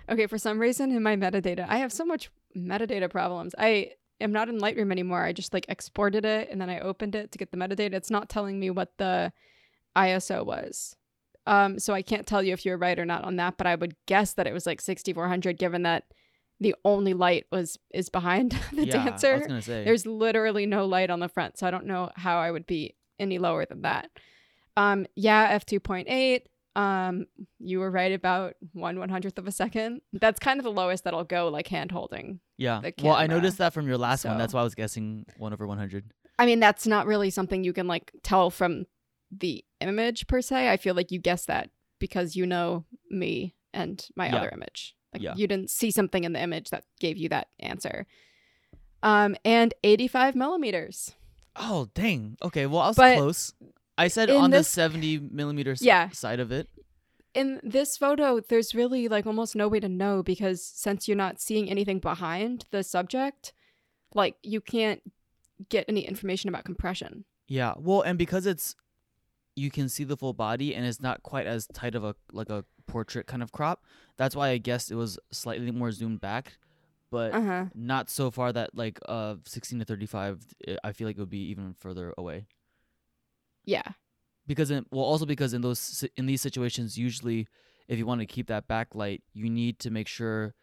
Okay, 0.08 0.28
for 0.28 0.38
some 0.38 0.60
reason 0.60 0.92
in 0.92 1.02
my 1.02 1.16
metadata, 1.16 1.66
I 1.68 1.78
have 1.78 1.92
so 1.92 2.04
much 2.04 2.30
metadata 2.56 3.10
problems. 3.10 3.52
I 3.58 3.94
am 4.20 4.32
not 4.32 4.48
in 4.48 4.58
Lightroom 4.60 4.92
anymore. 4.92 5.24
I 5.24 5.32
just 5.32 5.52
like 5.54 5.66
exported 5.68 6.24
it 6.24 6.48
and 6.50 6.60
then 6.60 6.70
I 6.70 6.80
opened 6.80 7.14
it 7.14 7.32
to 7.32 7.38
get 7.38 7.50
the 7.50 7.56
metadata. 7.56 7.94
It's 7.94 8.10
not 8.10 8.28
telling 8.28 8.58
me 8.58 8.70
what 8.70 8.92
the 8.98 9.32
ISO 9.96 10.44
was. 10.44 10.96
Um, 11.46 11.78
so 11.78 11.94
I 11.94 12.02
can't 12.02 12.26
tell 12.26 12.42
you 12.42 12.52
if 12.52 12.64
you're 12.64 12.76
right 12.76 12.98
or 12.98 13.04
not 13.06 13.24
on 13.24 13.36
that, 13.36 13.56
but 13.56 13.66
I 13.66 13.74
would 13.74 13.96
guess 14.06 14.34
that 14.34 14.46
it 14.46 14.52
was 14.52 14.66
like 14.66 14.80
6400 14.80 15.58
given 15.58 15.82
that 15.82 16.04
the 16.60 16.74
only 16.84 17.14
light 17.14 17.46
was 17.50 17.78
is 17.92 18.08
behind 18.10 18.52
the 18.72 18.86
yeah, 18.86 19.02
I 19.02 19.04
dancer. 19.06 19.38
was 19.38 19.46
gonna 19.46 19.62
say. 19.62 19.84
There's 19.84 20.06
literally 20.06 20.66
no 20.66 20.84
light 20.86 21.10
on 21.10 21.20
the 21.20 21.28
front, 21.28 21.58
so 21.58 21.66
I 21.66 21.70
don't 21.70 21.86
know 21.86 22.10
how 22.16 22.38
I 22.38 22.50
would 22.50 22.66
be 22.66 22.94
any 23.18 23.38
lower 23.38 23.64
than 23.64 23.82
that. 23.82 24.10
Um, 24.76 25.06
yeah, 25.16 25.48
f 25.50 25.64
two 25.64 25.80
point 25.80 26.08
eight. 26.10 26.48
Um, 26.76 27.26
you 27.58 27.80
were 27.80 27.90
right 27.90 28.12
about 28.12 28.54
one 28.72 28.98
one 28.98 29.08
hundredth 29.08 29.38
of 29.38 29.46
a 29.48 29.52
second. 29.52 30.02
That's 30.12 30.38
kind 30.38 30.60
of 30.60 30.64
the 30.64 30.70
lowest 30.70 31.04
that'll 31.04 31.24
go, 31.24 31.48
like 31.48 31.68
hand 31.68 31.90
holding. 31.90 32.40
Yeah. 32.60 32.80
Well, 33.02 33.14
I 33.14 33.26
noticed 33.26 33.58
that 33.58 33.72
from 33.72 33.88
your 33.88 33.98
last 33.98 34.24
one. 34.24 34.38
That's 34.38 34.54
why 34.54 34.60
I 34.60 34.64
was 34.64 34.74
guessing 34.76 35.26
one 35.38 35.52
over 35.52 35.66
100. 35.66 36.12
I 36.38 36.46
mean, 36.46 36.60
that's 36.60 36.86
not 36.86 37.06
really 37.06 37.30
something 37.30 37.64
you 37.64 37.72
can 37.72 37.86
like 37.88 38.12
tell 38.22 38.50
from 38.50 38.84
the 39.36 39.64
image 39.80 40.26
per 40.28 40.40
se. 40.40 40.68
I 40.70 40.76
feel 40.76 40.94
like 40.94 41.10
you 41.10 41.18
guessed 41.18 41.46
that 41.48 41.70
because 41.98 42.36
you 42.36 42.46
know 42.46 42.84
me 43.10 43.54
and 43.74 44.06
my 44.16 44.28
Yeah. 44.28 44.36
other 44.36 44.50
image. 44.50 44.94
Like 45.12 45.22
Yeah. 45.22 45.34
you 45.36 45.46
didn't 45.46 45.70
see 45.70 45.90
something 45.90 46.22
in 46.24 46.32
the 46.32 46.40
image 46.40 46.70
that 46.70 46.84
gave 47.00 47.16
you 47.18 47.28
that 47.30 47.48
answer. 47.58 48.06
Um, 49.02 49.36
and 49.44 49.72
eighty 49.82 50.06
five 50.08 50.34
millimeters. 50.36 51.14
Oh 51.56 51.88
dang. 51.94 52.36
Okay. 52.42 52.66
Well, 52.66 52.80
I 52.82 52.88
was 52.88 52.96
But 52.96 53.16
close. 53.16 53.52
I 53.98 54.08
said 54.08 54.30
on 54.30 54.50
this- 54.50 54.66
the 54.68 54.72
70 54.72 55.18
millimeter 55.18 55.74
Yeah. 55.80 56.08
side 56.10 56.40
of 56.40 56.52
it. 56.52 56.68
In 57.34 57.60
this 57.62 57.96
photo, 57.96 58.40
there's 58.40 58.74
really 58.74 59.08
like 59.08 59.26
almost 59.26 59.54
no 59.54 59.68
way 59.68 59.80
to 59.80 59.88
know 59.88 60.22
because 60.22 60.64
since 60.64 61.06
you're 61.06 61.16
not 61.16 61.40
seeing 61.40 61.70
anything 61.70 61.98
behind 62.00 62.64
the 62.70 62.82
subject, 62.82 63.52
like 64.14 64.36
you 64.42 64.60
can't 64.60 65.00
get 65.68 65.84
any 65.88 66.00
information 66.00 66.48
about 66.48 66.64
compression. 66.64 67.24
Yeah. 67.46 67.74
Well, 67.78 68.02
and 68.02 68.18
because 68.18 68.46
it's 68.46 68.74
you 69.56 69.70
can 69.70 69.88
see 69.88 70.04
the 70.04 70.16
full 70.16 70.32
body 70.32 70.74
and 70.74 70.86
it's 70.86 71.00
not 71.00 71.22
quite 71.22 71.46
as 71.46 71.66
tight 71.72 71.94
of 71.94 72.04
a 72.04 72.14
like 72.32 72.48
a 72.50 72.64
portrait 72.86 73.26
kind 73.26 73.42
of 73.42 73.52
crop. 73.52 73.84
That's 74.16 74.34
why 74.34 74.48
I 74.48 74.58
guess 74.58 74.90
it 74.90 74.94
was 74.96 75.18
slightly 75.30 75.70
more 75.70 75.92
zoomed 75.92 76.20
back, 76.20 76.58
but 77.10 77.34
Uh 77.34 77.42
huh. 77.42 77.64
not 77.74 78.08
so 78.10 78.30
far 78.30 78.52
that 78.52 78.74
like 78.74 78.98
uh 79.08 79.36
16 79.44 79.78
to 79.80 79.84
35 79.84 80.46
i- 80.68 80.78
I 80.84 80.92
feel 80.92 81.06
like 81.06 81.16
it 81.16 81.20
would 81.20 81.30
be 81.30 81.48
even 81.50 81.74
further 81.74 82.14
away. 82.16 82.46
Yeah. 83.64 83.92
Because 84.50 84.70
in, 84.70 84.84
well 84.90 85.04
also 85.04 85.26
because 85.26 85.54
in 85.54 85.60
those 85.62 86.04
in 86.16 86.26
these 86.26 86.42
situations 86.42 86.98
usually 86.98 87.46
if 87.88 87.98
you 87.98 88.06
want 88.06 88.20
to 88.20 88.26
keep 88.26 88.46
that 88.48 88.68
backlight, 88.68 89.22
you 89.32 89.48
need 89.48 89.78
to 89.80 89.90
make 89.90 90.08
sure 90.08 90.54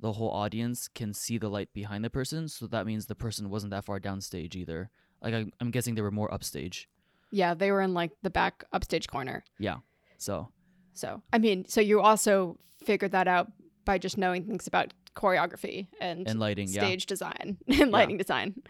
the 0.00 0.12
whole 0.12 0.30
audience 0.30 0.88
can 0.88 1.14
see 1.14 1.38
the 1.38 1.48
light 1.48 1.72
behind 1.72 2.04
the 2.04 2.10
person, 2.10 2.48
so 2.48 2.66
that 2.66 2.84
means 2.84 3.06
the 3.06 3.14
person 3.14 3.48
wasn't 3.48 3.70
that 3.70 3.84
far 3.84 4.00
downstage 4.00 4.54
either. 4.54 4.90
Like 5.22 5.34
I, 5.34 5.46
I'm 5.60 5.70
guessing 5.70 5.94
they 5.94 6.02
were 6.02 6.10
more 6.10 6.32
upstage. 6.32 6.88
Yeah. 7.30 7.54
They 7.54 7.70
were 7.72 7.80
in 7.80 7.94
like 7.94 8.12
the 8.22 8.30
back 8.30 8.64
upstage 8.72 9.08
corner. 9.08 9.44
Yeah 9.58 9.78
so 10.24 10.48
So, 10.94 11.22
I 11.32 11.38
mean, 11.38 11.66
so 11.66 11.80
you 11.80 12.00
also 12.00 12.58
figured 12.82 13.12
that 13.12 13.28
out 13.28 13.52
by 13.84 13.98
just 13.98 14.16
knowing 14.16 14.44
things 14.44 14.66
about 14.66 14.92
choreography 15.14 15.88
and, 16.00 16.26
and 16.26 16.40
lighting, 16.40 16.68
yeah. 16.68 16.80
stage 16.80 17.06
design 17.06 17.58
and 17.68 17.90
lighting 17.90 18.16
design. 18.16 18.62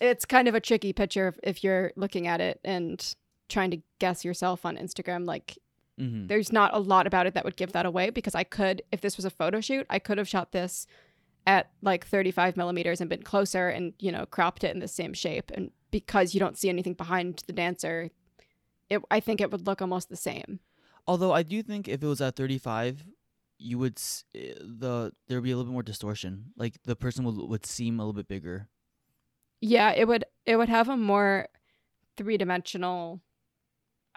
It's 0.00 0.24
kind 0.24 0.48
of 0.48 0.54
a 0.54 0.60
tricky 0.60 0.92
picture 0.92 1.28
if, 1.28 1.38
if 1.42 1.64
you're 1.64 1.92
looking 1.96 2.26
at 2.26 2.40
it 2.40 2.60
and 2.64 3.14
trying 3.50 3.70
to 3.72 3.82
guess 3.98 4.24
yourself 4.24 4.64
on 4.64 4.76
Instagram. 4.76 5.26
Like, 5.26 5.58
Mm-hmm. 6.00 6.28
there's 6.28 6.50
not 6.50 6.72
a 6.72 6.78
lot 6.78 7.06
about 7.06 7.26
it 7.26 7.34
that 7.34 7.44
would 7.44 7.56
give 7.58 7.72
that 7.72 7.84
away 7.84 8.08
because 8.08 8.34
I 8.34 8.42
could, 8.42 8.80
if 8.90 9.02
this 9.02 9.18
was 9.18 9.26
a 9.26 9.30
photo 9.30 9.60
shoot, 9.60 9.84
I 9.90 9.98
could 9.98 10.16
have 10.16 10.26
shot 10.26 10.50
this 10.52 10.86
at 11.46 11.68
like 11.82 12.06
35 12.06 12.56
millimeters 12.56 13.02
and 13.02 13.10
been 13.10 13.22
closer 13.22 13.68
and, 13.68 13.92
you 13.98 14.10
know, 14.10 14.24
cropped 14.24 14.64
it 14.64 14.72
in 14.72 14.78
the 14.80 14.88
same 14.88 15.12
shape. 15.12 15.50
And 15.52 15.70
because 15.90 16.32
you 16.32 16.40
don't 16.40 16.56
see 16.56 16.70
anything 16.70 16.94
behind 16.94 17.42
the 17.46 17.52
dancer, 17.52 18.08
it, 18.88 19.02
I 19.10 19.20
think 19.20 19.42
it 19.42 19.50
would 19.52 19.66
look 19.66 19.82
almost 19.82 20.08
the 20.08 20.16
same. 20.16 20.60
Although 21.06 21.32
I 21.32 21.42
do 21.42 21.62
think 21.62 21.86
if 21.86 22.02
it 22.02 22.06
was 22.06 22.22
at 22.22 22.34
35, 22.34 23.04
you 23.58 23.76
would 23.78 23.98
s- 23.98 24.24
eh, 24.34 24.54
the 24.58 25.12
there'd 25.28 25.42
be 25.42 25.50
a 25.50 25.56
little 25.56 25.70
bit 25.70 25.74
more 25.74 25.82
distortion. 25.82 26.46
Like 26.56 26.76
the 26.84 26.96
person 26.96 27.26
would 27.26 27.36
would 27.36 27.66
seem 27.66 28.00
a 28.00 28.04
little 28.04 28.14
bit 28.14 28.26
bigger. 28.28 28.68
Yeah, 29.60 29.90
it 29.92 30.08
would 30.08 30.24
it 30.46 30.56
would 30.56 30.70
have 30.70 30.88
a 30.88 30.96
more 30.96 31.48
three 32.16 32.38
dimensional. 32.38 33.20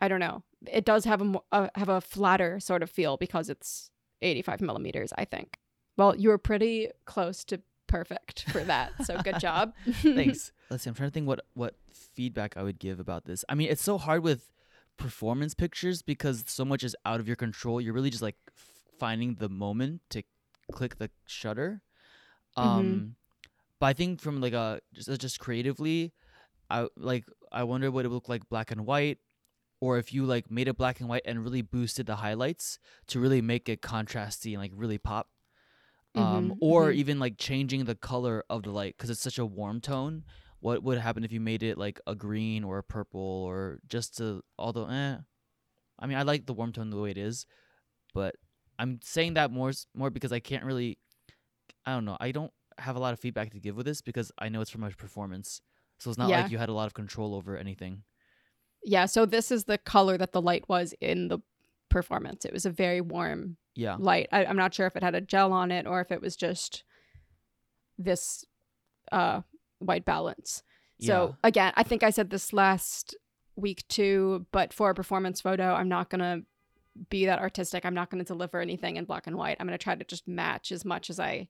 I 0.03 0.09
don't 0.09 0.19
know. 0.19 0.43
It 0.69 0.83
does 0.83 1.05
have 1.05 1.21
a, 1.21 1.23
mo- 1.23 1.45
uh, 1.53 1.69
have 1.75 1.87
a 1.87 2.01
flatter 2.01 2.59
sort 2.59 2.83
of 2.83 2.89
feel 2.89 3.15
because 3.15 3.49
it's 3.49 3.89
85 4.21 4.59
millimeters. 4.59 5.13
I 5.17 5.23
think. 5.23 5.59
Well, 5.95 6.13
you 6.13 6.27
were 6.27 6.37
pretty 6.37 6.89
close 7.05 7.45
to 7.45 7.61
perfect 7.87 8.49
for 8.51 8.65
that, 8.65 8.91
so 9.05 9.21
good 9.21 9.39
job. 9.39 9.73
Thanks. 10.01 10.51
Let's 10.69 10.83
see. 10.83 10.89
I'm 10.89 10.95
trying 10.95 11.09
to 11.09 11.13
think 11.13 11.25
what 11.25 11.45
what 11.53 11.75
feedback 11.93 12.57
I 12.57 12.63
would 12.63 12.79
give 12.79 12.99
about 12.99 13.23
this. 13.23 13.45
I 13.47 13.55
mean, 13.55 13.69
it's 13.69 13.81
so 13.81 13.97
hard 13.97 14.23
with 14.23 14.49
performance 14.97 15.53
pictures 15.53 16.01
because 16.01 16.43
so 16.47 16.65
much 16.65 16.83
is 16.83 16.97
out 17.05 17.21
of 17.21 17.27
your 17.27 17.37
control. 17.37 17.79
You're 17.79 17.93
really 17.93 18.09
just 18.09 18.23
like 18.23 18.35
finding 18.99 19.35
the 19.35 19.47
moment 19.47 20.01
to 20.09 20.23
click 20.73 20.97
the 20.97 21.11
shutter. 21.25 21.81
Mm-hmm. 22.57 22.69
Um, 22.69 23.15
but 23.79 23.85
I 23.85 23.93
think 23.93 24.19
from 24.19 24.41
like 24.41 24.53
a 24.53 24.81
just 24.93 25.21
just 25.21 25.39
creatively, 25.39 26.11
I 26.69 26.87
like 26.97 27.23
I 27.53 27.63
wonder 27.63 27.89
what 27.89 28.03
it 28.03 28.09
would 28.09 28.15
look 28.15 28.27
like 28.27 28.49
black 28.49 28.69
and 28.69 28.85
white, 28.85 29.19
or 29.83 29.97
if 29.97 30.13
you 30.13 30.25
like 30.25 30.49
made 30.51 30.67
it 30.69 30.77
black 30.77 30.99
and 31.01 31.09
white 31.09 31.23
and 31.25 31.43
really 31.43 31.61
boosted 31.61 32.05
the 32.07 32.17
highlights 32.17 32.79
to 33.07 33.19
really 33.19 33.41
make 33.41 33.69
it 33.69 33.81
contrasty 33.81 34.51
and 34.53 34.61
like 34.61 34.71
really 34.75 34.97
pop. 34.99 35.29
Um, 36.15 36.45
Mhm, 36.45 36.57
or 36.59 36.91
mhm. 36.91 37.03
even 37.03 37.17
like 37.19 37.37
changing 37.39 37.85
the 37.85 37.95
color 37.95 38.43
of 38.49 38.63
the 38.63 38.71
light 38.71 38.95
because 38.97 39.09
it's 39.09 39.21
such 39.21 39.39
a 39.39 39.45
warm 39.45 39.81
tone. 39.81 40.25
What 40.59 40.83
would 40.83 40.99
happen 40.99 41.23
if 41.23 41.31
you 41.31 41.39
made 41.39 41.63
it 41.63 41.77
like 41.77 41.99
a 42.07 42.15
green 42.15 42.63
or 42.63 42.77
a 42.77 42.83
purple 42.83 43.19
or 43.21 43.79
just 43.87 44.17
to 44.17 44.43
although 44.59 44.87
eh, 44.87 45.17
I 45.99 46.07
mean 46.07 46.17
I 46.17 46.23
like 46.23 46.45
the 46.47 46.53
warm 46.53 46.73
tone 46.73 46.89
the 46.91 46.99
way 47.01 47.11
it 47.11 47.17
is, 47.17 47.45
but 48.13 48.35
I'm 48.79 48.99
saying 49.03 49.35
that 49.35 49.51
more 49.51 49.73
more 49.95 50.09
because 50.11 50.31
I 50.33 50.39
can't 50.39 50.65
really 50.65 50.99
I 51.85 51.93
don't 51.93 52.05
know 52.05 52.17
I 52.19 52.31
don't 52.31 52.53
have 52.79 52.95
a 52.95 52.99
lot 52.99 53.13
of 53.13 53.19
feedback 53.19 53.51
to 53.51 53.59
give 53.59 53.75
with 53.75 53.85
this 53.85 54.01
because 54.01 54.31
I 54.39 54.49
know 54.49 54.61
it's 54.61 54.71
from 54.71 54.81
my 54.81 54.89
performance, 54.91 55.61
so 55.99 56.09
it's 56.09 56.17
not 56.19 56.31
Yeah. 56.31 56.33
like 56.33 56.49
you 56.49 56.57
had 56.59 56.69
a 56.69 56.73
lot 56.73 56.87
of 56.87 56.93
control 56.93 57.35
over 57.35 57.57
anything. 57.57 58.03
Yeah, 58.85 59.05
so 59.05 59.25
this 59.25 59.51
is 59.51 59.63
the 59.65 59.77
color 59.77 60.17
that 60.17 60.31
the 60.31 60.41
light 60.41 60.67
was 60.67 60.93
in 60.99 61.27
the 61.29 61.39
performance. 61.89 62.45
It 62.45 62.53
was 62.53 62.65
a 62.65 62.69
very 62.71 63.01
warm 63.01 63.57
Yeah, 63.75 63.95
light. 63.99 64.27
I, 64.31 64.45
I'm 64.45 64.57
not 64.57 64.73
sure 64.73 64.87
if 64.87 64.95
it 64.95 65.03
had 65.03 65.15
a 65.15 65.21
gel 65.21 65.53
on 65.53 65.71
it 65.71 65.85
or 65.87 66.01
if 66.01 66.11
it 66.11 66.21
was 66.21 66.35
just 66.35 66.83
this 67.97 68.45
uh, 69.11 69.41
white 69.79 70.05
balance. 70.05 70.63
So 70.99 71.35
yeah, 71.43 71.47
again, 71.49 71.73
I 71.75 71.83
think 71.83 72.03
I 72.03 72.09
said 72.09 72.29
this 72.29 72.53
last 72.53 73.15
week 73.55 73.87
too, 73.87 74.45
but 74.51 74.73
for 74.73 74.89
a 74.89 74.95
performance 74.95 75.41
photo, 75.41 75.73
I'm 75.73 75.89
not 75.89 76.09
gonna 76.09 76.41
be 77.09 77.25
that 77.25 77.39
artistic. 77.39 77.85
I'm 77.85 77.93
not 77.93 78.09
gonna 78.09 78.23
deliver 78.23 78.59
anything 78.61 78.97
in 78.97 79.05
black 79.05 79.27
and 79.27 79.35
white. 79.35 79.57
I'm 79.59 79.67
gonna 79.67 79.77
try 79.77 79.95
to 79.95 80.03
just 80.05 80.27
match 80.27 80.71
as 80.71 80.85
much 80.85 81.09
as 81.09 81.19
I, 81.19 81.47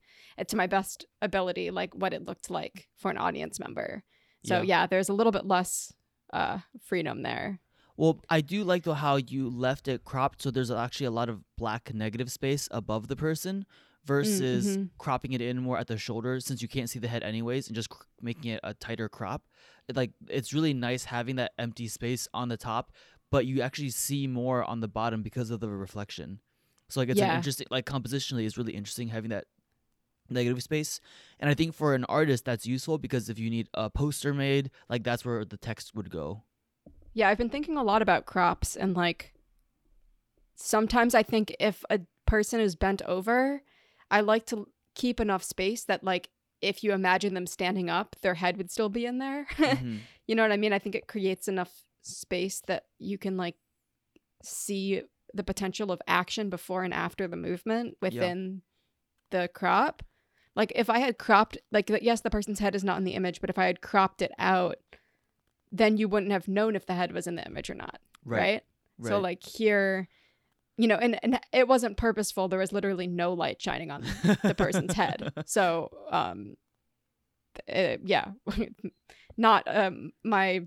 to 0.48 0.56
my 0.56 0.68
best 0.68 1.06
ability, 1.22 1.70
like 1.72 1.94
what 1.94 2.14
it 2.14 2.26
looked 2.26 2.50
like 2.50 2.88
for 2.98 3.12
an 3.12 3.18
audience 3.18 3.60
member. 3.60 4.04
So 4.46 4.58
Yeah. 4.58 4.64
yeah, 4.64 4.88
there's 4.88 5.10
a 5.10 5.14
little 5.14 5.32
bit 5.32 5.46
less 5.46 5.94
uh, 6.34 6.60
freedom 6.82 7.22
there. 7.22 7.60
Well, 7.96 8.20
I 8.30 8.42
do 8.42 8.64
like 8.64 8.84
though 8.84 8.94
how 8.94 9.18
you 9.18 9.50
left 9.50 9.88
it 9.88 10.04
cropped, 10.04 10.42
so 10.42 10.52
there's 10.52 10.72
actually 10.72 11.06
a 11.06 11.12
lot 11.12 11.30
of 11.30 11.42
black 11.58 11.94
negative 11.94 12.32
space 12.32 12.68
above 12.72 13.08
the 13.08 13.16
person, 13.16 13.66
versus 14.06 14.78
mhm. 14.78 14.90
cropping 14.98 15.34
it 15.34 15.42
in 15.42 15.60
more 15.60 15.78
at 15.78 15.88
the 15.88 15.98
shoulder 15.98 16.40
since 16.40 16.62
you 16.62 16.68
can't 16.68 16.90
see 16.90 17.00
the 17.00 17.08
head 17.08 17.24
anyways, 17.24 17.68
and 17.68 17.76
just 17.76 17.90
cr- 17.90 18.04
making 18.22 18.52
it 18.52 18.60
a 18.64 18.74
tighter 18.74 19.08
crop. 19.08 19.44
It, 19.88 19.96
like 19.96 20.12
it's 20.28 20.54
really 20.54 20.74
nice 20.74 21.06
having 21.06 21.38
that 21.38 21.52
empty 21.58 21.88
space 21.88 22.28
on 22.34 22.50
the 22.50 22.58
top, 22.58 22.92
but 23.32 23.46
you 23.46 23.62
actually 23.62 23.92
see 23.92 24.28
more 24.28 24.64
on 24.64 24.80
the 24.80 24.88
bottom 24.88 25.22
because 25.22 25.52
of 25.52 25.60
the 25.60 25.70
reflection. 25.70 26.40
So 26.90 27.00
like 27.00 27.10
it's 27.10 27.22
an 27.22 27.36
interesting, 27.36 27.68
like 27.72 27.86
compositionally, 27.86 28.46
it's 28.46 28.58
really 28.58 28.74
interesting 28.74 29.08
having 29.08 29.30
that 29.32 29.46
negative 30.30 30.62
space. 30.64 31.00
And 31.40 31.50
I 31.50 31.54
think 31.54 31.74
for 31.74 31.94
an 31.96 32.06
artist, 32.06 32.46
that's 32.46 32.66
useful 32.66 32.98
because 32.98 33.30
if 33.30 33.40
you 33.40 33.50
need 33.50 33.70
a 33.74 33.90
poster 33.90 34.34
made, 34.34 34.72
like 34.90 35.04
that's 35.04 35.26
where 35.26 35.44
the 35.46 35.58
text 35.58 35.96
would 35.96 36.10
go. 36.10 36.44
Yeah, 37.14 37.30
I've 37.30 37.38
been 37.38 37.50
thinking 37.50 37.78
a 37.78 37.84
lot 37.84 38.02
about 38.02 38.26
crops 38.26 38.76
and 38.76 38.96
like 38.96 39.34
sometimes 40.56 41.16
I 41.16 41.24
think 41.24 41.56
if 41.60 41.84
a 41.90 42.00
person 42.26 42.60
is 42.60 42.76
bent 42.76 43.02
over, 43.04 43.64
I 44.10 44.22
like 44.22 44.46
to 44.48 44.68
keep 44.96 45.20
enough 45.20 45.44
space 45.44 45.84
that 45.86 46.04
like 46.04 46.30
if 46.62 46.84
you 46.84 46.94
imagine 46.94 47.34
them 47.34 47.46
standing 47.48 47.90
up, 47.90 48.16
their 48.22 48.36
head 48.36 48.58
would 48.58 48.72
still 48.72 48.90
be 48.90 49.06
in 49.06 49.18
there. 49.18 49.48
Mhm. 49.58 50.00
you 50.28 50.36
know 50.36 50.44
what 50.44 50.52
I 50.52 50.58
mean? 50.58 50.72
I 50.74 50.80
think 50.80 50.96
it 50.96 51.08
creates 51.08 51.48
enough 51.48 51.84
space 52.02 52.62
that 52.68 52.86
you 53.00 53.18
can 53.18 53.36
like 53.38 53.56
see 54.42 55.02
the 55.34 55.44
potential 55.44 55.92
of 55.92 56.02
action 56.08 56.50
before 56.50 56.84
and 56.84 56.94
after 56.94 57.28
the 57.28 57.36
movement 57.36 57.98
within 58.02 58.62
the 59.32 59.50
crop. 59.54 60.04
Like 60.56 60.72
if 60.76 60.90
I 60.90 61.00
had 61.00 61.18
cropped 61.18 61.58
like 61.72 61.90
yes, 62.02 62.22
the 62.22 62.30
person's 62.30 62.60
head 62.60 62.76
is 62.76 62.84
not 62.84 62.98
in 62.98 63.04
the 63.04 63.14
image, 63.14 63.42
but 63.42 63.50
if 63.50 63.58
I 63.58 63.66
had 63.66 63.82
cropped 63.82 64.22
it 64.22 64.32
out, 64.38 64.78
then 65.72 65.98
you 65.98 66.08
wouldn't 66.08 66.32
have 66.32 66.48
known 66.48 66.76
if 66.76 66.86
the 66.86 66.94
head 66.94 67.12
was 67.12 67.26
in 67.26 67.36
the 67.36 67.46
image 67.46 67.70
or 67.70 67.76
not, 67.76 68.00
right? 68.24 68.64
Right. 69.00 69.10
So 69.10 69.20
like 69.20 69.44
here, 69.44 70.08
you 70.78 70.88
know, 70.88 70.96
and, 70.96 71.20
and 71.24 71.40
it 71.52 71.68
wasn't 71.68 71.98
purposeful. 71.98 72.48
There 72.48 72.60
was 72.60 72.72
literally 72.72 73.08
no 73.08 73.34
light 73.34 73.62
shining 73.62 73.90
on 73.90 74.02
the 74.44 74.56
person's 74.56 74.94
head. 74.94 75.34
So, 75.46 75.90
um, 76.12 76.56
uh, 77.72 77.98
yeah, 78.04 78.32
not 79.38 79.64
um 79.68 80.12
my 80.24 80.62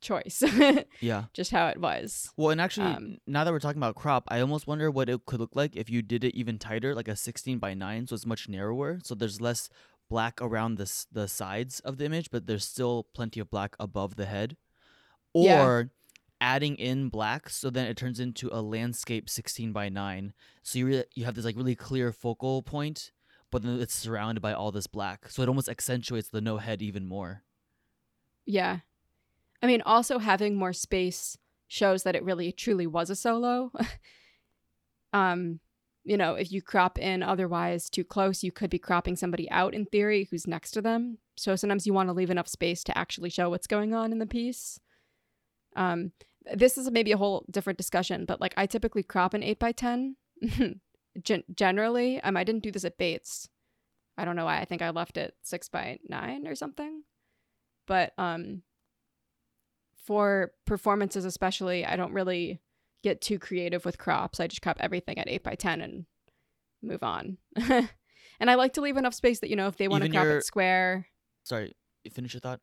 choice, 0.00 0.42
yeah. 1.00 1.24
just 1.32 1.50
how 1.50 1.68
it 1.68 1.80
was. 1.80 2.30
Well, 2.36 2.50
and 2.50 2.60
actually, 2.60 2.94
Um, 2.94 3.18
now 3.26 3.44
that 3.44 3.52
we're 3.52 3.60
talking 3.60 3.78
about 3.80 3.96
crop, 3.96 4.24
I 4.28 4.40
almost 4.40 4.66
wonder 4.66 4.90
what 4.90 5.08
it 5.08 5.24
could 5.26 5.40
look 5.40 5.54
like 5.56 5.76
if 5.76 5.88
you 5.90 6.02
did 6.02 6.24
it 6.24 6.34
even 6.34 6.58
tighter, 6.58 6.94
like 6.94 7.08
a 7.08 7.16
16 7.16 7.58
by 7.58 7.74
9, 7.74 8.06
so 8.06 8.14
it's 8.14 8.26
much 8.26 8.48
narrower. 8.48 9.00
So 9.02 9.14
there's 9.14 9.40
less 9.40 9.68
black 10.08 10.40
around 10.40 10.76
the 10.76 10.88
the 11.10 11.26
sides 11.26 11.80
of 11.80 11.98
the 11.98 12.04
image, 12.04 12.30
but 12.30 12.46
there's 12.46 12.64
still 12.64 13.08
plenty 13.14 13.40
of 13.40 13.50
black 13.50 13.74
above 13.80 14.16
the 14.16 14.26
head. 14.26 14.56
Yeah. 15.34 15.64
Or 15.64 15.90
adding 16.40 16.76
in 16.76 17.08
black, 17.08 17.48
so 17.48 17.70
then 17.70 17.86
it 17.86 17.96
turns 17.96 18.20
into 18.20 18.48
a 18.52 18.60
landscape 18.60 19.28
16 19.28 19.72
by 19.72 19.88
9. 19.88 20.32
So 20.62 20.78
you 20.78 20.86
re- 20.86 21.04
you 21.14 21.24
have 21.24 21.34
this 21.34 21.44
like 21.44 21.56
really 21.56 21.74
clear 21.74 22.12
focal 22.12 22.62
point, 22.62 23.10
but 23.50 23.62
then 23.62 23.80
it's 23.80 23.94
surrounded 23.94 24.40
by 24.40 24.52
all 24.52 24.70
this 24.70 24.86
black, 24.86 25.28
so 25.30 25.42
it 25.42 25.48
almost 25.48 25.68
accentuates 25.68 26.28
the 26.28 26.40
no 26.40 26.58
head 26.58 26.82
even 26.82 27.06
more. 27.06 27.42
Yeah, 28.44 28.78
I 29.62 29.66
mean, 29.66 29.82
also 29.82 30.18
having 30.18 30.56
more 30.56 30.72
space 30.72 31.38
shows 31.68 32.02
that 32.04 32.14
it 32.14 32.22
really 32.22 32.52
truly 32.52 32.86
was 32.86 33.10
a 33.10 33.16
solo. 33.16 33.72
um, 35.12 35.60
you 36.04 36.16
know, 36.16 36.34
if 36.34 36.52
you 36.52 36.62
crop 36.62 36.98
in 36.98 37.22
otherwise 37.22 37.90
too 37.90 38.04
close, 38.04 38.44
you 38.44 38.52
could 38.52 38.70
be 38.70 38.78
cropping 38.78 39.16
somebody 39.16 39.50
out 39.50 39.74
in 39.74 39.86
theory 39.86 40.28
who's 40.30 40.46
next 40.46 40.70
to 40.72 40.82
them. 40.82 41.18
So 41.36 41.56
sometimes 41.56 41.86
you 41.86 41.92
want 41.92 42.08
to 42.08 42.12
leave 42.12 42.30
enough 42.30 42.48
space 42.48 42.84
to 42.84 42.96
actually 42.96 43.30
show 43.30 43.50
what's 43.50 43.66
going 43.66 43.92
on 43.92 44.12
in 44.12 44.20
the 44.20 44.26
piece. 44.26 44.78
Um, 45.74 46.12
this 46.54 46.78
is 46.78 46.90
maybe 46.90 47.10
a 47.10 47.16
whole 47.16 47.44
different 47.50 47.76
discussion, 47.76 48.24
but 48.24 48.40
like 48.40 48.54
I 48.56 48.66
typically 48.66 49.02
crop 49.02 49.34
an 49.34 49.42
eight 49.42 49.58
by 49.58 49.72
ten. 49.72 50.16
Generally, 51.54 52.20
um, 52.22 52.36
I 52.36 52.44
didn't 52.44 52.62
do 52.62 52.70
this 52.70 52.84
at 52.84 52.98
Bates. 52.98 53.48
I 54.16 54.24
don't 54.24 54.36
know 54.36 54.44
why. 54.44 54.58
I 54.58 54.64
think 54.64 54.82
I 54.82 54.90
left 54.90 55.16
it 55.16 55.34
six 55.42 55.68
by 55.68 55.98
nine 56.08 56.46
or 56.46 56.54
something. 56.54 57.02
But 57.86 58.12
um, 58.16 58.62
for 60.06 60.52
performances, 60.66 61.24
especially, 61.24 61.84
I 61.84 61.96
don't 61.96 62.12
really 62.12 62.60
get 63.02 63.20
too 63.20 63.38
creative 63.38 63.84
with 63.84 63.98
crops. 63.98 64.40
I 64.40 64.46
just 64.46 64.62
crop 64.62 64.76
everything 64.80 65.18
at 65.18 65.28
eight 65.28 65.42
by 65.42 65.54
ten 65.54 65.80
and 65.80 66.06
move 66.82 67.02
on. 67.02 67.38
and 67.56 68.50
I 68.50 68.54
like 68.54 68.74
to 68.74 68.80
leave 68.80 68.96
enough 68.96 69.14
space 69.14 69.40
that 69.40 69.50
you 69.50 69.56
know 69.56 69.66
if 69.66 69.76
they 69.76 69.88
want 69.88 70.04
to 70.04 70.10
crop 70.10 70.24
your- 70.24 70.38
it 70.38 70.44
square, 70.44 71.06
Sorry, 71.44 71.74
finish 72.12 72.34
your 72.34 72.40
thought. 72.40 72.60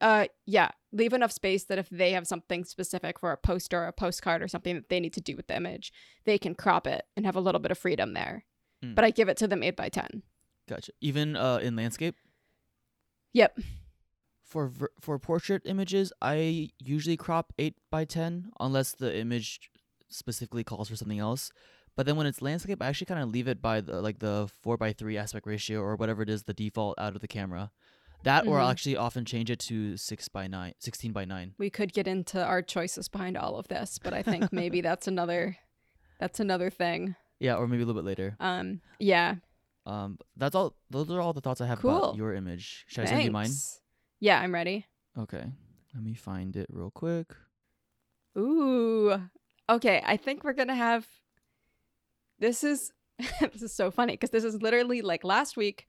uh, 0.00 0.26
yeah, 0.46 0.70
leave 0.92 1.12
enough 1.12 1.32
space 1.32 1.64
that 1.64 1.78
if 1.78 1.88
they 1.90 2.12
have 2.12 2.26
something 2.26 2.64
specific 2.64 3.18
for 3.18 3.32
a 3.32 3.36
poster 3.36 3.78
or 3.82 3.86
a 3.86 3.92
postcard 3.92 4.42
or 4.42 4.48
something 4.48 4.74
that 4.74 4.88
they 4.88 5.00
need 5.00 5.12
to 5.14 5.20
do 5.20 5.36
with 5.36 5.46
the 5.46 5.56
image, 5.56 5.92
they 6.24 6.38
can 6.38 6.54
crop 6.54 6.86
it 6.86 7.04
and 7.16 7.24
have 7.26 7.36
a 7.36 7.40
little 7.40 7.60
bit 7.60 7.70
of 7.70 7.78
freedom 7.78 8.12
there. 8.14 8.44
Mm. 8.84 8.94
But 8.94 9.04
I 9.04 9.10
give 9.10 9.28
it 9.28 9.36
to 9.38 9.48
them 9.48 9.62
eight 9.62 9.76
by 9.76 9.88
ten. 9.88 10.22
Gotcha. 10.68 10.92
Even 11.00 11.36
uh, 11.36 11.58
in 11.62 11.76
landscape. 11.76 12.16
Yep. 13.32 13.58
For 14.46 14.72
for 15.00 15.18
portrait 15.18 15.62
images, 15.64 16.12
I 16.22 16.70
usually 16.78 17.16
crop 17.16 17.52
eight 17.58 17.74
by 17.90 18.04
ten 18.04 18.50
unless 18.60 18.92
the 18.92 19.16
image 19.16 19.70
specifically 20.08 20.62
calls 20.62 20.88
for 20.88 20.96
something 20.96 21.18
else. 21.18 21.50
But 21.96 22.06
then 22.06 22.16
when 22.16 22.26
it's 22.26 22.40
landscape, 22.42 22.80
I 22.80 22.86
actually 22.86 23.06
kind 23.06 23.22
of 23.22 23.30
leave 23.30 23.48
it 23.48 23.60
by 23.60 23.80
the 23.80 24.00
like 24.00 24.20
the 24.20 24.48
four 24.62 24.76
by 24.76 24.92
three 24.92 25.16
aspect 25.18 25.46
ratio 25.46 25.80
or 25.80 25.96
whatever 25.96 26.22
it 26.22 26.28
is 26.28 26.44
the 26.44 26.54
default 26.54 26.98
out 26.98 27.14
of 27.16 27.20
the 27.22 27.28
camera. 27.28 27.72
That 28.22 28.46
or 28.46 28.58
I'll 28.60 28.70
actually 28.70 28.96
often 28.96 29.24
change 29.24 29.50
it 29.50 29.58
to 29.60 29.96
six 29.96 30.28
by 30.28 30.46
nine, 30.46 30.74
16 30.80 31.12
by 31.12 31.24
nine. 31.24 31.54
We 31.58 31.70
could 31.70 31.92
get 31.92 32.08
into 32.08 32.42
our 32.42 32.60
choices 32.60 33.08
behind 33.08 33.36
all 33.36 33.56
of 33.56 33.68
this, 33.68 33.98
but 34.02 34.12
I 34.12 34.22
think 34.22 34.52
maybe 34.52 34.80
that's 34.80 35.06
another 35.06 35.56
that's 36.18 36.40
another 36.40 36.70
thing. 36.70 37.14
Yeah, 37.38 37.56
or 37.56 37.66
maybe 37.66 37.82
a 37.82 37.86
little 37.86 38.00
bit 38.00 38.06
later. 38.06 38.36
Um, 38.40 38.80
yeah. 38.98 39.36
Um, 39.84 40.18
that's 40.36 40.54
all. 40.54 40.74
Those 40.90 41.10
are 41.10 41.20
all 41.20 41.32
the 41.32 41.40
thoughts 41.40 41.60
I 41.60 41.66
have 41.66 41.80
Cool. 41.80 41.96
about 41.96 42.16
your 42.16 42.34
image. 42.34 42.84
Should 42.88 43.04
I 43.04 43.06
send 43.08 43.24
you 43.24 43.30
mine? 43.30 43.50
Yeah, 44.20 44.40
I'm 44.40 44.54
ready. 44.54 44.86
Okay. 45.18 45.44
Let 45.94 46.02
me 46.02 46.14
find 46.14 46.56
it 46.56 46.66
real 46.70 46.90
quick. 46.90 47.34
Ooh. 48.36 49.18
Okay, 49.68 50.02
I 50.04 50.16
think 50.16 50.44
we're 50.44 50.52
gonna 50.52 50.74
have. 50.74 51.06
This 52.38 52.62
is 52.62 52.92
this 53.40 53.62
is 53.62 53.72
so 53.72 53.90
funny 53.90 54.12
because 54.12 54.30
this 54.30 54.44
is 54.44 54.60
literally 54.60 55.02
like 55.02 55.24
last 55.24 55.56
week. 55.56 55.86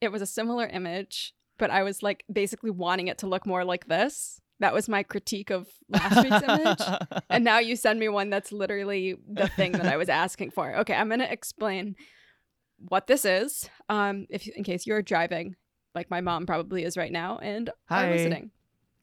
It 0.00 0.10
was 0.10 0.22
a 0.22 0.26
similar 0.26 0.66
image, 0.66 1.34
but 1.58 1.70
I 1.70 1.82
was 1.82 2.02
like 2.02 2.24
basically 2.32 2.70
wanting 2.70 3.08
it 3.08 3.18
to 3.18 3.26
look 3.26 3.46
more 3.46 3.64
like 3.64 3.86
this. 3.86 4.40
That 4.60 4.72
was 4.72 4.88
my 4.88 5.02
critique 5.02 5.50
of 5.50 5.68
last 5.88 6.22
week's 6.22 6.42
image. 6.42 6.80
And 7.30 7.44
now 7.44 7.58
you 7.58 7.74
send 7.74 7.98
me 7.98 8.08
one 8.08 8.30
that's 8.30 8.52
literally 8.52 9.16
the 9.28 9.48
thing 9.48 9.72
that 9.72 9.86
I 9.86 9.96
was 9.96 10.08
asking 10.08 10.52
for. 10.52 10.76
Okay, 10.76 10.94
I'm 10.94 11.08
gonna 11.08 11.24
explain 11.24 11.96
what 12.78 13.06
this 13.06 13.24
is. 13.24 13.68
Um, 13.88 14.26
if 14.30 14.46
in 14.48 14.64
case 14.64 14.86
you're 14.86 15.02
driving, 15.02 15.56
like 15.94 16.10
my 16.10 16.20
mom 16.20 16.46
probably 16.46 16.84
is 16.84 16.96
right 16.96 17.12
now, 17.12 17.38
and 17.38 17.70
Hi. 17.88 18.06
are 18.06 18.10
listening. 18.10 18.50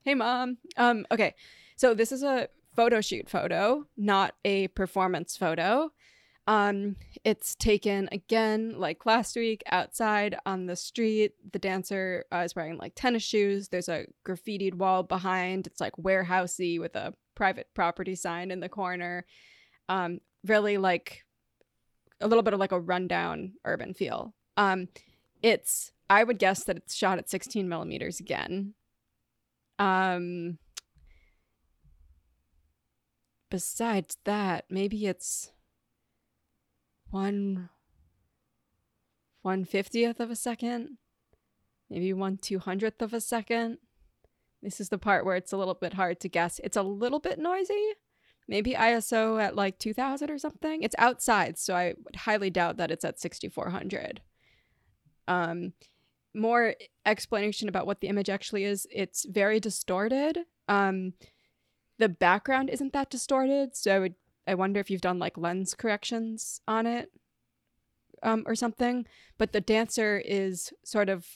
Hey, 0.03 0.15
mom. 0.15 0.57
Um, 0.77 1.05
okay, 1.11 1.35
so 1.75 1.93
this 1.93 2.11
is 2.11 2.23
a 2.23 2.49
photo 2.75 3.01
shoot 3.01 3.29
photo, 3.29 3.85
not 3.97 4.35
a 4.45 4.67
performance 4.69 5.37
photo. 5.37 5.91
Um, 6.47 6.95
it's 7.23 7.55
taken 7.55 8.09
again, 8.11 8.73
like 8.77 9.05
last 9.05 9.35
week, 9.35 9.61
outside 9.67 10.35
on 10.45 10.65
the 10.65 10.75
street. 10.75 11.33
The 11.51 11.59
dancer 11.59 12.25
uh, 12.31 12.39
is 12.39 12.55
wearing 12.55 12.77
like 12.77 12.93
tennis 12.95 13.23
shoes. 13.23 13.69
There's 13.69 13.89
a 13.89 14.05
graffitied 14.25 14.73
wall 14.73 15.03
behind. 15.03 15.67
It's 15.67 15.79
like 15.79 15.93
warehousey 15.97 16.79
with 16.79 16.95
a 16.95 17.13
private 17.35 17.67
property 17.73 18.15
sign 18.15 18.51
in 18.51 18.59
the 18.59 18.69
corner. 18.69 19.25
Um, 19.87 20.19
really 20.45 20.77
like 20.77 21.25
a 22.19 22.27
little 22.27 22.43
bit 22.43 22.53
of 22.53 22.59
like 22.59 22.71
a 22.71 22.79
rundown 22.79 23.53
urban 23.65 23.93
feel. 23.93 24.33
Um, 24.57 24.87
it's 25.41 25.91
I 26.11 26.25
would 26.25 26.39
guess 26.39 26.65
that 26.65 26.75
it's 26.75 26.93
shot 26.93 27.19
at 27.19 27.29
16 27.29 27.69
millimeters 27.69 28.19
again. 28.19 28.73
Um, 29.79 30.57
besides 33.49 34.17
that, 34.25 34.65
maybe 34.69 35.07
it's 35.07 35.53
one 37.11 37.69
one 39.41 39.63
fiftieth 39.63 40.19
of 40.19 40.29
a 40.29 40.35
second, 40.35 40.97
maybe 41.89 42.11
one 42.11 42.37
two 42.37 42.59
hundredth 42.59 43.01
of 43.01 43.13
a 43.13 43.21
second. 43.21 43.77
This 44.61 44.81
is 44.81 44.89
the 44.89 44.97
part 44.97 45.23
where 45.23 45.37
it's 45.37 45.53
a 45.53 45.57
little 45.57 45.75
bit 45.75 45.93
hard 45.93 46.19
to 46.19 46.29
guess. 46.29 46.59
It's 46.61 46.75
a 46.75 46.83
little 46.83 47.19
bit 47.19 47.39
noisy. 47.39 47.93
Maybe 48.49 48.73
ISO 48.73 49.41
at 49.41 49.55
like 49.55 49.79
2000 49.79 50.29
or 50.29 50.37
something. 50.37 50.83
It's 50.83 50.95
outside, 50.97 51.57
so 51.57 51.73
I 51.73 51.93
would 52.03 52.17
highly 52.17 52.49
doubt 52.49 52.75
that 52.77 52.91
it's 52.91 53.05
at 53.05 53.17
6400. 53.17 54.19
Um, 55.29 55.71
more 56.33 56.75
explanation 57.05 57.67
about 57.67 57.85
what 57.85 58.01
the 58.01 58.07
image 58.07 58.29
actually 58.29 58.63
is. 58.63 58.87
It's 58.91 59.25
very 59.25 59.59
distorted. 59.59 60.39
Um, 60.67 61.13
the 61.97 62.09
background 62.09 62.69
isn't 62.69 62.93
that 62.93 63.09
distorted, 63.09 63.75
so 63.75 63.95
I 63.95 63.99
would 63.99 64.15
I 64.47 64.55
wonder 64.55 64.79
if 64.79 64.89
you've 64.89 65.01
done 65.01 65.19
like 65.19 65.37
lens 65.37 65.75
corrections 65.75 66.61
on 66.67 66.87
it 66.87 67.11
um, 68.23 68.43
or 68.47 68.55
something. 68.55 69.05
But 69.37 69.51
the 69.51 69.61
dancer 69.61 70.21
is 70.25 70.73
sort 70.83 71.09
of 71.09 71.27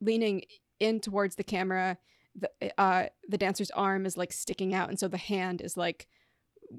leaning 0.00 0.44
in 0.78 1.00
towards 1.00 1.36
the 1.36 1.44
camera. 1.44 1.98
The 2.34 2.80
uh, 2.80 3.06
the 3.28 3.38
dancer's 3.38 3.70
arm 3.72 4.06
is 4.06 4.16
like 4.16 4.32
sticking 4.32 4.74
out, 4.74 4.88
and 4.88 4.98
so 4.98 5.08
the 5.08 5.18
hand 5.18 5.60
is 5.60 5.76
like 5.76 6.06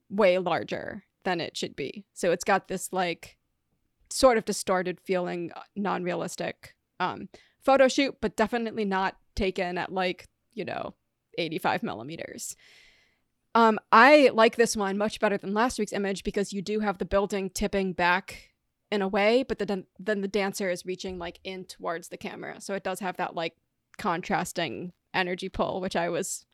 way 0.09 0.38
larger 0.38 1.03
than 1.23 1.41
it 1.41 1.57
should 1.57 1.75
be. 1.75 2.05
So 2.13 2.31
it's 2.31 2.43
got 2.43 2.67
this 2.67 2.91
like 2.91 3.38
sort 4.09 4.38
of 4.38 4.45
distorted 4.45 4.99
feeling, 5.01 5.51
uh, 5.55 5.62
non 5.75 6.03
realistic 6.03 6.75
um, 6.99 7.29
photo 7.63 7.88
shoot, 7.88 8.15
but 8.21 8.36
definitely 8.36 8.86
not 8.86 9.15
taken 9.36 9.78
at 9.78 9.91
like 9.91 10.28
you 10.54 10.65
know 10.65 10.93
85 11.38 11.84
millimeters. 11.84 12.56
Um, 13.56 13.80
I 13.91 14.32
like 14.34 14.56
this 14.56 14.76
one 14.76 14.97
much 14.97 15.19
better 15.19 15.38
than 15.38 15.54
last 15.54 15.78
week's 15.78 15.93
image 15.93 16.23
because 16.23 16.54
you 16.54 16.62
do 16.62 16.80
have 16.80 16.97
the 16.97 17.06
building 17.06 17.49
tipping 17.52 17.93
back 17.93 18.49
in 18.91 19.02
a 19.02 19.08
way, 19.08 19.43
but 19.43 19.60
then 19.60 19.86
then 19.99 20.21
the 20.21 20.28
dancer 20.28 20.69
is 20.69 20.86
reaching 20.86 21.17
like 21.17 21.39
in 21.43 21.65
towards 21.65 22.10
the 22.10 22.17
camera, 22.17 22.62
so 22.62 22.73
it 22.73 22.84
does 22.84 22.99
have 22.99 23.17
that 23.17 23.36
like 23.36 23.54
contrasting 23.97 24.93
energy 25.13 25.49
pull, 25.49 25.82
which 25.82 25.95
I 25.95 26.10
was 26.10 26.45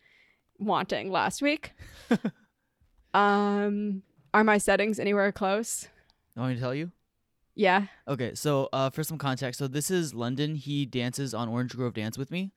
wanting 0.57 1.11
last 1.11 1.41
week. 1.41 1.73
um, 3.13 4.03
are 4.33 4.43
my 4.43 4.57
settings 4.57 4.99
anywhere 4.99 5.31
close? 5.31 5.87
I 6.35 6.41
want 6.41 6.51
me 6.51 6.55
to 6.55 6.61
tell 6.61 6.75
you? 6.75 6.91
Yeah. 7.59 7.87
Okay, 8.07 8.35
so 8.35 8.69
uh, 8.71 8.89
for 8.89 9.03
some 9.03 9.17
context, 9.17 9.57
so 9.59 9.67
this 9.67 9.91
is 9.91 10.13
London. 10.13 10.55
He 10.55 10.85
dances 10.85 11.33
on 11.33 11.49
Orange 11.49 11.75
Grove 11.75 11.93
Dance 11.93 12.17
with 12.17 12.31
me. 12.31 12.53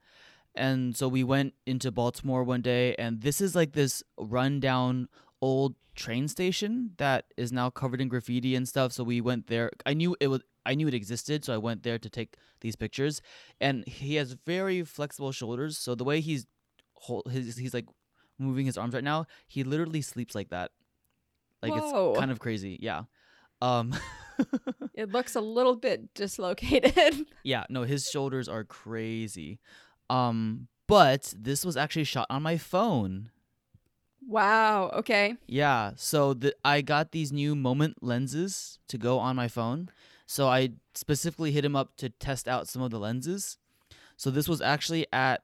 And 0.54 0.96
so 0.96 1.08
we 1.08 1.24
went 1.24 1.54
into 1.66 1.90
Baltimore 1.90 2.44
one 2.44 2.62
day, 2.62 2.94
and 2.94 3.20
this 3.20 3.40
is 3.40 3.56
like 3.56 3.72
this 3.72 4.04
rundown 4.16 5.08
old 5.40 5.74
train 5.96 6.28
station 6.28 6.92
that 6.98 7.24
is 7.36 7.50
now 7.50 7.68
covered 7.68 8.00
in 8.00 8.06
graffiti 8.06 8.54
and 8.54 8.68
stuff. 8.68 8.92
So 8.92 9.02
we 9.02 9.20
went 9.20 9.48
there. 9.48 9.72
I 9.84 9.94
knew 9.94 10.14
it 10.20 10.28
was. 10.28 10.42
I 10.64 10.76
knew 10.76 10.86
it 10.86 10.94
existed, 10.94 11.44
so 11.44 11.52
I 11.52 11.58
went 11.58 11.82
there 11.82 11.98
to 11.98 12.08
take 12.08 12.36
these 12.60 12.76
pictures. 12.76 13.20
And 13.60 13.84
he 13.88 14.14
has 14.14 14.36
very 14.46 14.84
flexible 14.84 15.32
shoulders, 15.32 15.78
so 15.78 15.96
the 15.96 16.04
way 16.04 16.20
he's 16.20 16.46
his 17.28 17.56
he's 17.56 17.74
like 17.74 17.88
moving 18.38 18.66
his 18.66 18.78
arms 18.78 18.94
right 18.94 19.02
now, 19.02 19.26
he 19.48 19.64
literally 19.64 20.00
sleeps 20.00 20.36
like 20.36 20.50
that. 20.50 20.70
Like 21.60 21.72
Whoa. 21.72 22.10
it's 22.10 22.20
kind 22.20 22.30
of 22.30 22.38
crazy. 22.38 22.78
Yeah. 22.80 23.02
Um 23.60 23.96
It 24.94 25.10
looks 25.10 25.34
a 25.34 25.40
little 25.40 25.76
bit 25.76 26.12
dislocated. 26.14 27.26
Yeah, 27.44 27.64
no, 27.68 27.82
his 27.84 28.08
shoulders 28.08 28.48
are 28.48 28.62
crazy. 28.64 29.58
Um, 30.10 30.68
but 30.86 31.32
this 31.36 31.64
was 31.64 31.76
actually 31.76 32.04
shot 32.04 32.26
on 32.28 32.42
my 32.42 32.56
phone. 32.58 33.30
wow. 34.26 34.90
Okay. 34.90 35.36
Yeah, 35.46 35.92
so 35.96 36.34
the, 36.34 36.54
I 36.64 36.82
got 36.82 37.12
these 37.12 37.32
new 37.32 37.54
moment 37.56 38.02
lenses 38.02 38.78
to 38.88 38.98
go 38.98 39.18
on 39.18 39.34
my 39.36 39.48
phone. 39.48 39.88
So 40.26 40.48
I 40.48 40.70
specifically 40.94 41.52
hit 41.52 41.64
him 41.64 41.74
up 41.76 41.96
to 41.96 42.08
test 42.10 42.46
out 42.48 42.68
some 42.68 42.82
of 42.82 42.90
the 42.90 42.98
lenses. 43.00 43.58
So 44.16 44.30
this 44.30 44.48
was 44.48 44.60
actually 44.60 45.06
at, 45.12 45.42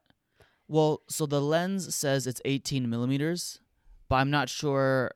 well, 0.69 1.03
so 1.09 1.27
the 1.27 1.41
lens 1.41 1.95
says 1.95 2.27
it's 2.27 2.41
18 2.45 2.89
millimeters, 2.89 3.61
but 4.09 4.17
I'm 4.17 4.31
not 4.31 4.49
sure 4.49 5.11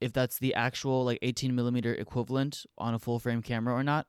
if 0.00 0.12
that's 0.12 0.38
the 0.38 0.54
actual 0.54 1.04
like 1.04 1.18
18 1.22 1.54
millimeter 1.54 1.94
equivalent 1.94 2.64
on 2.78 2.94
a 2.94 2.98
full 2.98 3.18
frame 3.18 3.42
camera 3.42 3.74
or 3.74 3.82
not. 3.84 4.06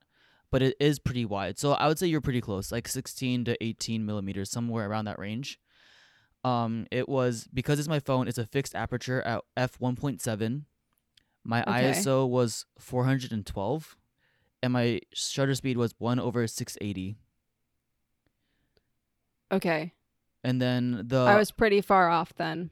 But 0.51 0.61
it 0.61 0.75
is 0.79 0.99
pretty 0.99 1.23
wide. 1.23 1.57
So 1.57 1.71
I 1.71 1.87
would 1.87 1.97
say 1.97 2.07
you're 2.07 2.19
pretty 2.19 2.41
close, 2.41 2.71
like 2.73 2.87
16 2.87 3.45
to 3.45 3.63
18 3.63 4.05
millimeters, 4.05 4.49
somewhere 4.51 4.89
around 4.89 5.05
that 5.05 5.17
range. 5.17 5.59
Um, 6.43 6.87
it 6.91 7.07
was 7.07 7.47
because 7.53 7.79
it's 7.79 7.87
my 7.87 7.99
phone. 7.99 8.27
It's 8.27 8.37
a 8.37 8.45
fixed 8.45 8.75
aperture 8.75 9.21
at 9.21 9.41
f 9.55 9.79
1.7. 9.79 10.63
My 11.43 11.61
Okay. 11.61 11.71
ISO 11.91 12.27
was 12.27 12.65
412, 12.79 13.95
and 14.61 14.73
my 14.73 14.99
shutter 15.13 15.55
speed 15.55 15.77
was 15.77 15.95
one 15.99 16.19
over 16.19 16.45
680. 16.47 17.15
Okay. 19.51 19.93
And 20.43 20.61
then 20.61 21.03
the 21.07 21.19
I 21.21 21.35
was 21.37 21.51
pretty 21.51 21.81
far 21.81 22.09
off 22.09 22.33
then. 22.35 22.71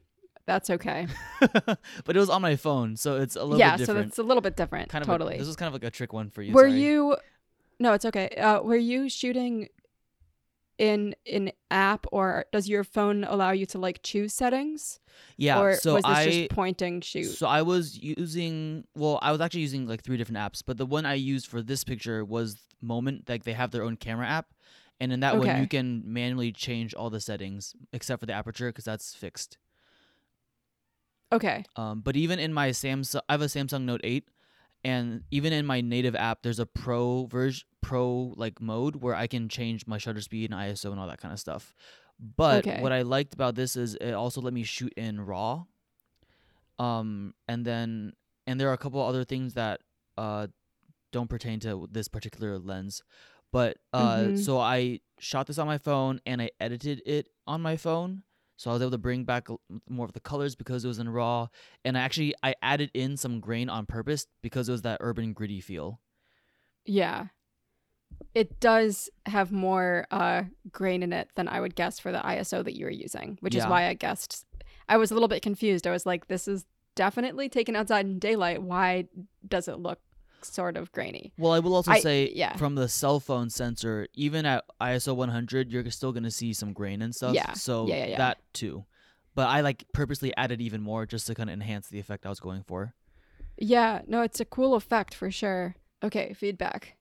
That's 0.50 0.72
okay. 0.72 1.06
but 1.40 2.16
it 2.16 2.18
was 2.18 2.28
on 2.28 2.42
my 2.42 2.56
phone, 2.56 2.96
so 2.96 3.18
it's 3.18 3.36
a 3.36 3.44
little 3.44 3.60
yeah, 3.60 3.78
bit 3.78 3.82
different. 3.82 3.98
Yeah, 3.98 4.02
so 4.02 4.08
that's 4.08 4.18
a 4.18 4.24
little 4.24 4.42
bit 4.42 4.56
different. 4.56 4.90
kind 4.90 5.04
of 5.04 5.08
totally. 5.08 5.36
A, 5.36 5.38
this 5.38 5.46
was 5.46 5.56
kind 5.56 5.68
of 5.68 5.74
like 5.74 5.84
a 5.84 5.92
trick 5.92 6.12
one 6.12 6.32
for 6.32 6.42
you. 6.42 6.54
were 6.54 6.62
sorry. 6.62 6.82
you 6.82 7.18
No, 7.80 7.94
it's 7.94 8.04
okay. 8.06 8.30
Uh 8.30 8.62
were 8.62 8.76
you 8.76 9.10
shooting 9.10 9.70
in 10.80 11.14
an 11.32 11.52
app 11.70 12.08
or 12.12 12.46
does 12.52 12.68
your 12.68 12.84
phone 12.84 13.26
allow 13.26 13.52
you 13.52 13.68
to 13.68 13.78
like 13.78 14.02
choose 14.02 14.34
settings? 14.34 15.00
Yeah. 15.38 15.60
or 15.60 15.76
so 15.76 15.94
was 15.94 16.04
this 16.04 16.18
I 16.18 16.26
just 16.26 16.50
pointing 16.50 17.02
shoot? 17.02 17.26
So 17.26 17.46
I 17.46 17.62
was 17.62 17.96
using 17.96 18.86
well, 18.96 19.20
I 19.22 19.32
was 19.32 19.42
actually 19.42 19.62
using 19.62 19.86
like 19.86 20.02
three 20.02 20.18
different 20.18 20.40
apps, 20.40 20.64
but 20.66 20.80
the 20.80 20.86
one 20.88 21.06
I 21.06 21.14
used 21.14 21.46
for 21.46 21.62
this 21.62 21.84
picture 21.84 22.26
was 22.26 22.58
Moment. 22.82 23.30
Like 23.30 23.44
they 23.44 23.54
have 23.54 23.70
their 23.70 23.84
own 23.84 23.98
camera 23.98 24.26
app, 24.26 24.48
and 25.00 25.14
in 25.14 25.20
that 25.20 25.38
one 25.38 25.62
you 25.62 25.68
can 25.68 26.02
manually 26.06 26.52
change 26.52 26.96
all 26.96 27.12
the 27.12 27.20
settings 27.20 27.76
except 27.94 28.22
for 28.22 28.26
the 28.26 28.34
aperture 28.34 28.70
because 28.70 28.86
that's 28.86 29.14
fixed. 29.14 29.58
Okay. 31.32 31.66
Um, 31.76 32.02
but 32.02 32.16
even 32.16 32.40
in 32.40 32.54
my 32.54 32.70
Samsung, 32.70 33.22
I 33.30 33.34
have 33.34 33.42
a 33.42 33.46
Samsung 33.46 33.84
Note 33.84 34.02
8, 34.04 34.30
and 34.84 35.24
even 35.32 35.54
in 35.54 35.66
my 35.66 35.82
native 35.82 36.16
app, 36.16 36.42
there's 36.42 36.60
a 36.60 36.66
pro 36.66 37.26
version, 37.28 37.68
pro 37.82 38.34
like 38.36 38.62
mode 38.62 38.98
where 38.98 39.16
I 39.16 39.28
can 39.28 39.50
change 39.50 39.88
my 39.88 39.98
shutter 39.98 40.22
speed 40.22 40.52
and 40.52 40.60
ISO 40.60 40.92
and 40.92 41.00
all 41.00 41.08
that 41.08 41.20
kind 41.22 41.34
of 41.34 41.40
stuff. 41.40 41.74
But 42.20 42.66
Okay. 42.66 42.82
what 42.82 42.92
I 42.92 43.04
liked 43.04 43.34
about 43.34 43.56
this 43.56 43.76
is 43.76 43.96
it 43.96 44.14
also 44.14 44.42
let 44.42 44.54
me 44.54 44.64
shoot 44.64 44.94
in 44.98 45.22
RAW. 45.22 45.66
Um, 46.78 47.34
and 47.48 47.66
then 47.66 48.14
and 48.48 48.60
there 48.60 48.70
are 48.70 48.74
a 48.74 48.78
couple 48.78 49.02
other 49.02 49.24
things 49.24 49.54
that 49.56 49.82
uh 50.18 50.48
don't 51.12 51.30
pertain 51.30 51.60
to 51.62 51.88
this 51.92 52.08
particular 52.08 52.60
lens. 52.60 53.04
But 53.52 53.78
uh, 53.94 54.30
Mhm. 54.30 54.38
so 54.38 54.60
I 54.60 55.02
shot 55.20 55.48
this 55.48 55.58
on 55.58 55.68
my 55.68 55.78
phone 55.80 56.22
and 56.26 56.42
I 56.42 56.52
edited 56.60 57.02
it 57.06 57.30
on 57.48 57.62
my 57.62 57.78
phone. 57.78 58.24
So 58.60 58.70
I 58.70 58.74
was 58.74 58.82
able 58.82 58.92
to 58.92 58.98
bring 58.98 59.24
back 59.24 59.48
more 59.88 60.06
of 60.06 60.12
the 60.12 60.20
colors 60.20 60.54
because 60.54 60.84
it 60.84 60.90
was 60.90 61.00
in 61.00 61.08
raw, 61.08 61.48
and 61.86 61.98
I 61.98 62.02
actually 62.02 62.36
I 62.44 62.56
added 62.62 62.92
in 62.94 63.16
some 63.16 63.40
grain 63.40 63.70
on 63.70 63.86
purpose 63.86 64.28
because 64.42 64.68
it 64.68 64.74
was 64.74 64.82
that 64.82 64.98
urban 65.00 65.32
gritty 65.32 65.62
feel. 65.62 66.02
Yeah. 66.86 67.28
It 68.36 68.60
does 68.60 69.10
have 69.28 69.54
more 69.54 70.08
uh 70.12 70.44
grain 70.74 71.04
in 71.04 71.14
it 71.14 71.30
than 71.36 71.48
I 71.48 71.62
would 71.62 71.74
guess 71.74 72.00
for 72.00 72.12
the 72.12 72.20
ISO 72.20 72.62
that 72.66 72.76
you 72.76 72.84
were 72.84 72.92
using, 72.92 73.38
which 73.40 73.56
is 73.56 73.66
why 73.66 73.88
I 73.88 73.94
guessed 73.94 74.46
I 74.90 74.98
was 74.98 75.10
a 75.10 75.14
little 75.14 75.30
bit 75.30 75.42
confused. 75.42 75.88
I 75.88 75.92
was 75.92 76.06
like, 76.06 76.28
this 76.28 76.46
is 76.46 76.66
definitely 76.96 77.48
taken 77.48 77.78
outside 77.78 78.08
in 78.08 78.20
daylight. 78.20 78.62
Why 78.62 79.06
does 79.48 79.70
it 79.70 79.80
look 79.80 80.02
sort 80.46 80.78
of 80.78 80.92
grainy? 80.92 81.32
Well, 81.38 81.52
I 81.54 81.60
will 81.60 81.74
also 81.76 81.92
I- 81.92 82.00
say 82.00 82.32
yeah. 82.34 82.56
from 82.58 82.76
the 82.76 82.88
cell 82.90 83.20
phone 83.20 83.50
sensor, 83.50 84.08
even 84.14 84.46
at 84.46 84.64
ISO 84.82 85.16
100, 85.16 85.72
you're 85.72 85.90
still 85.92 86.12
gonna 86.12 86.32
see 86.32 86.54
some 86.54 86.74
grain 86.74 87.02
and 87.02 87.14
stuff. 87.16 87.34
Yeah. 87.36 87.54
So 87.54 87.88
Yeah, 87.88 87.96
yeah, 87.96 88.06
yeah. 88.08 88.18
that 88.18 88.38
too. 88.54 88.86
But 89.36 89.48
I 89.50 89.62
like 89.62 89.86
purposely 89.94 90.36
added 90.36 90.60
even 90.62 90.82
more 90.82 91.06
just 91.06 91.28
to 91.28 91.36
kind 91.36 91.50
of 91.50 91.54
enhance 91.54 91.88
the 91.88 92.00
effect 92.00 92.26
I 92.26 92.30
was 92.30 92.40
going 92.40 92.64
for. 92.64 92.94
Yeah, 93.58 94.02
no, 94.08 94.22
it's 94.22 94.40
a 94.40 94.46
cool 94.46 94.76
effect 94.76 95.14
for 95.14 95.30
sure. 95.32 95.76
Okay, 96.04 96.34
feedback. 96.34 96.96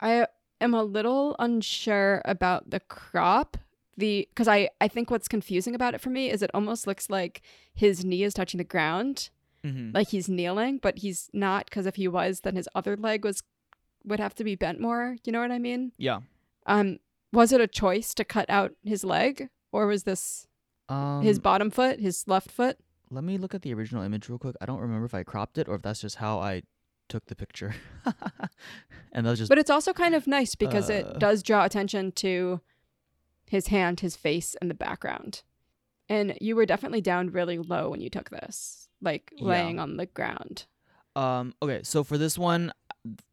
I 0.00 0.26
am 0.60 0.74
a 0.74 0.82
little 0.82 1.36
unsure 1.38 2.22
about 2.24 2.70
the 2.70 2.80
crop. 2.80 3.56
the 3.96 4.26
because 4.30 4.48
I 4.48 4.70
I 4.80 4.88
think 4.88 5.10
what's 5.10 5.28
confusing 5.28 5.74
about 5.74 5.94
it 5.94 6.00
for 6.00 6.10
me 6.10 6.30
is 6.30 6.42
it 6.42 6.50
almost 6.52 6.86
looks 6.86 7.08
like 7.08 7.42
his 7.74 8.04
knee 8.04 8.24
is 8.24 8.34
touching 8.34 8.58
the 8.58 8.64
ground, 8.64 9.30
hmm 9.64 9.90
like 9.94 10.08
he's 10.08 10.28
kneeling, 10.28 10.78
but 10.82 10.98
he's 10.98 11.30
not 11.32 11.64
because 11.66 11.86
if 11.86 11.96
he 11.96 12.06
was, 12.06 12.40
then 12.40 12.54
his 12.56 12.68
other 12.74 12.96
leg 12.96 13.24
was 13.24 13.42
would 14.04 14.20
have 14.20 14.34
to 14.36 14.44
be 14.44 14.54
bent 14.54 14.78
more. 14.80 15.16
You 15.24 15.32
know 15.32 15.40
what 15.40 15.50
I 15.50 15.58
mean? 15.58 15.92
Yeah. 15.98 16.20
Um, 16.66 16.98
was 17.32 17.50
it 17.52 17.60
a 17.60 17.66
choice 17.66 18.14
to 18.14 18.24
cut 18.24 18.48
out 18.50 18.72
his 18.84 19.02
leg, 19.04 19.48
or 19.72 19.86
was 19.86 20.04
this 20.04 20.46
Um, 20.88 21.22
his 21.22 21.38
bottom 21.38 21.70
foot, 21.70 21.98
his 22.00 22.28
left 22.28 22.50
foot? 22.50 22.76
let 23.10 23.22
me 23.24 23.38
look 23.38 23.54
at 23.54 23.62
the 23.62 23.72
original 23.72 24.02
image 24.02 24.28
real 24.28 24.38
quick. 24.38 24.56
I 24.60 24.66
don't 24.66 24.80
remember 24.80 25.06
if 25.06 25.14
I 25.14 25.22
cropped 25.22 25.56
it 25.58 25.68
or 25.68 25.76
if 25.76 25.82
that's 25.82 26.00
just 26.00 26.16
how 26.16 26.40
I 26.40 26.62
took 27.08 27.26
the 27.26 27.36
picture. 27.36 27.74
and 29.12 29.24
that 29.26 29.30
was 29.30 29.38
just 29.38 29.48
But 29.48 29.58
it's 29.58 29.70
also 29.70 29.92
kind 29.92 30.14
of 30.14 30.26
nice 30.26 30.54
because 30.54 30.90
Uh. 30.90 30.94
it 30.94 31.18
does 31.18 31.42
draw 31.42 31.64
attention 31.64 32.12
to 32.12 32.60
his 33.46 33.68
hand, 33.68 34.00
his 34.00 34.16
face, 34.16 34.56
and 34.60 34.68
the 34.70 34.74
background. 34.74 35.42
And 36.08 36.36
you 36.40 36.56
were 36.56 36.66
definitely 36.66 37.00
down 37.02 37.30
really 37.30 37.58
low 37.58 37.88
when 37.90 38.00
you 38.00 38.10
took 38.10 38.30
this, 38.30 38.83
like 39.00 39.32
Yeah. 39.36 39.44
laying 39.44 39.78
on 39.78 39.96
the 39.96 40.06
ground. 40.06 40.66
Um. 41.16 41.54
Okay. 41.62 41.80
So 41.84 42.02
for 42.04 42.18
this 42.18 42.36
one, 42.38 42.72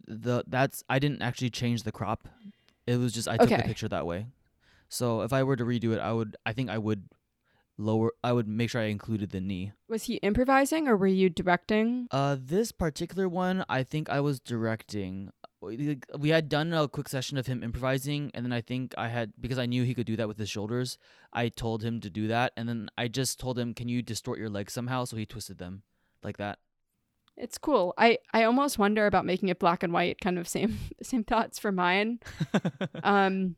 the 0.08 0.44
that's 0.48 0.84
I 0.90 1.00
didn't 1.00 1.22
actually 1.22 1.50
change 1.50 1.84
the 1.84 1.92
crop. 1.92 2.28
It 2.86 2.98
was 2.98 3.14
just 3.14 3.28
I 3.28 3.38
took 3.38 3.50
the 3.50 3.64
picture 3.64 3.88
that 3.90 4.06
way. 4.06 4.28
So 4.90 5.22
if 5.22 5.32
I 5.34 5.44
were 5.44 5.56
to 5.56 5.64
redo 5.64 5.94
it, 5.94 6.00
I 6.00 6.12
would. 6.12 6.36
I 6.46 6.54
think 6.54 6.70
I 6.70 6.78
would 6.78 7.10
lower. 7.78 8.12
I 8.24 8.34
would 8.34 8.48
make 8.48 8.70
sure 8.70 8.82
I 8.82 8.86
included 8.86 9.32
the 9.32 9.40
knee. 9.42 9.72
Was 9.88 10.04
he 10.04 10.16
improvising 10.18 10.88
or 10.88 10.98
were 10.98 11.08
you 11.08 11.30
directing? 11.30 12.08
Uh, 12.12 12.36
this 12.40 12.72
particular 12.72 13.28
one, 13.30 13.64
I 13.70 13.84
think 13.84 14.10
I 14.10 14.20
was 14.20 14.40
directing. 14.40 15.32
We 15.62 16.30
had 16.30 16.50
done 16.50 16.74
a 16.74 16.88
quick 16.88 17.08
session 17.08 17.38
of 17.38 17.46
him 17.46 17.64
improvising, 17.64 18.32
and 18.34 18.44
then 18.44 18.52
I 18.52 18.62
think 18.62 18.96
I 18.98 19.10
had 19.10 19.34
because 19.40 19.60
I 19.60 19.68
knew 19.68 19.84
he 19.84 19.94
could 19.94 20.08
do 20.08 20.16
that 20.16 20.28
with 20.28 20.40
his 20.40 20.50
shoulders. 20.50 20.98
I 21.32 21.50
told 21.50 21.84
him 21.84 22.00
to 22.02 22.10
do 22.10 22.28
that, 22.30 22.52
and 22.58 22.68
then 22.68 22.90
I 22.98 23.08
just 23.08 23.40
told 23.40 23.60
him, 23.60 23.76
"Can 23.76 23.88
you 23.88 24.02
distort 24.02 24.40
your 24.40 24.50
legs 24.50 24.74
somehow?" 24.74 25.06
So 25.06 25.18
he 25.18 25.26
twisted 25.26 25.60
them 25.60 25.84
like 26.24 26.38
that. 26.38 26.58
It's 27.38 27.58
cool. 27.60 27.94
I, 27.98 28.18
I 28.34 28.44
almost 28.44 28.78
wonder 28.78 29.06
about 29.06 29.26
making 29.26 29.50
it 29.50 29.60
black 29.60 29.84
and 29.84 29.94
white. 29.94 30.20
Kind 30.20 30.40
of 30.40 30.48
same 30.48 30.80
same 31.04 31.24
thoughts 31.24 31.60
for 31.60 31.72
mine. 31.72 32.20
Um, 33.04 33.56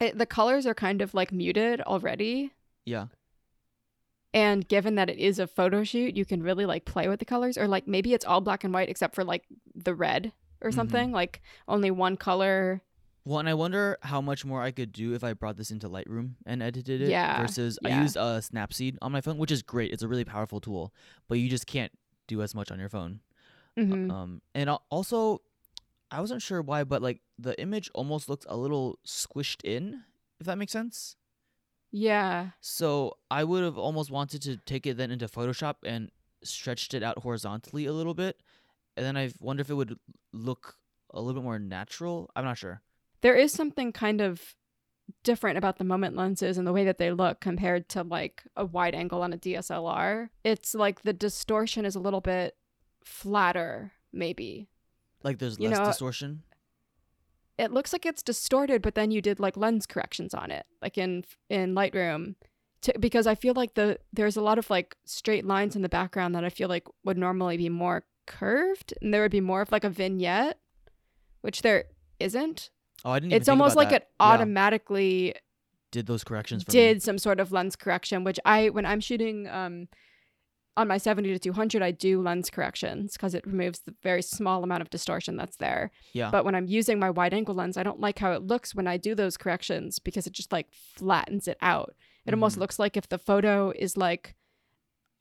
it, 0.00 0.18
the 0.18 0.26
colors 0.26 0.66
are 0.66 0.74
kind 0.74 1.00
of 1.00 1.14
like 1.14 1.30
muted 1.30 1.80
already. 1.82 2.52
yeah. 2.84 3.06
And 4.34 4.66
given 4.66 4.94
that 4.94 5.10
it 5.10 5.18
is 5.18 5.38
a 5.38 5.46
photo 5.46 5.84
shoot, 5.84 6.16
you 6.16 6.24
can 6.24 6.42
really 6.42 6.64
like 6.64 6.86
play 6.86 7.06
with 7.06 7.18
the 7.18 7.26
colors, 7.26 7.58
or 7.58 7.68
like 7.68 7.86
maybe 7.86 8.14
it's 8.14 8.24
all 8.24 8.40
black 8.40 8.64
and 8.64 8.72
white 8.72 8.88
except 8.88 9.14
for 9.14 9.24
like 9.24 9.44
the 9.74 9.94
red 9.94 10.32
or 10.62 10.70
Mhm. 10.70 10.74
something, 10.74 11.12
like 11.12 11.42
only 11.68 11.90
one 11.90 12.16
color. 12.16 12.82
Well, 13.24 13.38
and 13.38 13.48
I 13.48 13.54
wonder 13.54 13.98
how 14.02 14.20
much 14.20 14.44
more 14.44 14.62
I 14.62 14.72
could 14.72 14.90
do 14.92 15.14
if 15.14 15.22
I 15.22 15.32
brought 15.32 15.56
this 15.56 15.70
into 15.70 15.88
Lightroom 15.88 16.34
and 16.44 16.60
edited 16.62 17.00
it. 17.00 17.10
Yeah, 17.10 17.38
Versus 17.40 17.78
I 17.84 17.88
yeah. 17.90 18.02
a 18.16 18.20
uh, 18.20 18.40
Snapseed 18.40 18.96
on 19.00 19.12
my 19.12 19.20
phone, 19.20 19.38
which 19.38 19.52
is 19.52 19.62
great. 19.62 19.92
It's 19.92 20.02
a 20.02 20.08
really 20.08 20.24
powerful 20.24 20.60
tool, 20.60 20.92
but 21.28 21.38
you 21.38 21.48
just 21.48 21.66
can't 21.66 21.92
do 22.26 22.42
as 22.42 22.54
much 22.54 22.70
on 22.72 22.80
your 22.80 22.88
phone. 22.88 23.20
hmm 23.76 24.10
Um, 24.10 24.42
and 24.54 24.68
also, 24.90 25.42
I 26.10 26.20
wasn't 26.20 26.42
sure 26.42 26.62
why, 26.62 26.82
but 26.84 27.00
like 27.00 27.20
the 27.38 27.58
image 27.60 27.90
almost 27.94 28.28
looked 28.28 28.44
a 28.48 28.56
little 28.56 28.98
squished 29.06 29.62
in, 29.64 30.02
if 30.40 30.46
that 30.46 30.58
makes 30.58 30.72
sense. 30.72 31.16
Yeah. 31.92 32.50
So 32.60 33.18
I 33.30 33.44
would 33.44 33.62
have 33.62 33.78
almost 33.78 34.10
wanted 34.10 34.42
to 34.42 34.56
take 34.56 34.86
it 34.86 34.96
then 34.96 35.10
into 35.10 35.26
Photoshop 35.28 35.76
and 35.84 36.10
stretched 36.42 36.94
it 36.94 37.02
out 37.02 37.18
horizontally 37.18 37.86
a 37.86 37.92
little 37.92 38.14
bit, 38.14 38.42
and 38.96 39.04
then 39.06 39.16
I 39.16 39.32
wonder 39.40 39.60
if 39.60 39.70
it 39.70 39.74
would 39.74 39.98
look 40.32 40.76
a 41.10 41.20
little 41.20 41.40
bit 41.40 41.44
more 41.44 41.58
natural. 41.58 42.30
I'm 42.36 42.44
not 42.44 42.58
sure. 42.58 42.82
There 43.20 43.36
is 43.36 43.52
something 43.52 43.92
kind 43.92 44.20
of 44.20 44.54
different 45.24 45.58
about 45.58 45.78
the 45.78 45.84
moment 45.84 46.16
lenses 46.16 46.58
and 46.58 46.66
the 46.66 46.72
way 46.72 46.84
that 46.84 46.98
they 46.98 47.10
look 47.10 47.40
compared 47.40 47.88
to 47.90 48.02
like 48.02 48.42
a 48.56 48.64
wide 48.64 48.94
angle 48.94 49.22
on 49.22 49.32
a 49.32 49.38
DSLR. 49.38 50.30
It's 50.44 50.74
like 50.74 51.02
the 51.02 51.12
distortion 51.12 51.84
is 51.84 51.94
a 51.94 52.00
little 52.00 52.20
bit 52.20 52.56
flatter, 53.04 53.92
maybe. 54.12 54.68
Like 55.22 55.38
there's 55.38 55.58
You 55.58 55.68
less 55.68 55.78
know, 55.78 55.86
distortion. 55.86 56.42
It 57.58 57.70
looks 57.72 57.92
like 57.92 58.06
it's 58.06 58.22
distorted, 58.22 58.82
but 58.82 58.94
then 58.94 59.10
you 59.10 59.20
did 59.20 59.38
like 59.38 59.56
lens 59.56 59.86
corrections 59.86 60.34
on 60.34 60.50
it, 60.50 60.66
like 60.80 60.98
in 60.98 61.24
in 61.48 61.74
Lightroom. 61.74 62.34
To, 62.82 62.98
because 62.98 63.28
I 63.28 63.36
feel 63.36 63.54
like 63.54 63.74
the 63.74 63.98
there's 64.12 64.36
a 64.36 64.40
lot 64.42 64.58
of 64.58 64.68
like 64.68 64.96
straight 65.04 65.44
lines 65.44 65.76
in 65.76 65.82
the 65.82 65.88
background 65.88 66.34
that 66.34 66.44
I 66.44 66.48
feel 66.48 66.68
like 66.68 66.88
would 67.04 67.18
normally 67.18 67.56
be 67.56 67.68
more 67.68 68.04
curved, 68.38 68.94
and 69.02 69.12
there 69.12 69.22
would 69.22 69.30
be 69.30 69.40
more 69.40 69.60
of 69.62 69.70
like 69.72 69.84
a 69.84 69.90
vignette, 69.90 70.58
which 71.42 71.62
there 71.62 71.84
isn't. 72.18 72.70
Oh, 73.04 73.10
I 73.10 73.18
didn't. 73.18 73.32
Even 73.32 73.40
It's 73.40 73.48
almost 73.48 73.76
like 73.76 73.90
that. 73.90 74.02
it 74.02 74.08
automatically 74.20 75.34
did 75.90 76.06
those 76.06 76.24
corrections 76.24 76.62
for 76.64 76.70
did 76.70 76.96
me. 76.96 77.00
some 77.00 77.18
sort 77.18 77.38
of 77.38 77.52
lens 77.52 77.76
correction 77.76 78.24
which 78.24 78.40
i 78.46 78.70
when 78.70 78.86
i'm 78.86 78.98
shooting 79.00 79.46
um 79.48 79.86
on 80.74 80.88
my 80.88 80.96
70 80.96 81.30
to 81.34 81.38
200 81.38 81.82
i 81.82 81.90
do 81.90 82.22
lens 82.22 82.48
corrections 82.48 83.12
because 83.12 83.34
it 83.34 83.46
removes 83.46 83.80
the 83.80 83.94
very 84.02 84.22
small 84.22 84.64
amount 84.64 84.80
of 84.80 84.88
distortion 84.88 85.36
that's 85.36 85.56
there 85.58 85.90
Yeah. 86.14 86.30
but 86.30 86.46
when 86.46 86.54
i'm 86.54 86.66
using 86.66 86.98
my 86.98 87.10
wide 87.10 87.34
angle 87.34 87.54
lens 87.54 87.76
i 87.76 87.82
don't 87.82 88.00
like 88.00 88.18
how 88.18 88.32
it 88.32 88.42
looks 88.42 88.74
when 88.74 88.86
i 88.86 88.96
do 88.96 89.14
those 89.14 89.36
corrections 89.36 89.98
because 89.98 90.26
it 90.26 90.32
just 90.32 90.50
like 90.50 90.68
flattens 90.72 91.46
it 91.46 91.58
out 91.60 91.94
it 92.24 92.32
almost 92.32 92.56
Mhm. 92.56 92.60
looks 92.60 92.78
like 92.78 92.96
if 92.96 93.08
the 93.10 93.18
photo 93.18 93.70
is 93.76 93.94
like 93.98 94.34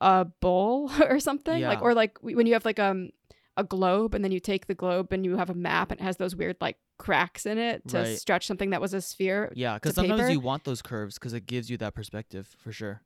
a 0.01 0.25
bowl 0.25 0.91
or 1.09 1.19
something 1.19 1.61
like 1.63 1.81
or 1.81 1.93
like 1.93 2.17
when 2.21 2.45
you 2.47 2.53
have 2.53 2.65
like 2.65 2.79
um 2.79 3.09
a 3.55 3.63
globe 3.63 4.13
and 4.15 4.23
then 4.23 4.31
you 4.31 4.39
take 4.39 4.65
the 4.67 4.73
globe 4.73 5.13
and 5.13 5.23
you 5.25 5.37
have 5.37 5.49
a 5.49 5.53
map 5.53 5.91
and 5.91 5.99
it 5.99 6.03
has 6.03 6.17
those 6.17 6.35
weird 6.35 6.55
like 6.59 6.77
cracks 6.97 7.45
in 7.45 7.57
it 7.57 7.87
to 7.87 7.97
Right. 7.99 8.17
stretch 8.17 8.47
something 8.47 8.71
that 8.71 8.81
was 8.81 8.93
a 8.93 9.01
sphere 9.01 9.51
yeah, 9.55 9.75
because 9.75 9.95
sometimes 9.95 10.21
paper. 10.21 10.31
you 10.31 10.39
want 10.39 10.63
those 10.63 10.81
curves 10.81 11.15
because 11.19 11.33
it 11.33 11.45
gives 11.45 11.69
you 11.69 11.77
that 11.77 11.93
perspective 11.93 12.55
for 12.57 12.71
sure. 12.71 13.01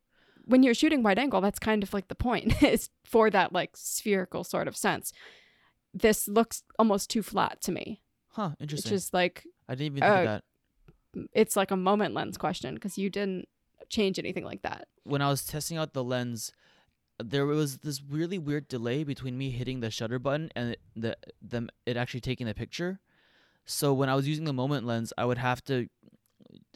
when 0.46 0.62
you're 0.62 0.74
shooting 0.74 1.02
wide 1.02 1.18
angle, 1.18 1.40
that's 1.40 1.58
kind 1.58 1.82
of 1.82 1.92
like 1.92 2.08
the 2.08 2.14
point 2.14 2.62
is 2.72 2.88
for 3.04 3.28
that 3.30 3.52
like 3.52 3.76
spherical 3.76 4.44
sort 4.44 4.68
of 4.68 4.76
sense. 4.76 5.12
This 5.92 6.28
looks 6.28 6.62
almost 6.78 7.10
too 7.10 7.22
flat 7.22 7.60
to 7.62 7.72
me. 7.72 8.00
Huh? 8.30 8.50
It's 8.52 8.62
Interesting. 8.62 8.90
just 8.90 9.12
like 9.14 9.44
I 9.68 9.74
didn't 9.74 9.98
even 9.98 10.08
think 10.08 10.28
uh, 10.28 10.30
that. 10.32 10.44
it's 11.32 11.56
like 11.56 11.70
a 11.70 11.76
moment 11.76 12.14
lens 12.14 12.36
question 12.38 12.74
because 12.74 12.96
you 12.98 13.10
didn't 13.10 13.48
change 13.88 14.18
anything 14.18 14.44
like 14.44 14.62
that. 14.62 14.88
When 15.04 15.22
I 15.22 15.28
was 15.28 15.44
testing 15.44 15.78
out 15.78 15.92
the 15.94 16.04
lens, 16.04 16.52
there 17.22 17.46
was 17.46 17.78
this 17.78 18.02
really 18.02 18.38
weird 18.38 18.68
delay 18.68 19.04
between 19.04 19.38
me 19.38 19.50
hitting 19.50 19.80
the 19.80 19.90
shutter 19.90 20.18
button 20.18 20.50
and 20.54 20.70
it, 20.72 20.80
the 20.94 21.16
them 21.40 21.68
it 21.86 21.96
actually 21.96 22.20
taking 22.20 22.46
the 22.46 22.54
picture. 22.54 23.00
So 23.64 23.92
when 23.94 24.08
I 24.08 24.14
was 24.14 24.28
using 24.28 24.44
the 24.44 24.52
moment 24.52 24.86
lens, 24.86 25.12
I 25.18 25.24
would 25.24 25.38
have 25.38 25.62
to 25.64 25.88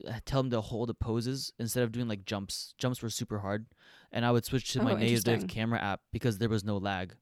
uh, 0.09 0.21
tell 0.25 0.43
them 0.43 0.51
to 0.51 0.61
hold 0.61 0.89
the 0.89 0.95
poses 0.95 1.53
instead 1.59 1.83
of 1.85 1.93
doing 1.93 2.09
like 2.09 2.25
jumps. 2.25 2.75
Jumps 2.79 3.03
were 3.03 3.11
super 3.11 3.41
hard, 3.41 3.67
and 4.13 4.25
I 4.25 4.31
would 4.33 4.45
switch 4.45 4.73
to 4.73 4.81
my 4.81 4.93
Oh, 4.93 4.97
native 4.97 5.47
camera 5.49 5.81
app 5.81 6.01
because 6.13 6.39
there 6.39 6.49
was 6.49 6.65
no 6.65 6.77
lag. 6.79 7.17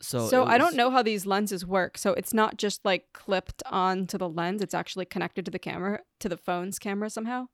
So 0.00 0.28
So, 0.28 0.42
it 0.42 0.48
I 0.48 0.58
don't 0.58 0.76
know 0.76 0.90
how 0.90 1.02
these 1.02 1.26
lenses 1.26 1.64
work. 1.66 1.96
So 1.98 2.12
it's 2.12 2.34
not 2.34 2.58
just 2.58 2.84
like 2.84 3.12
clipped 3.12 3.62
onto 3.66 4.18
the 4.18 4.28
lens; 4.28 4.60
it's 4.62 4.74
actually 4.74 5.06
connected 5.06 5.44
to 5.46 5.50
the 5.50 5.58
camera, 5.58 6.00
to 6.20 6.28
the 6.28 6.36
phone's 6.36 6.78
camera 6.78 7.08
somehow. 7.10 7.48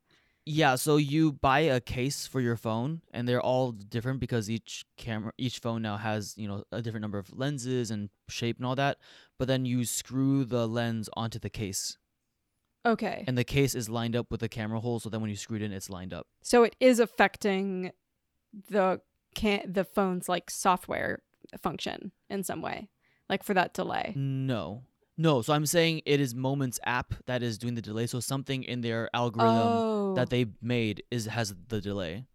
Yeah, 0.44 0.74
so 0.74 0.96
you 0.96 1.32
buy 1.32 1.60
a 1.60 1.80
case 1.80 2.26
for 2.26 2.40
your 2.40 2.56
phone, 2.56 3.02
and 3.12 3.28
they're 3.28 3.40
all 3.40 3.70
different 3.70 4.18
because 4.18 4.50
each 4.50 4.84
camera, 4.96 5.32
each 5.38 5.60
phone 5.60 5.82
now 5.82 5.96
has 5.96 6.36
you 6.36 6.48
know 6.48 6.64
a 6.72 6.82
different 6.82 7.02
number 7.02 7.18
of 7.18 7.32
lenses 7.36 7.90
and 7.92 8.10
shape 8.28 8.56
and 8.56 8.66
all 8.66 8.74
that. 8.74 8.98
But 9.38 9.46
then 9.48 9.64
you 9.64 9.84
screw 9.84 10.44
the 10.44 10.66
lens 10.66 11.08
onto 11.14 11.38
the 11.38 11.50
case, 11.50 11.96
Okay, 12.84 13.24
and 13.28 13.38
the 13.38 13.44
case 13.44 13.74
is 13.76 13.88
lined 13.88 14.16
up 14.16 14.30
with 14.30 14.40
the 14.40 14.48
camera 14.48 14.80
hole. 14.80 14.98
So 14.98 15.08
then 15.10 15.20
when 15.20 15.30
you 15.30 15.36
screw 15.36 15.56
it 15.56 15.62
in, 15.62 15.72
it's 15.72 15.88
lined 15.88 16.12
up. 16.12 16.26
so 16.42 16.64
it 16.64 16.74
is 16.80 16.98
affecting 16.98 17.92
the 18.68 19.00
can 19.36 19.62
the 19.72 19.84
phone's 19.84 20.28
like 20.28 20.50
software 20.50 21.22
function 21.60 22.10
in 22.28 22.42
some 22.42 22.62
way, 22.62 22.88
like 23.28 23.44
for 23.44 23.54
that 23.54 23.74
delay. 23.74 24.12
No, 24.16 24.82
no. 25.16 25.42
So 25.42 25.52
I'm 25.52 25.66
saying 25.66 26.02
it 26.06 26.20
is 26.20 26.34
Moments 26.34 26.78
app 26.84 27.14
that 27.26 27.42
is 27.42 27.58
doing 27.58 27.74
the 27.74 27.82
delay. 27.82 28.06
So 28.06 28.20
something 28.20 28.62
in 28.64 28.80
their 28.80 29.08
algorithm 29.14 29.84
Oh, 29.84 30.14
that 30.14 30.30
they 30.30 30.46
made 30.60 31.02
is 31.10 31.26
has 31.26 31.54
the 31.68 31.80
delay. 31.80 32.26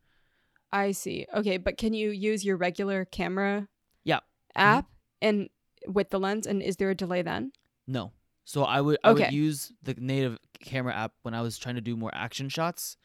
I 0.71 0.91
see. 0.91 1.25
Okay, 1.33 1.57
but 1.57 1.77
can 1.77 1.93
you 1.93 2.09
use 2.09 2.43
your 2.45 2.57
regular 2.57 3.05
camera 3.05 3.69
Yeah. 4.03 4.19
app 4.55 4.85
and 5.21 5.49
with 5.87 6.09
the 6.09 6.19
lens 6.19 6.45
and 6.47 6.61
is 6.61 6.77
there 6.77 6.89
a 6.89 6.95
delay 6.95 7.21
then? 7.21 7.51
No. 7.87 8.11
So 8.45 8.63
I 8.63 8.81
would 8.81 8.97
I 9.03 9.11
Okay. 9.11 9.25
would 9.25 9.31
use 9.33 9.71
the 9.81 9.93
native 9.95 10.37
camera 10.59 10.93
app 10.93 11.13
when 11.23 11.33
I 11.33 11.41
was 11.41 11.57
trying 11.57 11.75
to 11.75 11.81
do 11.81 11.95
more 11.97 12.11
action 12.13 12.49
shots. 12.49 12.97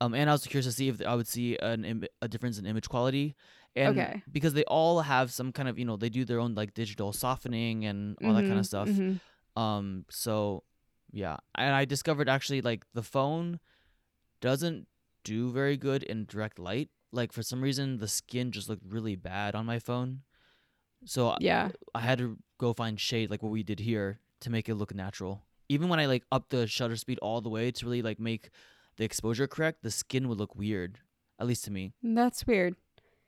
Um, 0.00 0.14
and 0.14 0.30
I 0.30 0.34
was 0.34 0.46
curious 0.46 0.66
to 0.66 0.72
see 0.72 0.88
if 0.88 1.02
I 1.04 1.14
would 1.14 1.28
see 1.28 1.56
an 1.58 1.84
Im- 1.84 2.04
a 2.22 2.28
difference 2.28 2.58
in 2.58 2.66
image 2.66 2.88
quality. 2.88 3.36
And 3.78 3.98
Okay. 3.98 4.22
because 4.30 4.52
they 4.54 4.64
all 4.64 5.00
have 5.00 5.30
some 5.32 5.52
kind 5.52 5.68
of, 5.68 5.78
you 5.78 5.84
know, 5.84 5.96
they 5.96 6.08
do 6.08 6.24
their 6.24 6.40
own 6.40 6.54
like 6.54 6.74
digital 6.74 7.12
softening 7.12 7.84
and 7.84 8.16
all 8.24 8.34
that 8.34 8.46
kind 8.46 8.58
of 8.58 8.66
stuff. 8.66 8.88
mhm. 8.88 9.20
Um, 9.56 10.04
so 10.10 10.64
yeah. 11.10 11.36
And 11.54 11.74
I 11.74 11.84
discovered 11.84 12.28
actually 12.28 12.60
like 12.60 12.84
the 12.94 13.02
phone 13.02 13.60
doesn't 14.40 14.86
do 15.24 15.50
very 15.50 15.76
good 15.76 16.02
in 16.02 16.26
direct 16.26 16.58
light. 16.58 16.90
Like 17.12 17.32
for 17.32 17.42
some 17.42 17.60
reason 17.62 17.98
the 17.98 18.08
skin 18.08 18.52
just 18.52 18.68
looked 18.68 18.84
really 18.86 19.16
bad 19.16 19.54
on 19.54 19.66
my 19.66 19.78
phone. 19.78 20.22
So 21.04 21.36
Yeah. 21.40 21.70
I 21.94 22.00
had 22.00 22.18
to 22.18 22.38
go 22.58 22.72
find 22.72 22.98
shade 23.00 23.30
like 23.30 23.42
what 23.42 23.52
we 23.52 23.62
did 23.62 23.80
here 23.80 24.20
to 24.40 24.50
make 24.50 24.68
it 24.68 24.74
look 24.74 24.94
natural. 24.94 25.42
Even 25.68 25.88
when 25.88 26.00
I 26.00 26.06
like 26.06 26.24
up 26.32 26.48
the 26.48 26.66
shutter 26.66 26.96
speed 26.96 27.18
all 27.20 27.40
the 27.40 27.48
way 27.50 27.70
to 27.70 27.84
really 27.86 28.02
like 28.02 28.18
make 28.20 28.50
the 28.96 29.04
exposure 29.04 29.46
correct, 29.46 29.82
the 29.82 29.90
skin 29.90 30.28
would 30.28 30.38
look 30.38 30.54
weird. 30.54 30.98
At 31.40 31.46
least 31.46 31.64
to 31.64 31.70
me. 31.70 31.92
That's 32.02 32.46
weird. 32.46 32.74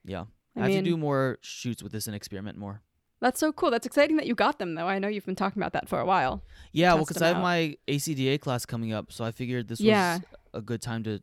Yeah. 0.05 0.25
I, 0.57 0.61
I, 0.61 0.71
have 0.71 0.79
to 0.79 0.83
do 0.83 0.97
more 0.97 1.39
shoots 1.41 1.83
with 1.83 1.93
this 1.93 2.07
and 2.07 2.17
experiment 2.17 2.59
more. 2.59 2.83
that's 3.21 3.39
so 3.39 3.53
cool. 3.53 3.71
That's 3.71 3.87
exciting 3.87 4.17
that 4.17 4.27
you 4.27 4.35
got 4.35 4.59
them, 4.59 4.75
though. 4.75 4.89
I 4.89 4.99
know 4.99 5.09
you've 5.09 5.27
been 5.27 5.37
talking 5.37 5.63
about 5.63 5.73
that 5.75 5.89
for 5.89 6.01
a 6.01 6.05
while. 6.05 6.43
Yeah, 6.73 6.95
well, 6.95 7.05
because 7.05 7.23
I 7.23 7.29
have 7.29 7.37
out. 7.37 7.43
my 7.43 7.77
ACDA 7.89 8.41
class 8.41 8.67
coming 8.67 8.93
up, 8.93 9.13
so 9.13 9.25
I 9.25 9.31
figured 9.31 9.69
this 9.69 9.81
Yeah. 9.81 10.19
was 10.19 10.25
a 10.55 10.61
good 10.61 10.83
time 10.83 11.03
to 11.05 11.21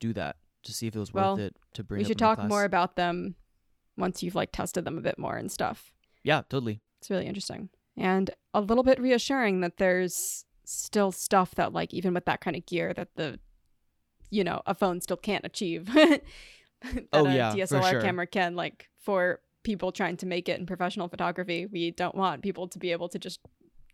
do 0.00 0.12
that 0.14 0.36
to 0.64 0.72
see 0.72 0.86
if 0.86 0.96
it 0.96 0.98
was 0.98 1.12
Well, 1.12 1.32
worth 1.34 1.40
it 1.40 1.56
to 1.74 1.84
bring. 1.84 1.98
we 1.98 2.04
should 2.04 2.18
talk 2.18 2.42
more 2.42 2.64
about 2.64 2.96
them 2.96 3.34
once 3.96 4.22
you've 4.22 4.34
like 4.34 4.52
tested 4.52 4.84
them 4.84 4.96
a 4.96 5.02
bit 5.02 5.18
more 5.18 5.36
and 5.36 5.50
stuff. 5.50 5.92
Yeah, 6.22 6.42
totally. 6.48 6.80
It's 7.00 7.10
really 7.10 7.26
interesting 7.26 7.68
and 7.96 8.30
a 8.54 8.60
little 8.60 8.84
bit 8.84 9.00
reassuring 9.00 9.60
that 9.60 9.76
there's 9.76 10.44
still 10.64 11.12
stuff 11.12 11.54
that 11.56 11.72
like 11.72 11.92
even 11.92 12.14
with 12.14 12.24
that 12.24 12.40
kind 12.40 12.56
of 12.56 12.64
gear 12.66 12.94
that 12.94 13.08
the 13.16 13.38
you 14.30 14.42
know 14.44 14.62
a 14.66 14.74
phone 14.74 15.00
still 15.00 15.16
can't 15.16 15.44
achieve. 15.44 15.88
that 16.94 17.06
Oh, 17.12 17.26
a 17.26 17.34
yeah, 17.34 17.52
for 17.52 17.58
DSLR 17.58 17.90
sure. 17.90 18.00
camera 18.02 18.26
can 18.26 18.54
like 18.56 18.88
for 18.98 19.40
people 19.62 19.92
trying 19.92 20.16
to 20.18 20.26
make 20.26 20.48
it 20.48 20.58
in 20.58 20.66
professional 20.66 21.08
photography. 21.08 21.66
We 21.66 21.90
don't 21.92 22.14
want 22.14 22.42
people 22.42 22.66
to 22.68 22.78
be 22.78 22.92
able 22.92 23.08
to 23.10 23.18
just 23.18 23.40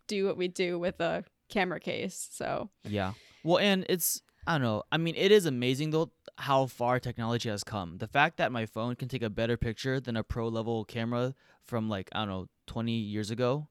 do 0.07 0.25
what 0.25 0.37
we 0.37 0.47
do 0.47 0.79
with 0.79 0.99
a 0.99 1.23
camera 1.49 1.79
case. 1.79 2.27
So 2.31 2.69
Yeah. 2.83 3.13
Well, 3.43 3.59
and 3.59 3.85
it's 3.89 4.21
I 4.47 4.53
don't 4.53 4.61
know. 4.61 4.83
I 4.91 4.97
mean, 4.97 5.15
it 5.15 5.31
is 5.31 5.45
amazing 5.45 5.91
though 5.91 6.11
how 6.37 6.65
far 6.65 6.99
technology 6.99 7.49
has 7.49 7.63
come. 7.63 7.97
The 7.97 8.07
fact 8.07 8.37
that 8.37 8.51
my 8.51 8.65
phone 8.65 8.95
can 8.95 9.07
take 9.09 9.21
a 9.21 9.29
better 9.29 9.57
picture 9.57 9.99
than 9.99 10.15
a 10.17 10.23
pro 10.23 10.47
level 10.47 10.85
camera 10.85 11.35
from 11.65 11.89
like 11.89 12.09
I 12.13 12.19
don't 12.19 12.29
know 12.29 12.47
20 12.67 12.91
years 12.93 13.29
ago, 13.29 13.67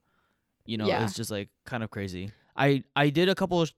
you 0.67 0.77
know, 0.77 0.87
Yeah. 0.87 1.03
it's 1.05 1.15
just 1.15 1.31
like 1.31 1.49
kind 1.65 1.83
of 1.83 1.91
crazy. 1.91 2.31
I 2.57 2.85
I 2.95 3.11
did 3.11 3.29
a 3.29 3.35
couple 3.35 3.61
of 3.63 3.73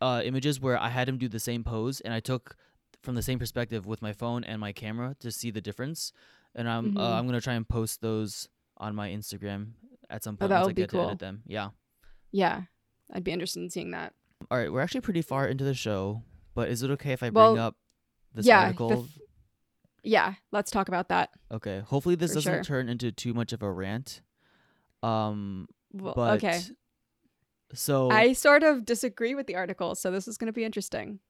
uh, 0.00 0.20
images 0.24 0.60
where 0.60 0.76
I 0.80 0.88
had 0.88 1.08
him 1.08 1.16
do 1.18 1.28
the 1.28 1.38
same 1.38 1.62
pose, 1.62 2.00
and 2.00 2.12
I 2.12 2.18
took 2.18 2.56
from 3.02 3.14
the 3.14 3.22
same 3.22 3.38
perspective 3.38 3.84
with 3.86 4.00
my 4.02 4.12
phone 4.12 4.44
and 4.44 4.60
my 4.60 4.72
camera 4.72 5.16
to 5.20 5.30
see 5.30 5.50
the 5.50 5.60
difference. 5.60 6.12
And 6.54 6.68
I'm 6.68 6.96
uh, 6.96 7.00
Mhm. 7.00 7.18
I'm 7.18 7.26
gonna 7.26 7.40
try 7.40 7.54
and 7.54 7.68
post 7.68 8.00
those 8.00 8.48
on 8.76 8.94
my 8.94 9.10
Instagram 9.10 9.72
at 10.10 10.22
some 10.22 10.34
Oh, 10.34 10.38
point 10.38 10.50
that 10.50 10.58
once 10.60 10.68
I 10.68 10.72
get 10.72 10.90
to 10.90 10.96
cool. 10.96 11.06
edit 11.06 11.18
them. 11.18 11.42
Yeah. 11.46 11.70
yeah, 12.30 12.62
I'd 13.12 13.24
be 13.24 13.32
interested 13.32 13.60
in 13.62 13.70
seeing 13.70 13.90
that. 13.92 14.14
All 14.50 14.58
right, 14.58 14.72
we're 14.72 14.80
actually 14.80 15.00
pretty 15.02 15.22
far 15.22 15.46
into 15.46 15.64
the 15.64 15.74
show, 15.74 16.22
but 16.54 16.68
is 16.68 16.82
it 16.82 16.90
okay 16.92 17.12
if 17.12 17.22
I 17.22 17.30
Well, 17.30 17.52
bring 17.52 17.60
up 17.62 17.76
this 18.34 18.46
yeah, 18.46 18.62
article? 18.62 18.88
th- 18.88 19.18
Yeah, 20.04 20.34
let's 20.50 20.70
talk 20.70 20.88
about 20.88 21.08
that. 21.08 21.30
okay. 21.50 21.80
Hopefully 21.80 22.14
this 22.16 22.34
doesn't 22.34 22.52
sure. 22.52 22.64
turn 22.64 22.88
into 22.88 23.12
too 23.12 23.32
much 23.34 23.52
of 23.52 23.62
a 23.62 23.70
rant. 23.70 24.22
Um 25.02 25.68
Well, 25.92 26.14
but 26.14 26.36
okay. 26.42 26.60
So 27.74 28.10
I 28.10 28.32
sort 28.34 28.62
of 28.62 28.84
disagree 28.84 29.34
with 29.34 29.46
the 29.46 29.54
article, 29.56 29.94
so 29.94 30.10
this 30.10 30.28
is 30.28 30.36
going 30.36 30.46
to 30.48 30.52
be 30.52 30.64
interesting. 30.64 31.20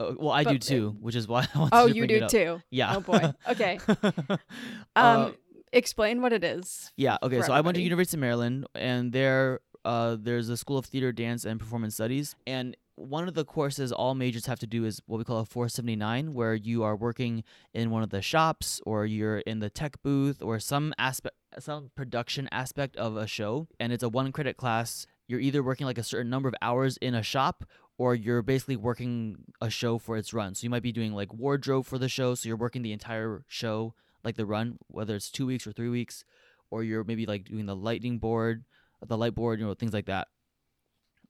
Uh, 0.00 0.12
well, 0.18 0.30
I 0.32 0.44
do 0.44 0.50
but- 0.54 0.62
too, 0.62 0.96
which 1.00 1.14
is 1.14 1.28
why 1.28 1.46
I 1.54 1.58
want 1.58 1.70
Oh, 1.72 1.86
you 1.86 2.06
do 2.06 2.26
too. 2.28 2.60
Yeah. 2.70 2.96
Oh 2.96 3.00
boy. 3.00 3.32
Okay. 3.48 3.78
um 3.88 4.38
Um, 4.96 5.34
explain 5.72 6.22
what 6.22 6.32
it 6.32 6.44
is. 6.44 6.92
Yeah. 6.96 7.16
Okay. 7.22 7.40
So 7.42 7.52
I 7.52 7.60
went 7.60 7.76
to. 7.76 7.82
University 7.82 8.16
of 8.16 8.20
Maryland, 8.20 8.66
and 8.74 9.12
there, 9.12 9.60
uh, 9.84 10.16
there's 10.18 10.48
a 10.48 10.56
School 10.56 10.78
of 10.78 10.86
Theater, 10.86 11.12
Dance, 11.12 11.44
and 11.44 11.58
Performance 11.60 11.94
Studies, 11.94 12.34
and 12.46 12.76
one 12.96 13.26
of 13.26 13.34
the 13.34 13.44
courses 13.44 13.90
all 13.90 14.14
majors 14.14 14.46
have 14.46 14.60
to 14.60 14.68
do 14.68 14.84
is 14.84 15.02
what 15.06 15.18
we 15.18 15.24
call 15.24 15.38
a 15.40 15.44
479, 15.44 16.32
where 16.32 16.54
you 16.54 16.84
are 16.84 16.94
working 16.94 17.42
in 17.74 17.90
one 17.90 18.04
of 18.04 18.10
the 18.10 18.22
shops, 18.22 18.80
or 18.86 19.04
you're 19.04 19.38
in 19.38 19.58
the 19.58 19.68
tech 19.68 20.00
booth, 20.02 20.40
or 20.40 20.60
some 20.60 20.94
aspect, 20.96 21.34
some 21.58 21.90
production 21.96 22.48
aspect 22.52 22.96
of 22.96 23.16
a 23.16 23.26
show, 23.26 23.66
and 23.80 23.92
it's 23.92 24.04
a 24.04 24.08
one 24.08 24.30
credit 24.30 24.56
class. 24.56 25.06
You're 25.26 25.40
either 25.40 25.62
working 25.62 25.86
like 25.86 25.98
a 25.98 26.04
certain 26.04 26.30
number 26.30 26.48
of 26.48 26.54
hours 26.62 26.96
in 26.98 27.14
a 27.16 27.22
shop, 27.22 27.64
or 27.96 28.14
you're 28.14 28.42
basically 28.42 28.76
working 28.76 29.36
a 29.60 29.70
show 29.70 29.98
for 29.98 30.16
its 30.16 30.34
run. 30.34 30.54
So 30.54 30.64
you 30.64 30.70
might 30.70 30.82
be 30.82 30.92
doing 30.92 31.12
like 31.12 31.32
wardrobe 31.32 31.86
for 31.86 31.98
the 31.98 32.08
show, 32.08 32.34
so 32.34 32.48
you're 32.48 32.56
working 32.56 32.82
the 32.82 32.92
entire 32.92 33.44
show, 33.48 33.94
like 34.24 34.36
the 34.36 34.46
run, 34.46 34.78
whether 34.88 35.14
it's 35.14 35.30
two 35.30 35.46
weeks 35.46 35.66
or 35.66 35.72
three 35.72 35.88
weeks, 35.88 36.24
or 36.70 36.82
you're 36.82 37.04
maybe 37.04 37.26
like 37.26 37.44
doing 37.44 37.66
the 37.66 37.76
lightning 37.76 38.18
board, 38.18 38.64
the 39.06 39.16
light 39.16 39.34
board, 39.34 39.60
you 39.60 39.66
know, 39.66 39.74
things 39.74 39.92
like 39.92 40.06
that. 40.06 40.28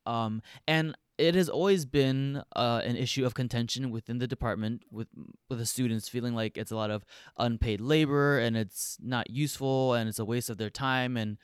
Um, 0.07 0.43
and 0.67 0.97
it 1.17 1.35
has 1.35 1.49
always 1.49 1.85
been 1.85 2.43
uh, 2.57 2.83
an 2.85 2.97
issue 2.97 3.25
of 3.25 3.35
contention 3.35 3.91
within 3.91 4.19
the 4.19 4.27
department 4.27 4.83
with 4.91 5.09
with 5.49 5.59
the 5.59 5.67
students 5.67 6.09
feeling 6.09 6.35
like 6.35 6.59
it's 6.59 6.73
a 6.73 6.77
lot 6.77 6.91
of 6.91 7.05
unpaid 7.39 7.81
labor 7.81 8.39
and 8.39 8.57
it's 8.57 8.99
not 9.01 9.31
useful 9.31 9.95
and 9.95 10.09
it's 10.09 10.19
a 10.19 10.25
waste 10.25 10.51
of 10.51 10.59
their 10.59 10.71
time 10.71 11.17
and 11.17 11.39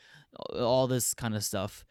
all 0.54 0.86
this 0.86 1.14
kind 1.14 1.34
of 1.34 1.44
stuff. 1.44 1.84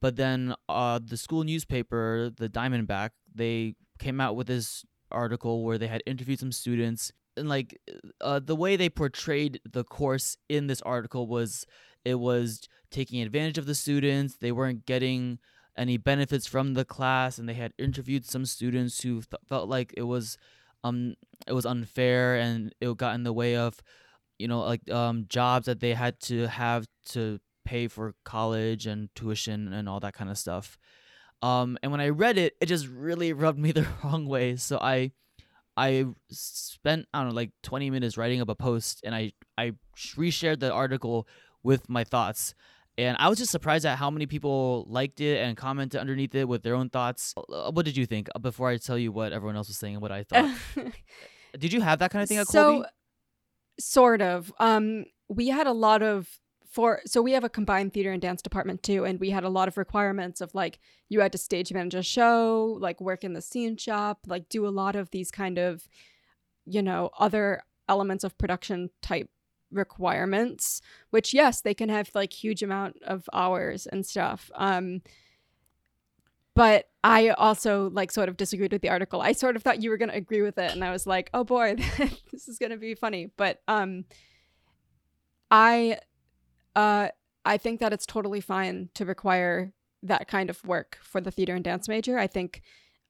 But 0.00 0.16
then 0.16 0.54
uh, 0.68 1.00
the 1.04 1.16
school 1.16 1.44
newspaper, 1.44 2.30
the 2.34 2.48
Diamondback, 2.48 3.10
they 3.34 3.74
came 3.98 4.20
out 4.20 4.34
with 4.34 4.46
this 4.46 4.84
article 5.10 5.64
where 5.64 5.76
they 5.76 5.88
had 5.88 6.02
interviewed 6.06 6.38
some 6.38 6.52
students 6.52 7.12
and 7.36 7.48
like 7.48 7.78
uh, 8.20 8.38
the 8.38 8.56
way 8.56 8.76
they 8.76 8.88
portrayed 8.88 9.60
the 9.70 9.84
course 9.84 10.36
in 10.48 10.66
this 10.66 10.82
article 10.82 11.26
was 11.26 11.66
it 12.04 12.16
was 12.16 12.68
taking 12.90 13.22
advantage 13.22 13.58
of 13.58 13.66
the 13.66 13.74
students. 13.74 14.36
They 14.36 14.52
weren't 14.52 14.86
getting 14.86 15.38
any 15.76 15.96
benefits 15.96 16.46
from 16.46 16.74
the 16.74 16.84
class, 16.84 17.38
and 17.38 17.48
they 17.48 17.54
had 17.54 17.72
interviewed 17.78 18.26
some 18.26 18.44
students 18.44 19.02
who 19.02 19.22
th- 19.22 19.40
felt 19.48 19.68
like 19.68 19.94
it 19.96 20.02
was 20.02 20.36
um 20.82 21.14
it 21.46 21.52
was 21.52 21.66
unfair 21.66 22.36
and 22.36 22.74
it 22.80 22.96
got 22.96 23.14
in 23.14 23.22
the 23.22 23.32
way 23.32 23.56
of 23.56 23.80
you 24.38 24.48
know 24.48 24.60
like 24.60 24.88
um 24.90 25.26
jobs 25.28 25.66
that 25.66 25.80
they 25.80 25.94
had 25.94 26.18
to 26.20 26.46
have 26.48 26.86
to 27.06 27.38
pay 27.64 27.88
for 27.88 28.14
college 28.24 28.86
and 28.86 29.08
tuition 29.14 29.72
and 29.72 29.88
all 29.88 30.00
that 30.00 30.14
kind 30.14 30.30
of 30.30 30.38
stuff. 30.38 30.78
Um, 31.42 31.78
and 31.82 31.90
when 31.92 32.00
I 32.00 32.08
read 32.10 32.36
it, 32.38 32.54
it 32.60 32.66
just 32.66 32.86
really 32.88 33.32
rubbed 33.44 33.58
me 33.58 33.72
the 33.72 33.86
wrong 34.04 34.26
way. 34.26 34.56
So 34.56 34.78
I 34.78 35.12
I 35.76 36.06
spent 36.30 37.06
I 37.14 37.20
don't 37.20 37.28
know 37.30 37.34
like 37.34 37.52
20 37.62 37.90
minutes 37.90 38.16
writing 38.18 38.40
up 38.40 38.48
a 38.48 38.54
post 38.54 39.00
and 39.04 39.14
I 39.14 39.32
I 39.56 39.72
reshared 40.16 40.60
the 40.60 40.72
article 40.72 41.26
with 41.62 41.88
my 41.88 42.04
thoughts. 42.04 42.54
And 42.98 43.16
I 43.18 43.28
was 43.30 43.38
just 43.38 43.50
surprised 43.50 43.86
at 43.86 43.96
how 43.96 44.10
many 44.10 44.26
people 44.26 44.84
liked 44.88 45.20
it 45.20 45.38
and 45.42 45.56
commented 45.56 45.98
underneath 46.00 46.34
it 46.34 46.46
with 46.46 46.62
their 46.62 46.74
own 46.74 46.90
thoughts. 46.90 47.32
Uh, 47.36 47.70
What 47.70 47.86
did 47.86 47.96
you 47.96 48.04
think? 48.04 48.28
Uh, 48.34 48.40
Before 48.40 48.68
I 48.68 48.76
tell 48.76 48.98
you 48.98 49.10
what 49.10 49.32
everyone 49.32 49.56
else 49.56 49.68
was 49.68 49.78
saying 49.78 49.94
and 49.94 50.02
what 50.02 50.12
I 50.12 50.24
thought, 50.24 50.50
did 51.58 51.72
you 51.72 51.80
have 51.80 52.00
that 52.00 52.10
kind 52.10 52.22
of 52.22 52.28
thing 52.28 52.38
at 52.38 52.48
so 52.48 52.72
Colby? 52.72 52.88
sort 53.78 54.20
of 54.20 54.52
um 54.58 55.04
we 55.28 55.48
had 55.48 55.66
a 55.66 55.72
lot 55.72 56.02
of 56.02 56.28
for 56.70 57.00
so 57.04 57.20
we 57.20 57.32
have 57.32 57.44
a 57.44 57.48
combined 57.48 57.92
theater 57.92 58.12
and 58.12 58.22
dance 58.22 58.40
department 58.40 58.82
too 58.82 59.04
and 59.04 59.18
we 59.18 59.30
had 59.30 59.44
a 59.44 59.48
lot 59.48 59.68
of 59.68 59.76
requirements 59.76 60.40
of 60.40 60.54
like 60.54 60.78
you 61.08 61.20
had 61.20 61.32
to 61.32 61.38
stage 61.38 61.72
manage 61.72 61.94
a 61.94 62.02
show 62.02 62.76
like 62.80 63.00
work 63.00 63.24
in 63.24 63.32
the 63.32 63.42
scene 63.42 63.76
shop 63.76 64.20
like 64.26 64.48
do 64.48 64.66
a 64.66 64.70
lot 64.70 64.94
of 64.94 65.10
these 65.10 65.30
kind 65.30 65.58
of 65.58 65.88
you 66.64 66.80
know 66.80 67.10
other 67.18 67.62
elements 67.88 68.22
of 68.22 68.38
production 68.38 68.88
type 69.02 69.28
requirements 69.72 70.80
which 71.10 71.34
yes 71.34 71.60
they 71.60 71.74
can 71.74 71.88
have 71.88 72.10
like 72.14 72.32
huge 72.32 72.62
amount 72.62 72.96
of 73.02 73.28
hours 73.32 73.86
and 73.86 74.06
stuff 74.06 74.50
um 74.54 75.02
but 76.54 76.88
I 77.02 77.28
also 77.30 77.88
like 77.90 78.10
sort 78.10 78.28
of 78.28 78.36
disagreed 78.36 78.72
with 78.72 78.82
the 78.82 78.90
article. 78.90 79.22
I 79.22 79.32
sort 79.32 79.56
of 79.56 79.62
thought 79.62 79.82
you 79.82 79.88
were 79.88 79.96
going 79.96 80.10
to 80.10 80.16
agree 80.16 80.42
with 80.42 80.58
it 80.58 80.72
and 80.72 80.84
I 80.84 80.90
was 80.90 81.06
like, 81.06 81.30
"Oh 81.32 81.44
boy, 81.44 81.76
this 82.32 82.48
is 82.48 82.58
going 82.58 82.72
to 82.72 82.76
be 82.76 82.94
funny." 82.94 83.30
But 83.36 83.62
um 83.66 84.04
I 85.50 85.98
uh 86.76 87.08
I 87.44 87.56
think 87.56 87.80
that 87.80 87.92
it's 87.92 88.06
totally 88.06 88.40
fine 88.40 88.90
to 88.94 89.04
require 89.04 89.72
that 90.02 90.28
kind 90.28 90.50
of 90.50 90.64
work 90.64 90.98
for 91.02 91.20
the 91.20 91.30
theater 91.30 91.54
and 91.54 91.64
dance 91.64 91.88
major. 91.88 92.18
I 92.18 92.26
think 92.26 92.62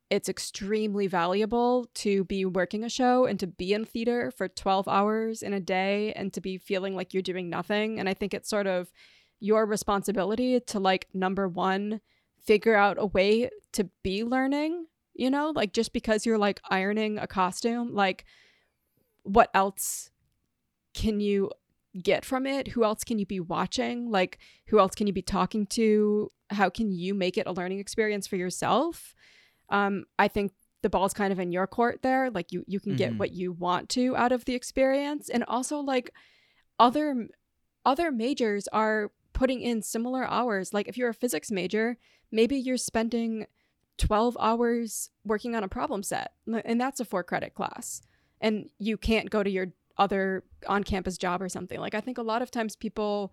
it's 0.09 0.29
extremely 0.29 1.07
valuable 1.07 1.89
to 1.95 2.25
be 2.25 2.45
working 2.45 2.83
a 2.83 2.89
show 2.89 3.27
and 3.27 3.39
to 3.39 3.47
be 3.47 3.73
in 3.73 3.85
theater 3.85 4.31
for 4.31 4.49
12 4.49 4.89
hours 4.89 5.43
in 5.43 5.53
a 5.53 5.61
day 5.61 6.13
and 6.15 6.33
to 6.33 6.41
be 6.41 6.59
feeling 6.59 6.97
like 6.97 7.15
you're 7.15 7.23
doing 7.23 7.49
nothing. 7.49 8.01
And 8.01 8.09
I 8.09 8.15
think 8.15 8.35
it's 8.35 8.49
sort 8.49 8.67
of 8.67 8.91
your 9.39 9.65
responsibility 9.67 10.59
to 10.59 10.81
like 10.81 11.07
number 11.15 11.49
one 11.49 12.01
figure 12.45 12.75
out 12.75 12.97
a 12.99 13.07
way 13.07 13.51
to 13.73 13.85
be 14.03 14.25
learning, 14.25 14.87
you 15.15 15.31
know, 15.31 15.53
like 15.55 15.73
just 15.73 15.93
because 15.93 16.27
you're 16.27 16.39
like 16.39 16.61
ironing 16.69 17.19
a 17.19 17.29
costume, 17.29 17.95
like 17.95 18.25
what 19.23 19.49
else 19.55 20.11
can 20.93 21.21
you 21.21 21.51
get 22.03 22.25
from 22.25 22.47
it? 22.47 22.69
Who 22.69 22.85
else 22.85 23.03
can 23.05 23.19
you 23.19 23.27
be 23.27 23.41
watching? 23.41 24.11
Like 24.11 24.39
who 24.69 24.79
else 24.79 24.95
can 24.95 25.07
you 25.07 25.13
be 25.13 25.23
talking 25.23 25.67
to? 25.69 26.29
How 26.51 26.71
can 26.71 26.91
you 26.93 27.15
make 27.15 27.37
it 27.39 27.47
a 27.47 27.53
learning 27.53 27.79
experience 27.81 28.27
for 28.27 28.37
yourself? 28.37 29.15
Um, 29.69 30.05
I 30.19 30.29
think 30.29 30.53
the 30.83 30.91
ball's 30.91 31.13
kind 31.13 31.33
of 31.33 31.39
in 31.39 31.53
your 31.53 31.67
court 31.67 32.01
there. 32.03 32.31
Like 32.31 32.53
you 32.53 32.65
you 32.67 32.81
can 32.81 32.97
get 32.97 33.13
Mhm. 33.13 33.19
what 33.19 33.33
you 33.33 33.53
want 33.53 33.89
to 33.91 34.17
out 34.17 34.33
of 34.33 34.45
the 34.45 34.55
experience. 34.55 35.29
And 35.29 35.45
also 35.45 35.79
like 35.81 36.13
other 36.79 37.29
other 37.85 38.13
majors 38.13 38.69
are 38.69 39.11
putting 39.33 39.61
in 39.63 39.83
similar 39.83 40.25
hours. 40.29 40.73
Like 40.75 40.87
if 40.89 40.97
you're 40.97 41.09
a 41.11 41.15
physics 41.15 41.51
major, 41.51 41.97
maybe 42.31 42.57
you're 42.57 42.77
spending 42.77 43.47
12 43.99 44.37
hours 44.41 45.11
working 45.25 45.55
on 45.55 45.63
a 45.65 45.69
problem 45.69 46.03
set, 46.03 46.33
and 46.65 46.81
that's 46.81 47.01
a 47.01 47.05
four 47.05 47.23
credit 47.23 47.55
class. 47.55 48.01
And 48.41 48.71
you 48.79 48.97
can't 48.97 49.29
go 49.29 49.43
to 49.43 49.51
your 49.51 49.73
other 50.01 50.43
on 50.67 50.83
campus 50.83 51.17
job 51.17 51.41
or 51.41 51.49
something. 51.49 51.79
Like 51.79 51.95
I 51.95 52.01
think 52.01 52.19
a 52.19 52.23
lot 52.23 52.43
of 52.43 52.51
times 52.51 52.75
people 52.75 53.33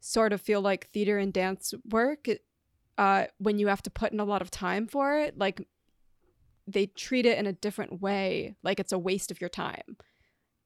sort 0.00 0.32
of 0.32 0.40
feel 0.40 0.60
like 0.60 0.88
theater 0.88 1.18
and 1.18 1.32
dance 1.32 1.74
work 1.88 2.26
uh, 2.96 3.26
when 3.38 3.58
you 3.58 3.68
have 3.68 3.82
to 3.82 3.90
put 3.90 4.12
in 4.12 4.18
a 4.18 4.24
lot 4.24 4.42
of 4.42 4.50
time 4.50 4.88
for 4.88 5.16
it, 5.16 5.38
like 5.38 5.66
they 6.66 6.86
treat 6.86 7.26
it 7.26 7.38
in 7.38 7.46
a 7.46 7.52
different 7.52 8.00
way, 8.02 8.56
like 8.64 8.80
it's 8.80 8.92
a 8.92 8.98
waste 8.98 9.30
of 9.30 9.40
your 9.40 9.50
time. 9.50 9.96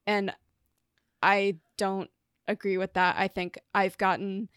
And 0.06 0.32
I 1.22 1.58
don't 1.76 2.10
agree 2.48 2.78
with 2.78 2.94
that. 2.94 3.16
I 3.18 3.28
think 3.28 3.58
I've 3.74 3.98
gotten 3.98 4.48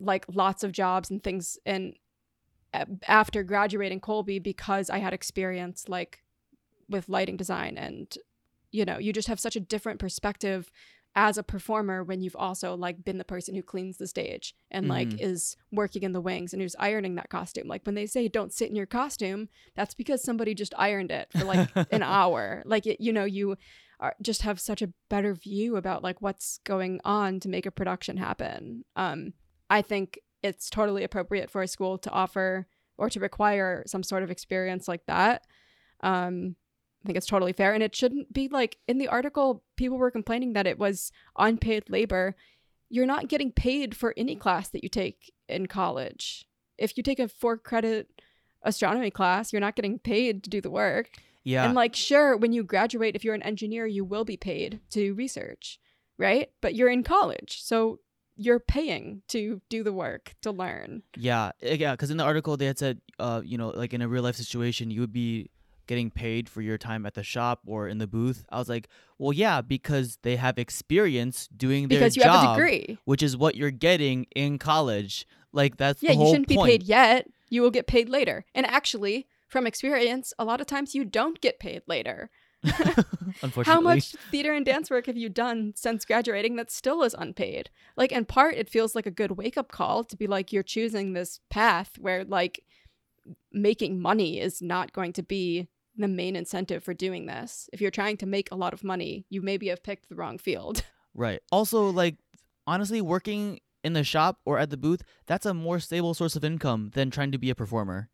like 0.00 0.24
lots 0.32 0.64
of 0.64 0.72
jobs 0.72 1.10
and 1.10 1.22
things 1.22 1.58
and 1.66 1.94
after 3.06 3.42
graduating 3.42 4.00
Colby 4.00 4.38
because 4.38 4.90
I 4.90 4.98
had 4.98 5.12
experience 5.12 5.88
like 5.88 6.22
with 6.88 7.08
lighting 7.08 7.36
design 7.36 7.78
and 7.78 8.16
you 8.72 8.84
know, 8.84 8.98
you 8.98 9.12
just 9.12 9.28
have 9.28 9.40
such 9.40 9.56
a 9.56 9.60
different 9.60 9.98
perspective 9.98 10.70
as 11.16 11.38
a 11.38 11.42
performer 11.42 12.04
when 12.04 12.20
you've 12.20 12.36
also 12.36 12.76
like 12.76 13.02
been 13.02 13.16
the 13.16 13.24
person 13.24 13.54
who 13.54 13.62
cleans 13.62 13.96
the 13.96 14.06
stage 14.06 14.54
and 14.70 14.84
mm. 14.84 14.90
like 14.90 15.18
is 15.18 15.56
working 15.72 16.02
in 16.02 16.12
the 16.12 16.20
wings 16.20 16.52
and 16.52 16.60
who's 16.60 16.76
ironing 16.78 17.14
that 17.14 17.30
costume. 17.30 17.66
Like 17.66 17.86
when 17.86 17.94
they 17.94 18.06
say 18.06 18.28
don't 18.28 18.52
sit 18.52 18.68
in 18.68 18.76
your 18.76 18.86
costume 18.86 19.48
that's 19.74 19.94
because 19.94 20.22
somebody 20.22 20.54
just 20.54 20.74
ironed 20.76 21.10
it 21.10 21.28
for 21.32 21.44
like 21.44 21.70
an 21.90 22.02
hour. 22.02 22.62
Like 22.66 22.86
it, 22.86 23.00
you 23.00 23.14
know 23.14 23.24
you 23.24 23.56
are, 23.98 24.14
just 24.20 24.42
have 24.42 24.60
such 24.60 24.82
a 24.82 24.92
better 25.08 25.32
view 25.32 25.76
about 25.76 26.04
like 26.04 26.20
what's 26.20 26.60
going 26.64 27.00
on 27.02 27.40
to 27.40 27.48
make 27.48 27.64
a 27.64 27.70
production 27.70 28.18
happen. 28.18 28.84
Um 28.94 29.32
i 29.68 29.80
think 29.82 30.20
it's 30.42 30.68
totally 30.68 31.02
appropriate 31.02 31.50
for 31.50 31.62
a 31.62 31.66
school 31.66 31.96
to 31.98 32.10
offer 32.10 32.68
or 32.98 33.08
to 33.10 33.18
require 33.18 33.82
some 33.86 34.02
sort 34.02 34.22
of 34.22 34.30
experience 34.30 34.86
like 34.86 35.06
that. 35.06 35.46
Um 36.02 36.56
I 37.06 37.08
think 37.08 37.18
it's 37.18 37.26
totally 37.26 37.52
fair. 37.52 37.72
And 37.72 37.84
it 37.84 37.94
shouldn't 37.94 38.32
be 38.32 38.48
like 38.48 38.78
in 38.88 38.98
the 38.98 39.06
article, 39.06 39.62
people 39.76 39.96
were 39.96 40.10
complaining 40.10 40.54
that 40.54 40.66
it 40.66 40.76
was 40.76 41.12
unpaid 41.38 41.88
labor. 41.88 42.34
You're 42.88 43.06
not 43.06 43.28
getting 43.28 43.52
paid 43.52 43.96
for 43.96 44.12
any 44.16 44.34
class 44.34 44.68
that 44.70 44.82
you 44.82 44.88
take 44.88 45.32
in 45.48 45.66
college. 45.66 46.48
If 46.78 46.96
you 46.96 47.04
take 47.04 47.20
a 47.20 47.28
four 47.28 47.56
credit 47.58 48.08
astronomy 48.62 49.12
class, 49.12 49.52
you're 49.52 49.60
not 49.60 49.76
getting 49.76 50.00
paid 50.00 50.42
to 50.42 50.50
do 50.50 50.60
the 50.60 50.70
work. 50.70 51.10
Yeah. 51.44 51.64
And 51.64 51.74
like, 51.74 51.94
sure, 51.94 52.36
when 52.36 52.52
you 52.52 52.64
graduate, 52.64 53.14
if 53.14 53.24
you're 53.24 53.36
an 53.36 53.42
engineer, 53.42 53.86
you 53.86 54.04
will 54.04 54.24
be 54.24 54.36
paid 54.36 54.80
to 54.90 54.98
do 54.98 55.14
research, 55.14 55.78
right? 56.18 56.50
But 56.60 56.74
you're 56.74 56.90
in 56.90 57.04
college. 57.04 57.62
So 57.62 58.00
you're 58.34 58.58
paying 58.58 59.22
to 59.28 59.62
do 59.68 59.84
the 59.84 59.92
work 59.92 60.34
to 60.42 60.50
learn. 60.50 61.04
Yeah, 61.16 61.52
eh, 61.62 61.74
yeah. 61.74 61.92
Because 61.92 62.10
in 62.10 62.16
the 62.16 62.24
article 62.24 62.56
they 62.56 62.66
had 62.66 62.80
said, 62.80 63.00
uh, 63.20 63.42
you 63.44 63.58
know, 63.58 63.68
like 63.68 63.94
in 63.94 64.02
a 64.02 64.08
real 64.08 64.24
life 64.24 64.34
situation, 64.34 64.90
you 64.90 65.00
would 65.00 65.12
be 65.12 65.50
getting 65.86 66.10
paid 66.10 66.48
for 66.48 66.62
your 66.62 66.78
time 66.78 67.06
at 67.06 67.14
the 67.14 67.22
shop 67.22 67.60
or 67.66 67.88
in 67.88 67.98
the 67.98 68.06
booth? 68.06 68.44
I 68.50 68.58
was 68.58 68.68
like, 68.68 68.88
well, 69.18 69.32
yeah, 69.32 69.60
because 69.60 70.18
they 70.22 70.36
have 70.36 70.58
experience 70.58 71.48
doing 71.56 71.88
their 71.88 71.98
because 71.98 72.16
you 72.16 72.22
job, 72.22 72.40
have 72.40 72.50
a 72.50 72.54
degree, 72.54 72.98
which 73.04 73.22
is 73.22 73.36
what 73.36 73.54
you're 73.54 73.70
getting 73.70 74.26
in 74.34 74.58
college. 74.58 75.26
Like 75.52 75.76
that's 75.76 76.02
yeah, 76.02 76.12
you 76.12 76.26
shouldn't 76.26 76.48
point. 76.48 76.66
be 76.66 76.72
paid 76.72 76.82
yet. 76.82 77.28
You 77.48 77.62
will 77.62 77.70
get 77.70 77.86
paid 77.86 78.08
later. 78.08 78.44
And 78.54 78.66
actually, 78.66 79.26
from 79.48 79.66
experience, 79.66 80.32
a 80.38 80.44
lot 80.44 80.60
of 80.60 80.66
times 80.66 80.94
you 80.94 81.04
don't 81.04 81.40
get 81.40 81.58
paid 81.58 81.82
later. 81.86 82.30
Unfortunately, 83.42 83.64
how 83.64 83.80
much 83.80 84.12
theater 84.30 84.52
and 84.52 84.66
dance 84.66 84.90
work 84.90 85.06
have 85.06 85.16
you 85.16 85.28
done 85.28 85.72
since 85.76 86.04
graduating 86.04 86.56
that 86.56 86.70
still 86.70 87.02
is 87.02 87.14
unpaid? 87.16 87.70
Like, 87.96 88.12
in 88.12 88.24
part, 88.24 88.56
it 88.56 88.68
feels 88.68 88.94
like 88.94 89.06
a 89.06 89.10
good 89.10 89.32
wake 89.32 89.56
up 89.56 89.70
call 89.70 90.04
to 90.04 90.16
be 90.16 90.26
like, 90.26 90.52
you're 90.52 90.62
choosing 90.62 91.12
this 91.12 91.40
path 91.50 91.98
where, 91.98 92.24
like, 92.24 92.62
making 93.52 94.00
money 94.00 94.40
is 94.40 94.62
not 94.62 94.92
going 94.92 95.12
to 95.14 95.22
be 95.22 95.68
the 95.96 96.08
main 96.08 96.36
incentive 96.36 96.84
for 96.84 96.94
doing 96.94 97.26
this. 97.26 97.68
If 97.72 97.80
you're 97.80 97.90
trying 97.90 98.16
to 98.18 98.26
make 98.26 98.50
a 98.50 98.56
lot 98.56 98.72
of 98.72 98.84
money, 98.84 99.26
you 99.30 99.42
maybe 99.42 99.68
have 99.68 99.82
picked 99.82 100.08
the 100.08 100.16
wrong 100.16 100.38
field. 100.38 100.82
Right. 101.18 101.40
Also, 101.50 101.88
like, 101.88 102.16
honestly, 102.66 103.00
working 103.00 103.60
in 103.82 103.94
the 103.94 104.04
shop 104.04 104.38
or 104.44 104.58
at 104.58 104.68
the 104.68 104.76
booth, 104.76 105.00
that's 105.26 105.46
a 105.46 105.54
more 105.54 105.80
stable 105.80 106.12
source 106.12 106.36
of 106.36 106.44
income 106.44 106.90
than 106.92 107.10
trying 107.10 107.32
to 107.32 107.38
be 107.38 107.48
a 107.48 107.54
performer. 107.54 108.10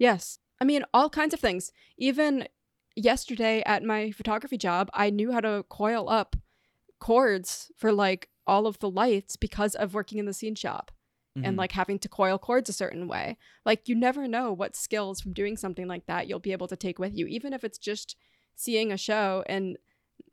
Yes. 0.00 0.40
I 0.60 0.64
mean, 0.64 0.82
all 0.92 1.08
kinds 1.08 1.32
of 1.32 1.38
things. 1.38 1.70
Even 1.96 2.48
yesterday 2.96 3.62
at 3.64 3.84
my 3.84 4.10
photography 4.10 4.58
job, 4.58 4.90
I 4.92 5.10
knew 5.10 5.30
how 5.30 5.42
to 5.42 5.64
coil 5.68 6.08
up 6.08 6.34
cords 6.98 7.70
for 7.76 7.92
like 7.92 8.30
all 8.48 8.66
of 8.66 8.80
the 8.80 8.90
lights 8.90 9.36
because 9.36 9.76
of 9.76 9.94
working 9.94 10.18
in 10.18 10.26
the 10.26 10.34
scene 10.34 10.56
shop 10.56 10.90
mm-hmm. 11.36 11.46
and 11.46 11.56
like 11.56 11.72
having 11.72 11.98
to 12.00 12.08
coil 12.08 12.38
cords 12.38 12.68
a 12.68 12.72
certain 12.72 13.08
way. 13.08 13.36
Like 13.64 13.88
you 13.88 13.94
never 13.94 14.28
know 14.28 14.52
what 14.52 14.76
skills 14.76 15.20
from 15.20 15.32
doing 15.32 15.56
something 15.56 15.86
like 15.86 16.06
that 16.06 16.28
you'll 16.28 16.38
be 16.38 16.52
able 16.52 16.68
to 16.68 16.76
take 16.76 16.98
with 16.98 17.16
you, 17.16 17.26
even 17.26 17.52
if 17.52 17.64
it's 17.64 17.78
just 17.78 18.16
seeing 18.54 18.92
a 18.92 18.96
show 18.96 19.44
and 19.46 19.76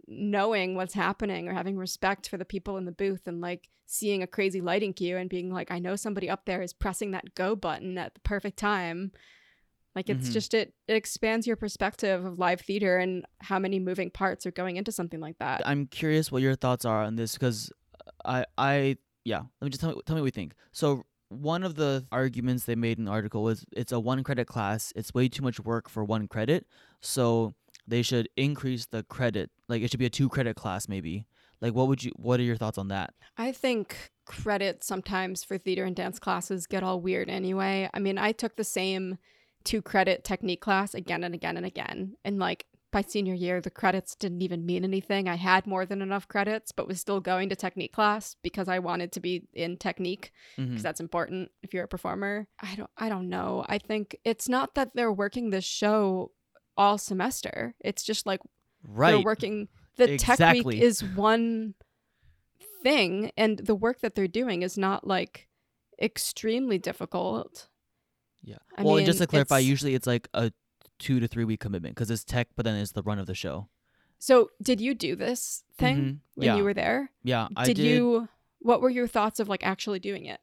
knowing 0.07 0.75
what's 0.75 0.93
happening 0.93 1.47
or 1.47 1.53
having 1.53 1.77
respect 1.77 2.27
for 2.27 2.37
the 2.37 2.45
people 2.45 2.77
in 2.77 2.85
the 2.85 2.91
booth 2.91 3.27
and 3.27 3.41
like 3.41 3.69
seeing 3.85 4.21
a 4.21 4.27
crazy 4.27 4.61
lighting 4.61 4.93
cue 4.93 5.17
and 5.17 5.29
being 5.29 5.51
like, 5.51 5.71
I 5.71 5.79
know 5.79 5.95
somebody 5.95 6.29
up 6.29 6.45
there 6.45 6.61
is 6.61 6.73
pressing 6.73 7.11
that 7.11 7.35
go 7.35 7.55
button 7.55 7.97
at 7.97 8.13
the 8.13 8.19
perfect 8.21 8.57
time. 8.57 9.11
Like 9.95 10.09
it's 10.09 10.25
mm-hmm. 10.25 10.33
just 10.33 10.53
it 10.53 10.73
it 10.87 10.95
expands 10.95 11.45
your 11.45 11.57
perspective 11.57 12.23
of 12.23 12.39
live 12.39 12.61
theater 12.61 12.97
and 12.97 13.25
how 13.41 13.59
many 13.59 13.77
moving 13.77 14.09
parts 14.09 14.45
are 14.45 14.51
going 14.51 14.77
into 14.77 14.91
something 14.91 15.19
like 15.19 15.37
that. 15.39 15.67
I'm 15.67 15.87
curious 15.87 16.31
what 16.31 16.41
your 16.41 16.55
thoughts 16.55 16.85
are 16.85 17.03
on 17.03 17.17
this 17.17 17.33
because 17.33 17.73
I 18.23 18.45
I 18.57 18.97
yeah, 19.23 19.39
let 19.39 19.65
me 19.65 19.69
just 19.69 19.81
tell 19.81 19.91
me 19.91 20.01
tell 20.05 20.15
me 20.15 20.21
what 20.21 20.27
you 20.27 20.31
think. 20.31 20.53
So 20.71 21.03
one 21.29 21.63
of 21.63 21.75
the 21.75 22.05
arguments 22.11 22.65
they 22.65 22.75
made 22.75 22.97
in 22.97 23.05
the 23.05 23.11
article 23.11 23.43
was 23.43 23.65
it's 23.71 23.91
a 23.91 23.99
one 23.99 24.23
credit 24.23 24.47
class. 24.47 24.91
It's 24.95 25.13
way 25.13 25.29
too 25.29 25.43
much 25.43 25.59
work 25.59 25.89
for 25.89 26.03
one 26.03 26.27
credit. 26.27 26.65
So 26.99 27.53
they 27.87 28.01
should 28.01 28.27
increase 28.35 28.85
the 28.85 29.03
credit. 29.03 29.49
Like 29.69 29.81
it 29.81 29.89
should 29.89 29.99
be 29.99 30.05
a 30.05 30.09
two 30.09 30.29
credit 30.29 30.55
class 30.55 30.89
maybe. 30.89 31.25
Like 31.61 31.73
what 31.73 31.87
would 31.87 32.03
you 32.03 32.11
what 32.15 32.39
are 32.39 32.43
your 32.43 32.57
thoughts 32.57 32.77
on 32.77 32.89
that? 32.89 33.13
I 33.37 33.51
think 33.51 34.11
credits 34.25 34.87
sometimes 34.87 35.43
for 35.43 35.57
theater 35.57 35.85
and 35.85 35.95
dance 35.95 36.19
classes 36.19 36.67
get 36.67 36.83
all 36.83 36.99
weird 36.99 37.29
anyway. 37.29 37.89
I 37.93 37.99
mean, 37.99 38.17
I 38.17 38.31
took 38.31 38.55
the 38.55 38.63
same 38.63 39.17
two 39.63 39.81
credit 39.81 40.23
technique 40.23 40.61
class 40.61 40.93
again 40.93 41.23
and 41.23 41.35
again 41.35 41.55
and 41.55 41.65
again. 41.65 42.17
And 42.25 42.39
like 42.39 42.65
by 42.91 43.01
senior 43.01 43.33
year, 43.33 43.61
the 43.61 43.69
credits 43.69 44.15
didn't 44.15 44.41
even 44.41 44.65
mean 44.65 44.83
anything. 44.83 45.27
I 45.27 45.35
had 45.35 45.65
more 45.65 45.85
than 45.85 46.01
enough 46.01 46.27
credits, 46.27 46.71
but 46.71 46.87
was 46.87 46.99
still 46.99 47.19
going 47.19 47.49
to 47.49 47.55
technique 47.55 47.93
class 47.93 48.35
because 48.43 48.67
I 48.67 48.79
wanted 48.79 49.11
to 49.13 49.19
be 49.19 49.47
in 49.53 49.77
technique 49.77 50.31
because 50.55 50.69
mm-hmm. 50.69 50.81
that's 50.81 50.99
important 50.99 51.51
if 51.63 51.73
you're 51.73 51.85
a 51.85 51.87
performer. 51.87 52.47
I 52.61 52.75
don't 52.75 52.89
I 52.97 53.09
don't 53.09 53.29
know. 53.29 53.65
I 53.67 53.77
think 53.77 54.17
it's 54.25 54.49
not 54.49 54.75
that 54.75 54.91
they're 54.93 55.11
working 55.11 55.49
this 55.49 55.65
show 55.65 56.31
all 56.75 56.97
semester. 56.97 57.75
It's 57.79 58.03
just 58.03 58.25
like 58.25 58.41
right. 58.87 59.11
they're 59.11 59.23
working 59.23 59.69
the 59.97 60.13
exactly. 60.13 60.45
tech 60.45 60.65
week 60.65 60.81
is 60.81 61.03
one 61.03 61.75
thing 62.83 63.31
and 63.37 63.59
the 63.59 63.75
work 63.75 64.01
that 64.01 64.15
they're 64.15 64.27
doing 64.27 64.63
is 64.63 64.77
not 64.77 65.07
like 65.07 65.47
extremely 66.01 66.77
difficult. 66.77 67.67
Yeah. 68.43 68.57
I 68.75 68.83
well, 68.83 68.95
mean, 68.95 69.05
just 69.05 69.19
to 69.19 69.27
clarify, 69.27 69.59
usually 69.59 69.93
it's 69.93 70.07
like 70.07 70.27
a 70.33 70.51
two 71.01 71.19
to 71.19 71.27
three 71.27 71.43
week 71.43 71.59
commitment 71.59 71.95
because 71.95 72.09
it's 72.09 72.23
tech, 72.23 72.47
but 72.55 72.63
then 72.63 72.75
it's 72.75 72.93
the 72.93 73.01
run 73.01 73.19
of 73.19 73.25
the 73.25 73.35
show. 73.35 73.67
So, 74.19 74.51
did 74.61 74.79
you 74.79 74.93
do 74.93 75.15
this 75.15 75.63
thing 75.77 75.97
mm-hmm. 75.97 76.15
when 76.35 76.45
yeah. 76.45 76.55
you 76.55 76.63
were 76.63 76.75
there? 76.75 77.11
Yeah, 77.23 77.47
I 77.55 77.65
did, 77.65 77.77
did. 77.77 77.87
you? 77.87 78.29
What 78.59 78.81
were 78.81 78.91
your 78.91 79.07
thoughts 79.07 79.39
of 79.39 79.49
like 79.49 79.65
actually 79.65 79.99
doing 79.99 80.25
it? 80.25 80.39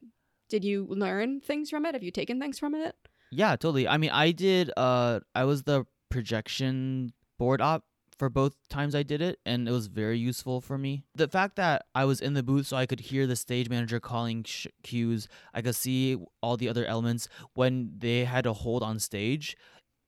Did 0.49 0.65
you 0.65 0.85
learn 0.89 1.39
things 1.39 1.69
from 1.69 1.85
it? 1.85 1.95
Have 1.95 2.03
you 2.03 2.11
taken 2.11 2.39
things 2.39 2.59
from 2.59 2.75
it? 2.75 2.95
Yeah, 3.31 3.55
totally. 3.55 3.87
I 3.87 3.97
mean, 3.97 4.09
I 4.09 4.31
did. 4.31 4.71
Uh, 4.75 5.21
I 5.33 5.45
was 5.45 5.63
the 5.63 5.85
projection 6.09 7.13
board 7.37 7.61
op 7.61 7.85
for 8.19 8.29
both 8.29 8.53
times 8.67 8.93
I 8.93 9.03
did 9.03 9.21
it, 9.21 9.39
and 9.45 9.67
it 9.67 9.71
was 9.71 9.87
very 9.87 10.19
useful 10.19 10.59
for 10.59 10.77
me. 10.77 11.03
The 11.15 11.29
fact 11.29 11.55
that 11.55 11.85
I 11.95 12.03
was 12.03 12.19
in 12.19 12.33
the 12.33 12.43
booth, 12.43 12.67
so 12.67 12.75
I 12.75 12.85
could 12.85 12.99
hear 12.99 13.25
the 13.25 13.37
stage 13.37 13.69
manager 13.69 14.01
calling 14.01 14.43
sh- 14.43 14.67
cues, 14.83 15.29
I 15.53 15.61
could 15.61 15.75
see 15.75 16.17
all 16.41 16.57
the 16.57 16.67
other 16.67 16.85
elements 16.85 17.29
when 17.53 17.93
they 17.97 18.25
had 18.25 18.43
to 18.43 18.51
hold 18.51 18.83
on 18.83 18.99
stage 18.99 19.55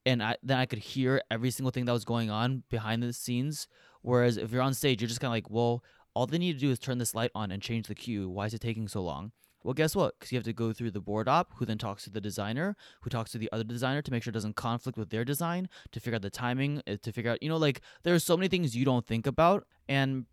and 0.04 0.22
I, 0.22 0.36
then 0.42 0.58
I 0.58 0.66
could 0.66 0.80
hear 0.80 1.22
every 1.30 1.50
single 1.50 1.70
thing 1.70 1.84
that 1.84 1.92
was 1.92 2.04
going 2.04 2.30
on 2.30 2.64
behind 2.70 3.02
the 3.02 3.12
scenes. 3.12 3.68
Whereas 4.02 4.36
if 4.36 4.50
you're 4.50 4.62
on 4.62 4.74
stage, 4.74 5.00
you're 5.00 5.08
just 5.08 5.20
kind 5.20 5.30
of 5.30 5.34
like, 5.34 5.50
well, 5.50 5.84
all 6.14 6.26
they 6.26 6.38
need 6.38 6.54
to 6.54 6.58
do 6.58 6.70
is 6.70 6.78
turn 6.78 6.98
this 6.98 7.14
light 7.14 7.30
on 7.34 7.50
and 7.50 7.62
change 7.62 7.86
the 7.86 7.94
cue. 7.94 8.28
Why 8.28 8.46
is 8.46 8.54
it 8.54 8.60
taking 8.60 8.88
so 8.88 9.02
long? 9.02 9.32
Well, 9.64 9.74
guess 9.74 9.94
what? 9.94 10.18
Because 10.18 10.32
you 10.32 10.36
have 10.36 10.44
to 10.44 10.52
go 10.52 10.72
through 10.72 10.90
the 10.90 11.00
board 11.00 11.28
op, 11.28 11.52
who 11.56 11.64
then 11.64 11.78
talks 11.78 12.04
to 12.04 12.10
the 12.10 12.20
designer, 12.20 12.76
who 13.02 13.10
talks 13.10 13.30
to 13.32 13.38
the 13.38 13.48
other 13.52 13.64
designer 13.64 14.02
to 14.02 14.10
make 14.10 14.22
sure 14.22 14.30
it 14.30 14.34
doesn't 14.34 14.56
conflict 14.56 14.98
with 14.98 15.10
their 15.10 15.24
design, 15.24 15.68
to 15.92 16.00
figure 16.00 16.16
out 16.16 16.22
the 16.22 16.30
timing, 16.30 16.82
eh, 16.86 16.96
to 17.02 17.12
figure 17.12 17.30
out, 17.30 17.42
you 17.42 17.48
know, 17.48 17.56
like 17.56 17.80
there 18.02 18.14
are 18.14 18.18
so 18.18 18.36
many 18.36 18.48
things 18.48 18.76
you 18.76 18.84
don't 18.84 19.06
think 19.06 19.26
about. 19.26 19.64
And 19.88 20.26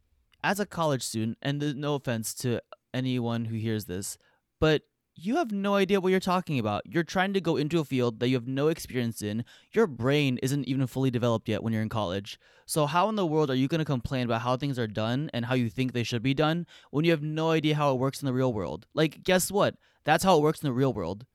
as 0.44 0.60
a 0.60 0.66
college 0.66 1.04
student, 1.04 1.38
and 1.42 1.76
no 1.76 1.96
offense 1.96 2.34
to 2.36 2.62
anyone 2.94 3.46
who 3.46 3.56
hears 3.56 3.86
this, 3.86 4.18
but 4.60 4.82
you 5.22 5.36
have 5.38 5.52
no 5.52 5.76
idea 5.76 6.00
what 6.00 6.10
you're 6.10 6.20
talking 6.20 6.60
about. 6.60 6.84
You're 6.86 7.04
trying 7.04 7.34
to 7.34 7.42
go 7.42 7.58
into 7.58 7.80
a 7.80 7.86
field 7.86 8.20
that 8.20 8.30
you 8.30 8.36
have 8.36 8.48
no 8.48 8.68
experience 8.68 9.22
in. 9.22 9.44
Your 9.72 9.88
brain 9.88 10.40
isn't 10.42 10.68
even 10.68 10.88
fully 10.88 11.12
developed 11.12 11.50
yet 11.50 11.64
when 11.64 11.74
you're 11.74 11.82
in 11.82 11.90
college. 11.90 12.40
So, 12.66 12.86
how 12.86 13.10
in 13.10 13.16
the 13.16 13.26
world 13.26 13.50
are 13.50 13.56
you 13.56 13.68
going 13.68 13.80
to 13.80 13.86
complain 13.86 14.26
about 14.26 14.42
how 14.42 14.56
things 14.58 14.80
are 14.80 14.88
done 14.88 15.30
and 15.34 15.46
how 15.46 15.56
you 15.56 15.70
think 15.70 15.94
they 15.94 16.04
should 16.04 16.24
be 16.24 16.34
done 16.34 16.66
when 16.92 17.06
you 17.06 17.12
have 17.12 17.22
no 17.22 17.52
idea 17.52 17.76
how 17.76 17.94
it 17.94 18.00
works 18.00 18.22
in 18.22 18.26
the 18.26 18.34
real 18.34 18.54
world? 18.54 18.86
Like, 18.94 19.24
guess 19.24 19.52
what? 19.52 19.76
That's 20.06 20.24
how 20.24 20.38
it 20.38 20.42
works 20.42 20.62
in 20.62 20.68
the 20.68 20.74
real 20.74 20.94
world. 20.94 21.26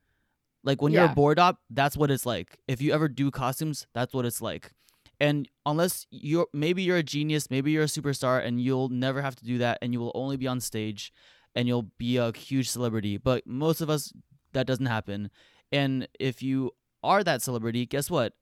Like, 0.62 0.80
when 0.80 0.92
yeah. 0.92 1.02
you're 1.02 1.12
a 1.12 1.14
board 1.14 1.38
op, 1.38 1.58
that's 1.70 1.96
what 1.96 2.10
it's 2.10 2.24
like. 2.24 2.58
If 2.66 2.80
you 2.80 2.92
ever 2.92 3.08
do 3.08 3.30
costumes, 3.30 3.86
that's 3.94 4.14
what 4.14 4.24
it's 4.24 4.40
like. 4.40 4.72
And 5.20 5.48
unless 5.64 6.06
you're 6.10 6.48
maybe 6.52 6.82
you're 6.82 6.96
a 6.96 7.02
genius, 7.02 7.50
maybe 7.50 7.70
you're 7.70 7.84
a 7.84 7.86
superstar, 7.86 8.44
and 8.44 8.60
you'll 8.60 8.88
never 8.88 9.22
have 9.22 9.36
to 9.36 9.44
do 9.44 9.58
that, 9.58 9.78
and 9.82 9.92
you 9.92 10.00
will 10.00 10.12
only 10.14 10.36
be 10.36 10.46
on 10.46 10.60
stage 10.60 11.12
and 11.54 11.68
you'll 11.68 11.90
be 11.98 12.16
a 12.16 12.32
huge 12.32 12.68
celebrity. 12.68 13.16
But 13.16 13.46
most 13.46 13.80
of 13.80 13.90
us, 13.90 14.12
that 14.52 14.66
doesn't 14.66 14.86
happen. 14.86 15.30
And 15.72 16.08
if 16.18 16.42
you 16.42 16.72
are 17.02 17.24
that 17.24 17.42
celebrity, 17.42 17.86
guess 17.86 18.10
what? 18.10 18.34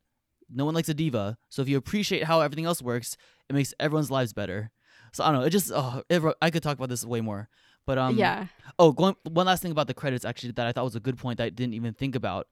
no 0.53 0.65
one 0.65 0.75
likes 0.75 0.89
a 0.89 0.95
diva. 0.95 1.39
So 1.49 1.63
if 1.63 1.69
you 1.69 1.77
appreciate 1.77 2.25
how 2.25 2.41
everything 2.41 2.65
else 2.65 2.83
works, 2.83 3.17
it 3.49 3.55
makes 3.55 3.75
everyone's 3.81 4.11
lives 4.11 4.33
better. 4.33 4.71
So 5.13 5.25
I 5.25 5.33
don't 5.33 5.41
know. 5.41 5.47
It 5.47 5.51
just 5.51 5.73
oh, 5.75 6.03
it, 6.09 6.23
I 6.41 6.51
could 6.51 6.63
talk 6.63 6.77
about 6.77 6.89
this 6.89 7.05
way 7.05 7.21
more. 7.21 7.49
But 7.87 7.99
um 7.99 8.17
yeah. 8.17 8.47
Oh, 8.79 8.93
going 8.93 9.17
one 9.25 9.47
last 9.47 9.63
thing 9.63 9.73
about 9.73 9.87
the 9.87 9.95
credits 9.95 10.25
actually 10.25 10.53
that 10.53 10.67
I 10.67 10.73
thought 10.73 10.85
was 10.85 10.97
a 10.97 11.01
good 11.01 11.19
point 11.19 11.39
that 11.39 11.45
I 11.45 11.51
didn't 11.51 11.75
even 11.75 11.95
think 11.95 12.15
about. 12.15 12.47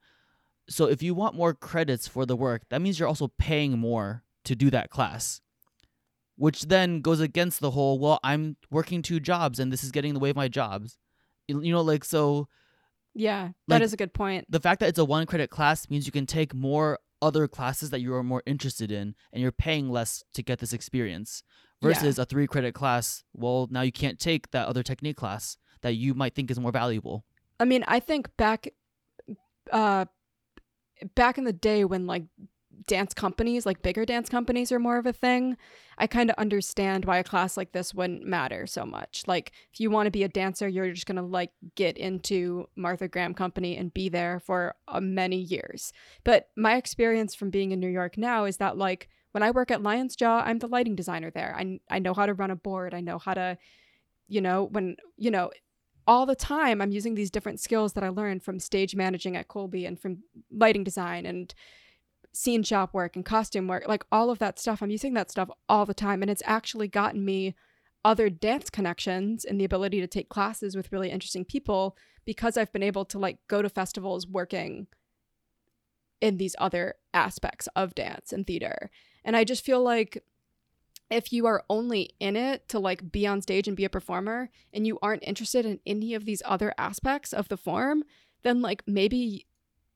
So 0.69 0.85
if 0.85 1.01
you 1.01 1.13
want 1.13 1.35
more 1.35 1.53
credits 1.53 2.07
for 2.07 2.25
the 2.25 2.35
work, 2.35 2.63
that 2.69 2.81
means 2.81 2.99
you're 2.99 3.07
also 3.07 3.27
paying 3.27 3.77
more 3.77 4.23
to 4.45 4.55
do 4.55 4.69
that 4.69 4.89
class. 4.89 5.41
Which 6.41 6.63
then 6.63 7.01
goes 7.01 7.19
against 7.19 7.59
the 7.59 7.69
whole, 7.71 7.99
well, 7.99 8.19
I'm 8.23 8.57
working 8.71 9.03
two 9.03 9.19
jobs 9.19 9.59
and 9.59 9.71
this 9.71 9.83
is 9.83 9.91
getting 9.91 10.09
in 10.09 10.13
the 10.15 10.19
way 10.19 10.31
of 10.31 10.35
my 10.35 10.47
jobs. 10.47 10.97
You 11.47 11.71
know, 11.71 11.81
like 11.81 12.03
so 12.03 12.47
Yeah, 13.13 13.49
that 13.67 13.81
is 13.83 13.91
Like- 13.91 13.93
a 13.93 14.03
good 14.03 14.13
point. 14.13 14.45
the 14.49 14.59
fact 14.59 14.79
that 14.79 14.89
it's 14.89 14.97
a 14.97 15.05
one 15.05 15.25
credit 15.27 15.49
class 15.51 15.87
means 15.89 16.05
you 16.07 16.11
can 16.11 16.25
take 16.25 16.53
more 16.55 16.97
other 17.21 17.47
classes 17.47 17.91
that 17.91 17.99
you 18.01 18.11
are 18.15 18.23
more 18.23 18.41
interested 18.47 18.89
in 18.91 19.13
and 19.31 19.41
you're 19.43 19.51
paying 19.51 19.89
less 19.91 20.23
to 20.33 20.41
get 20.41 20.57
this 20.59 20.73
experience 20.73 21.43
Yeah. 21.81 21.89
versus 21.89 22.17
a 22.17 22.25
three 22.25 22.47
credit 22.47 22.73
class 22.73 23.23
well 23.33 23.67
now 23.69 23.81
you 23.81 23.91
can't 23.91 24.17
take 24.17 24.49
that 24.51 24.67
other 24.67 24.81
technique 24.81 25.17
class 25.17 25.57
that 25.81 25.93
you 25.93 26.15
might 26.15 26.33
think 26.33 26.49
is 26.49 26.59
more 26.59 26.71
valuable 26.71 27.23
I 27.59 27.65
mean, 27.65 27.83
I 27.87 27.99
think 27.99 28.35
back 28.37 28.69
uh 29.71 30.05
back 31.13 31.37
in 31.37 31.43
the 31.43 31.53
day 31.53 31.85
when 31.85 32.07
like 32.07 32.23
dance 32.87 33.13
companies, 33.13 33.65
like 33.65 33.81
bigger 33.81 34.05
dance 34.05 34.29
companies 34.29 34.71
are 34.71 34.79
more 34.79 34.97
of 34.97 35.05
a 35.05 35.13
thing, 35.13 35.57
I 35.97 36.07
kind 36.07 36.29
of 36.29 36.35
understand 36.37 37.05
why 37.05 37.17
a 37.17 37.23
class 37.23 37.57
like 37.57 37.71
this 37.71 37.93
wouldn't 37.93 38.25
matter 38.25 38.65
so 38.65 38.85
much. 38.85 39.23
Like 39.27 39.51
if 39.71 39.79
you 39.79 39.89
want 39.89 40.07
to 40.07 40.11
be 40.11 40.23
a 40.23 40.29
dancer, 40.29 40.67
you're 40.67 40.91
just 40.91 41.05
going 41.05 41.17
to 41.17 41.21
like 41.21 41.51
get 41.75 41.97
into 41.97 42.67
Martha 42.75 43.07
Graham 43.07 43.33
company 43.33 43.77
and 43.77 43.93
be 43.93 44.09
there 44.09 44.39
for 44.39 44.75
uh, 44.87 44.99
many 44.99 45.37
years. 45.37 45.93
But 46.23 46.49
my 46.55 46.75
experience 46.75 47.35
from 47.35 47.49
being 47.49 47.71
in 47.71 47.79
New 47.79 47.89
York 47.89 48.17
now 48.17 48.45
is 48.45 48.57
that 48.57 48.77
like 48.77 49.09
when 49.31 49.43
I 49.43 49.51
work 49.51 49.71
at 49.71 49.83
Lion's 49.83 50.15
Jaw, 50.15 50.41
I'm 50.41 50.59
the 50.59 50.67
lighting 50.67 50.95
designer 50.95 51.31
there. 51.31 51.55
I 51.57 51.79
I 51.89 51.99
know 51.99 52.13
how 52.13 52.25
to 52.25 52.33
run 52.33 52.51
a 52.51 52.55
board. 52.55 52.93
I 52.93 53.01
know 53.01 53.17
how 53.17 53.33
to 53.33 53.57
you 54.31 54.39
know, 54.39 54.63
when 54.71 54.95
you 55.17 55.29
know, 55.29 55.51
all 56.07 56.25
the 56.25 56.35
time 56.35 56.81
I'm 56.81 56.91
using 56.91 57.15
these 57.15 57.29
different 57.29 57.59
skills 57.59 57.93
that 57.93 58.03
I 58.03 58.09
learned 58.09 58.43
from 58.43 58.59
stage 58.59 58.95
managing 58.95 59.35
at 59.35 59.49
Colby 59.49 59.85
and 59.85 59.99
from 59.99 60.23
lighting 60.49 60.83
design 60.83 61.25
and 61.25 61.53
scene 62.33 62.63
shop 62.63 62.93
work 62.93 63.15
and 63.15 63.25
costume 63.25 63.67
work, 63.67 63.87
like 63.87 64.05
all 64.11 64.29
of 64.29 64.39
that 64.39 64.59
stuff. 64.59 64.81
I'm 64.81 64.89
using 64.89 65.13
that 65.15 65.31
stuff 65.31 65.49
all 65.67 65.85
the 65.85 65.93
time. 65.93 66.21
And 66.21 66.31
it's 66.31 66.43
actually 66.45 66.87
gotten 66.87 67.25
me 67.25 67.55
other 68.03 68.29
dance 68.29 68.69
connections 68.69 69.45
and 69.45 69.59
the 69.59 69.65
ability 69.65 69.99
to 69.99 70.07
take 70.07 70.29
classes 70.29 70.75
with 70.75 70.91
really 70.91 71.11
interesting 71.11 71.45
people 71.45 71.95
because 72.25 72.57
I've 72.57 72.71
been 72.71 72.83
able 72.83 73.05
to 73.05 73.19
like 73.19 73.37
go 73.47 73.61
to 73.61 73.69
festivals 73.69 74.27
working 74.27 74.87
in 76.19 76.37
these 76.37 76.55
other 76.59 76.95
aspects 77.13 77.67
of 77.75 77.95
dance 77.95 78.31
and 78.31 78.45
theater. 78.45 78.89
And 79.23 79.35
I 79.35 79.43
just 79.43 79.65
feel 79.65 79.81
like 79.83 80.23
if 81.09 81.33
you 81.33 81.45
are 81.45 81.63
only 81.69 82.11
in 82.19 82.35
it 82.35 82.69
to 82.69 82.79
like 82.79 83.11
be 83.11 83.27
on 83.27 83.41
stage 83.41 83.67
and 83.67 83.75
be 83.75 83.85
a 83.85 83.89
performer 83.89 84.49
and 84.73 84.87
you 84.87 84.97
aren't 85.01 85.23
interested 85.23 85.65
in 85.65 85.79
any 85.85 86.13
of 86.13 86.25
these 86.25 86.41
other 86.45 86.73
aspects 86.77 87.33
of 87.33 87.49
the 87.49 87.57
form, 87.57 88.03
then 88.43 88.61
like 88.61 88.83
maybe 88.87 89.45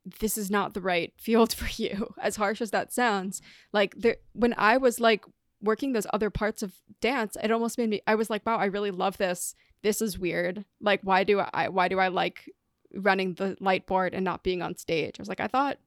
this 0.06 0.38
is 0.38 0.52
not 0.52 0.74
the 0.74 0.82
right 0.82 1.14
field 1.18 1.54
for 1.54 1.68
you. 1.82 2.14
As 2.22 2.36
harsh 2.36 2.62
as 2.62 2.72
that 2.72 2.94
sounds, 2.94 3.42
like 3.74 3.96
there 3.96 4.18
when 4.34 4.54
I 4.58 4.78
was 4.78 5.00
like 5.00 5.26
working 5.62 5.94
those 5.94 6.08
other 6.14 6.30
parts 6.30 6.62
of 6.62 6.74
dance, 7.02 7.38
it 7.42 7.52
almost 7.52 7.78
made 7.78 7.90
me 7.90 8.02
I 8.08 8.16
was 8.16 8.30
like, 8.30 8.46
wow, 8.46 8.58
I 8.58 8.66
really 8.66 8.92
love 8.92 9.18
this. 9.18 9.56
This 9.82 10.02
is 10.02 10.20
weird. 10.20 10.66
Like 10.82 11.02
why 11.04 11.24
do 11.24 11.40
I 11.40 11.70
why 11.70 11.88
do 11.88 12.00
I 12.00 12.10
like 12.10 12.50
running 12.94 13.34
the 13.34 13.58
light 13.60 13.86
board 13.86 14.14
and 14.14 14.24
not 14.24 14.44
being 14.44 14.62
on 14.62 14.78
stage? 14.78 15.20
I 15.20 15.22
was 15.22 15.30
like, 15.30 15.40
I 15.40 15.48
thought 15.48 15.78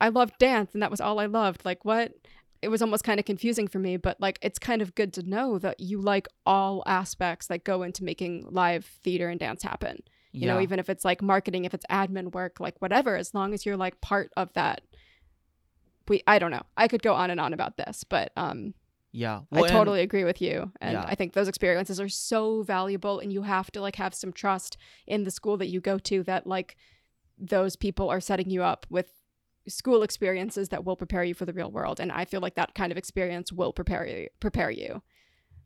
I 0.00 0.08
loved 0.08 0.38
dance 0.38 0.72
and 0.74 0.82
that 0.82 0.90
was 0.90 1.00
all 1.00 1.18
I 1.18 1.26
loved. 1.26 1.64
Like 1.64 1.84
what 1.84 2.12
it 2.60 2.68
was 2.68 2.82
almost 2.82 3.04
kind 3.04 3.20
of 3.20 3.26
confusing 3.26 3.68
for 3.68 3.78
me, 3.78 3.96
but 3.96 4.20
like 4.20 4.38
it's 4.42 4.58
kind 4.58 4.82
of 4.82 4.94
good 4.94 5.12
to 5.14 5.22
know 5.22 5.58
that 5.58 5.78
you 5.78 6.00
like 6.00 6.26
all 6.44 6.82
aspects 6.86 7.46
that 7.46 7.64
go 7.64 7.82
into 7.82 8.02
making 8.02 8.46
live 8.50 8.84
theater 9.04 9.28
and 9.28 9.38
dance 9.38 9.62
happen. 9.62 10.02
You 10.32 10.46
know, 10.46 10.60
even 10.60 10.78
if 10.78 10.88
it's 10.90 11.04
like 11.04 11.22
marketing, 11.22 11.64
if 11.64 11.74
it's 11.74 11.86
admin 11.90 12.32
work, 12.32 12.60
like 12.60 12.80
whatever, 12.80 13.16
as 13.16 13.34
long 13.34 13.54
as 13.54 13.64
you're 13.66 13.76
like 13.76 14.00
part 14.00 14.30
of 14.36 14.52
that. 14.54 14.82
We 16.08 16.22
I 16.26 16.38
don't 16.38 16.50
know. 16.50 16.62
I 16.76 16.88
could 16.88 17.02
go 17.02 17.14
on 17.14 17.30
and 17.30 17.40
on 17.40 17.52
about 17.52 17.76
this, 17.76 18.04
but 18.04 18.32
um 18.36 18.74
yeah 19.12 19.40
I 19.52 19.56
Well, 19.60 19.64
and- 19.64 19.72
totally 19.72 20.00
agree 20.02 20.24
with 20.24 20.40
you. 20.40 20.72
And 20.80 20.92
Yeah. 20.94 21.04
I 21.06 21.14
think 21.14 21.32
those 21.32 21.48
experiences 21.48 22.00
are 22.00 22.08
so 22.08 22.62
valuable 22.62 23.20
and 23.20 23.32
you 23.32 23.42
have 23.42 23.70
to 23.72 23.80
like 23.80 23.96
have 23.96 24.14
some 24.14 24.32
trust 24.32 24.76
in 25.06 25.24
the 25.24 25.30
school 25.30 25.56
that 25.58 25.68
you 25.68 25.80
go 25.80 25.98
to 25.98 26.22
that 26.24 26.46
like 26.46 26.76
those 27.38 27.76
people 27.76 28.08
are 28.10 28.20
setting 28.20 28.50
you 28.50 28.62
up 28.62 28.86
with 28.90 29.12
school 29.68 30.02
experiences 30.02 30.70
that 30.70 30.84
will 30.84 30.96
prepare 30.96 31.24
you 31.24 31.34
for 31.34 31.44
the 31.44 31.52
real 31.52 31.70
world. 31.70 32.00
And 32.00 32.10
I 32.10 32.24
feel 32.24 32.40
like 32.40 32.54
that 32.54 32.74
kind 32.74 32.90
of 32.90 32.96
experience 32.98 33.52
will 33.52 33.72
prepare 33.72 34.06
you 34.06 34.28
prepare 34.40 34.70
you. 34.70 35.02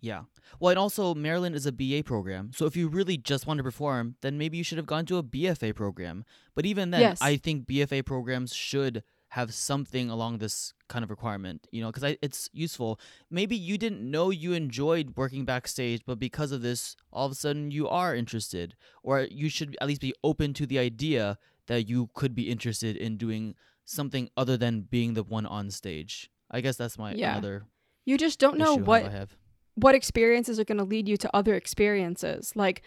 Yeah. 0.03 0.25
Well, 0.61 0.71
and 0.71 0.79
also 0.79 1.15
Maryland 1.15 1.55
is 1.55 1.65
a 1.65 1.73
BA 1.73 2.03
program. 2.05 2.51
So 2.53 2.67
if 2.67 2.77
you 2.77 2.89
really 2.89 3.17
just 3.17 3.47
want 3.47 3.59
to 3.59 3.65
perform, 3.65 4.17
then 4.21 4.37
maybe 4.37 4.59
you 4.59 4.65
should 4.65 4.77
have 4.77 4.87
gone 4.87 5.07
to 5.07 5.17
a 5.17 5.23
BFA 5.23 5.75
program. 5.75 6.25
But 6.55 6.67
even 6.67 6.91
then, 6.91 7.01
Yes. 7.01 7.23
I 7.23 7.37
think 7.37 7.67
BFA 7.67 8.05
programs 8.05 8.53
should 8.53 9.05
have 9.29 9.55
something 9.55 10.11
along 10.11 10.39
this 10.39 10.75
kind 10.89 11.03
of 11.03 11.09
requirement, 11.09 11.67
you 11.73 11.81
know, 11.81 11.91
because 11.91 12.17
it's 12.21 12.51
useful. 12.53 13.01
Maybe 13.31 13.57
you 13.57 13.79
didn't 13.79 14.03
know 14.03 14.29
you 14.29 14.53
enjoyed 14.53 15.17
working 15.17 15.47
backstage, 15.47 16.03
but 16.05 16.19
because 16.19 16.53
of 16.53 16.61
this, 16.61 16.97
all 17.11 17.25
of 17.27 17.33
a 17.33 17.35
sudden 17.35 17.71
you 17.71 17.89
are 17.89 18.15
interested, 18.15 18.75
or 19.03 19.21
you 19.31 19.49
should 19.49 19.75
at 19.81 19.87
least 19.89 20.03
be 20.03 20.13
open 20.23 20.53
to 20.55 20.67
the 20.67 20.79
idea 20.79 21.39
that 21.69 21.89
you 21.89 22.11
could 22.13 22.35
be 22.35 22.51
interested 22.51 22.95
in 22.97 23.17
doing 23.17 23.55
something 23.87 24.29
other 24.37 24.59
than 24.59 24.83
being 24.83 25.15
the 25.15 25.23
one 25.23 25.47
on 25.47 25.71
stage. 25.71 26.31
I 26.51 26.61
guess 26.61 26.77
that's 26.77 26.99
my 26.99 27.15
Yeah. 27.15 27.33
another 27.33 27.65
You 28.05 28.19
just 28.19 28.39
don't 28.41 28.59
know 28.59 28.75
what 28.75 29.05
I 29.05 29.11
have. 29.11 29.37
What 29.75 29.95
experiences 29.95 30.59
are 30.61 30.65
going 30.65 30.79
to 30.79 30.85
lead 30.85 31.09
you 31.09 31.17
to 31.17 31.31
other 31.35 31.55
experiences 31.55 32.53
like 32.55 32.83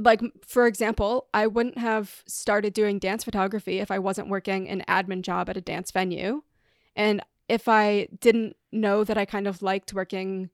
like 0.00 0.20
for 0.44 0.66
example 0.66 1.26
i 1.32 1.46
wouldn't 1.46 1.78
have 1.78 2.22
started 2.26 2.72
doing 2.72 2.98
dance 2.98 3.22
photography 3.22 3.78
if 3.78 3.90
i 3.90 3.98
wasn't 3.98 4.28
working 4.28 4.68
an 4.68 4.82
admin 4.88 5.22
job 5.22 5.48
at 5.48 5.56
a 5.56 5.60
dance 5.60 5.90
venue 5.92 6.42
and 6.96 7.20
if 7.48 7.68
i 7.68 8.08
didn't 8.20 8.56
know 8.72 9.04
that 9.04 9.16
i 9.16 9.24
kind 9.24 9.46
of 9.46 9.62
liked 9.62 9.92
working 9.94 10.50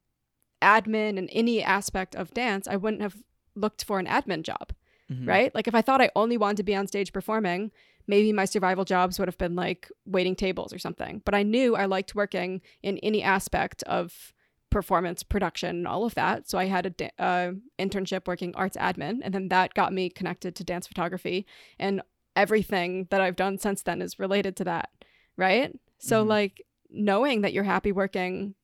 admin 0.62 1.16
in 1.16 1.28
any 1.30 1.62
aspect 1.62 2.14
of 2.14 2.34
dance 2.34 2.68
i 2.68 2.76
wouldn't 2.76 3.02
have 3.02 3.16
looked 3.54 3.84
for 3.84 3.98
an 3.98 4.06
admin 4.06 4.42
job 4.42 4.72
Mhm. 5.08 5.28
right? 5.28 5.54
Like 5.54 5.68
if 5.68 5.74
I 5.76 5.82
thought 5.82 6.02
I 6.02 6.10
only 6.16 6.36
wanted 6.36 6.56
to 6.56 6.62
be 6.64 6.74
on 6.74 6.88
stage 6.88 7.12
performing, 7.12 7.70
maybe 8.08 8.32
my 8.32 8.44
survival 8.44 8.84
jobs 8.84 9.20
would 9.20 9.28
have 9.28 9.38
been 9.38 9.54
like 9.54 9.88
waiting 10.04 10.34
tables 10.34 10.72
or 10.72 10.80
something. 10.80 11.22
But 11.24 11.32
I 11.32 11.44
knew 11.44 11.76
I 11.76 11.84
liked 11.84 12.16
working 12.16 12.60
in 12.82 12.98
any 12.98 13.22
aspect 13.22 13.84
of 13.84 14.34
performance 14.80 15.22
production 15.22 15.70
and 15.70 15.88
all 15.88 16.04
of 16.04 16.14
that. 16.14 16.46
So 16.50 16.58
I 16.58 16.66
had 16.66 16.84
a 16.84 16.90
da- 16.90 17.16
uh, 17.18 17.52
internship 17.78 18.26
working 18.26 18.54
arts 18.54 18.76
admin, 18.76 19.20
and 19.22 19.32
then 19.32 19.48
that 19.48 19.72
got 19.72 19.90
me 19.98 20.10
connected 20.10 20.54
to 20.56 20.64
dance 20.64 20.86
photography, 20.86 21.46
and 21.78 22.02
everything 22.44 23.06
that 23.10 23.22
I've 23.22 23.36
done 23.36 23.56
since 23.56 23.80
then 23.82 24.02
is 24.02 24.18
related 24.18 24.54
to 24.56 24.64
that, 24.64 24.90
right? 25.38 25.70
So 25.98 26.22
Mhm. 26.22 26.28
like 26.28 26.54
knowing 26.90 27.40
that 27.40 27.54
you're 27.54 27.64
happy 27.76 27.90
working 27.90 28.54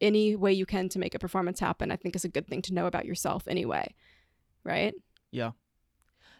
any 0.00 0.34
way 0.34 0.52
you 0.52 0.66
can 0.66 0.88
to 0.88 0.98
make 0.98 1.14
a 1.14 1.20
performance 1.20 1.60
happen, 1.60 1.92
I 1.92 1.96
think 1.96 2.16
is 2.16 2.24
a 2.24 2.28
good 2.36 2.48
thing 2.48 2.62
to 2.62 2.74
know 2.74 2.86
about 2.86 3.06
yourself 3.06 3.46
anyway, 3.46 3.94
right? 4.64 4.94
Yeah, 5.30 5.52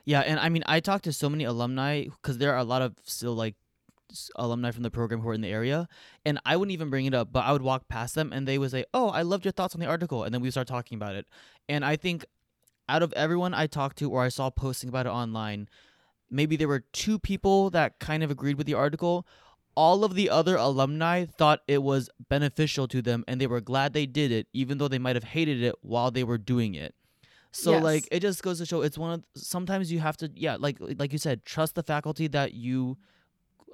Yeah. 0.04 0.22
and 0.22 0.40
I 0.40 0.48
mean, 0.48 0.64
I 0.66 0.80
talked 0.80 1.04
to 1.04 1.12
so 1.12 1.30
many 1.30 1.44
alumni 1.44 2.04
because 2.04 2.38
there 2.38 2.52
are 2.52 2.58
a 2.58 2.64
lot 2.64 2.82
of 2.82 2.96
still 3.04 3.34
like 3.44 3.54
alumni 4.36 4.70
from 4.70 4.82
the 4.82 4.90
program 4.90 5.20
who 5.20 5.28
are 5.28 5.34
in 5.34 5.40
the 5.40 5.48
area, 5.48 5.88
and 6.24 6.38
I 6.44 6.56
wouldn't 6.56 6.72
even 6.72 6.90
bring 6.90 7.06
it 7.06 7.14
up, 7.14 7.32
but 7.32 7.44
I 7.44 7.52
would 7.52 7.62
walk 7.62 7.88
past 7.88 8.14
them 8.14 8.32
and 8.32 8.46
they 8.46 8.58
would 8.58 8.70
say, 8.70 8.84
"Oh, 8.94 9.08
I 9.10 9.22
loved 9.22 9.44
your 9.44 9.52
thoughts 9.52 9.74
on 9.74 9.80
the 9.80 9.86
article," 9.86 10.24
and 10.24 10.34
then 10.34 10.40
we 10.42 10.50
start 10.50 10.66
talking 10.68 10.96
about 10.96 11.14
it. 11.14 11.26
And 11.68 11.84
I 11.84 11.96
think 11.96 12.24
out 12.88 13.02
of 13.02 13.12
everyone 13.14 13.54
I 13.54 13.66
talked 13.66 13.98
to 13.98 14.10
or 14.10 14.22
I 14.22 14.28
saw 14.28 14.50
posting 14.50 14.88
about 14.88 15.06
it 15.06 15.10
online, 15.10 15.68
maybe 16.30 16.56
there 16.56 16.68
were 16.68 16.80
two 16.92 17.18
people 17.18 17.70
that 17.70 17.98
kind 17.98 18.22
of 18.22 18.30
agreed 18.30 18.56
with 18.58 18.66
the 18.66 18.74
article. 18.74 19.26
All 19.76 20.04
of 20.04 20.14
the 20.14 20.30
other 20.30 20.56
alumni 20.56 21.24
thought 21.24 21.60
it 21.66 21.82
was 21.82 22.08
beneficial 22.28 22.86
to 22.88 23.02
them 23.02 23.24
and 23.26 23.40
they 23.40 23.46
were 23.46 23.60
glad 23.60 23.92
they 23.92 24.06
did 24.06 24.30
it, 24.30 24.46
even 24.52 24.78
though 24.78 24.86
they 24.86 24.98
might 25.00 25.16
have 25.16 25.24
hated 25.24 25.62
it 25.62 25.74
while 25.80 26.10
they 26.12 26.22
were 26.22 26.38
doing 26.38 26.74
it. 26.74 26.94
So 27.50 27.72
Yes. 27.72 27.82
like 27.82 28.08
it 28.12 28.20
just 28.20 28.42
goes 28.42 28.58
to 28.58 28.66
show 28.66 28.82
it's 28.82 28.98
one 28.98 29.12
of 29.14 29.24
sometimes 29.34 29.90
you 29.90 30.00
have 30.00 30.16
to 30.18 30.30
yeah 30.34 30.56
like 30.58 30.76
like 30.80 31.12
you 31.12 31.18
said 31.18 31.44
trust 31.44 31.74
the 31.74 31.82
faculty 31.82 32.26
that 32.28 32.52
you 32.54 32.98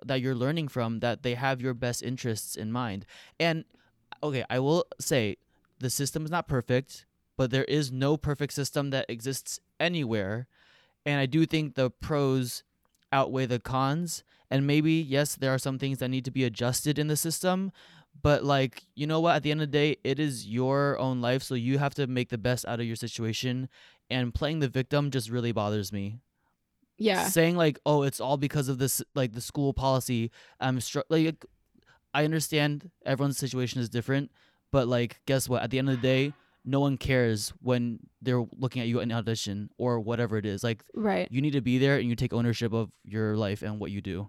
that 0.05 0.21
you're 0.21 0.35
learning 0.35 0.69
from 0.69 1.01
that 1.01 1.23
they 1.23 1.35
have 1.35 1.61
your 1.61 1.75
best 1.75 2.03
interests 2.03 2.57
in 2.57 2.73
mind. 2.73 3.07
And 3.39 3.65
okay, 4.23 4.45
I 4.51 4.59
will 4.59 4.85
say 5.01 5.37
the 5.79 5.91
system 5.91 6.25
is 6.25 6.31
not 6.31 6.49
perfect, 6.49 7.07
but 7.37 7.51
there 7.51 7.65
is 7.65 7.91
no 7.91 8.17
perfect 8.17 8.53
system 8.53 8.91
that 8.91 9.07
exists 9.09 9.61
anywhere. 9.79 10.47
And 11.07 11.19
I 11.19 11.27
do 11.27 11.47
think 11.47 11.75
the 11.75 11.91
pros 11.91 12.63
outweigh 13.13 13.47
the 13.47 13.59
cons. 13.59 14.23
And 14.51 14.67
maybe, 14.67 14.93
yes, 14.93 15.37
there 15.37 15.55
are 15.55 15.59
some 15.59 15.79
things 15.79 15.99
that 15.99 16.09
need 16.09 16.25
to 16.25 16.31
be 16.31 16.45
adjusted 16.45 16.99
in 16.99 17.07
the 17.07 17.17
system. 17.17 17.73
But, 18.23 18.45
like, 18.45 18.87
you 18.95 19.07
know 19.07 19.21
what? 19.21 19.37
At 19.37 19.43
the 19.45 19.53
end 19.53 19.63
of 19.63 19.71
the 19.71 19.79
day, 19.79 19.97
it 20.03 20.19
is 20.19 20.47
your 20.47 20.99
own 20.99 21.21
life. 21.21 21.43
So 21.43 21.55
you 21.55 21.79
have 21.79 21.95
to 21.95 22.07
make 22.07 22.29
the 22.29 22.39
best 22.39 22.67
out 22.67 22.81
of 22.81 22.87
your 22.87 22.97
situation. 22.97 23.69
And 24.11 24.35
playing 24.35 24.59
the 24.59 24.69
victim 24.69 25.11
just 25.11 25.31
really 25.31 25.53
bothers 25.53 25.93
me. 25.93 26.19
Yeah. 27.01 27.25
saying 27.29 27.57
like 27.57 27.79
oh 27.87 28.03
it's 28.03 28.21
all 28.21 28.37
because 28.37 28.69
of 28.69 28.79
this 28.79 29.03
like 29.15 29.33
the 29.33 29.41
school 29.41 29.73
policy 29.73 30.31
i'm 30.61 30.81
str- 30.81 31.01
like 31.09 31.45
i 32.15 32.25
understand 32.25 32.91
everyone's 33.07 33.39
situation 33.39 33.81
is 33.81 33.89
different 33.89 34.31
but 34.71 34.87
like 34.87 35.21
guess 35.27 35.49
what 35.49 35.63
at 35.63 35.71
the 35.71 35.79
end 35.79 35.89
of 35.89 35.97
the 35.97 36.03
day 36.03 36.33
no 36.65 36.79
one 36.81 36.99
cares 36.99 37.55
when 37.63 37.99
they're 38.21 38.45
looking 38.59 38.83
at 38.83 38.89
you 38.89 39.01
in 39.01 39.11
audition 39.11 39.71
or 39.79 39.99
whatever 39.99 40.37
it 40.37 40.45
is 40.45 40.63
like 40.63 40.85
Right. 40.95 41.27
you 41.31 41.41
need 41.41 41.55
to 41.55 41.63
be 41.63 41.79
there 41.79 41.97
and 41.97 42.07
you 42.09 42.15
take 42.15 42.35
ownership 42.35 42.73
of 42.75 42.91
your 43.03 43.35
life 43.37 43.63
and 43.63 43.81
what 43.81 43.91
you 43.91 44.03
do 44.03 44.29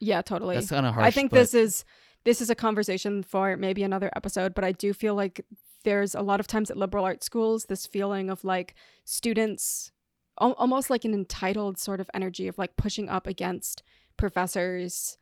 Yeah, 0.00 0.20
totally. 0.22 0.56
that's 0.56 0.68
kind 0.70 0.84
of 0.86 0.94
harsh 0.94 1.06
I 1.06 1.10
think 1.12 1.30
but 1.30 1.36
this 1.38 1.54
is 1.54 1.84
this 2.24 2.40
is 2.40 2.50
a 2.50 2.54
conversation 2.56 3.22
for 3.22 3.56
maybe 3.56 3.82
another 3.82 4.10
episode, 4.14 4.52
but 4.52 4.62
I 4.62 4.72
do 4.72 4.92
feel 4.92 5.14
like 5.14 5.40
there's 5.84 6.14
a 6.14 6.20
lot 6.20 6.38
of 6.40 6.46
times 6.46 6.70
at 6.70 6.76
liberal 6.76 7.04
arts 7.06 7.24
schools 7.24 7.64
this 7.66 7.86
feeling 7.86 8.28
of 8.28 8.44
like 8.44 8.74
students 9.06 9.92
al- 10.40 10.54
almost 10.54 10.90
like 10.90 11.04
an 11.04 11.14
entitled 11.14 11.78
sort 11.78 12.00
of 12.00 12.10
energy 12.14 12.48
of 12.48 12.58
like 12.58 12.76
pushing 12.76 13.08
up 13.08 13.26
against 13.26 13.82
professors 14.16 15.18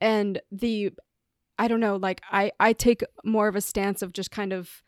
and 0.00 0.40
the 0.50 0.92
I 1.56 1.68
don't 1.68 1.80
know, 1.80 1.96
like 1.96 2.20
I 2.30 2.52
I 2.58 2.72
take 2.72 3.02
more 3.24 3.48
of 3.48 3.56
a 3.56 3.60
stance 3.60 4.02
of 4.02 4.12
just 4.12 4.30
kind 4.30 4.52
of 4.52 4.82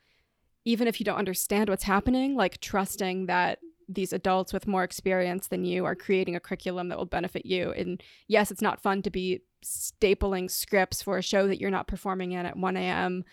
even 0.65 0.89
if 0.89 1.01
you 1.01 1.05
don't 1.05 1.19
understand 1.19 1.69
what's 1.69 1.85
happening, 1.85 2.35
like 2.35 2.61
trusting 2.61 3.27
that 3.27 3.61
these 3.89 4.13
adults 4.13 4.53
with 4.53 4.67
more 4.67 4.83
experience 4.83 5.47
than 5.47 5.65
you 5.65 5.85
are 5.85 5.95
creating 5.95 6.35
a 6.35 6.41
curriculum 6.41 6.89
that 6.89 6.99
will 6.99 7.07
benefit 7.07 7.47
you. 7.47 7.71
And 7.73 8.03
yes, 8.27 8.51
it's 8.51 8.63
not 8.63 8.83
fun 8.83 9.03
to 9.03 9.11
be 9.11 9.43
stapling 9.65 10.51
scripts 10.51 11.03
for 11.03 11.19
a 11.19 11.23
show 11.23 11.47
that 11.47 11.61
you're 11.61 11.71
not 11.71 11.87
performing 11.87 12.33
in 12.33 12.47
at 12.47 12.57
1 12.57 12.77
a.m., 12.77 13.25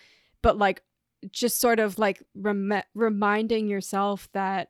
but 0.43 0.59
like 0.59 0.83
just 1.31 1.59
sort 1.59 1.79
of 1.79 1.97
like 1.97 2.21
rem- 2.35 2.83
reminding 2.93 3.67
yourself 3.67 4.29
that 4.33 4.69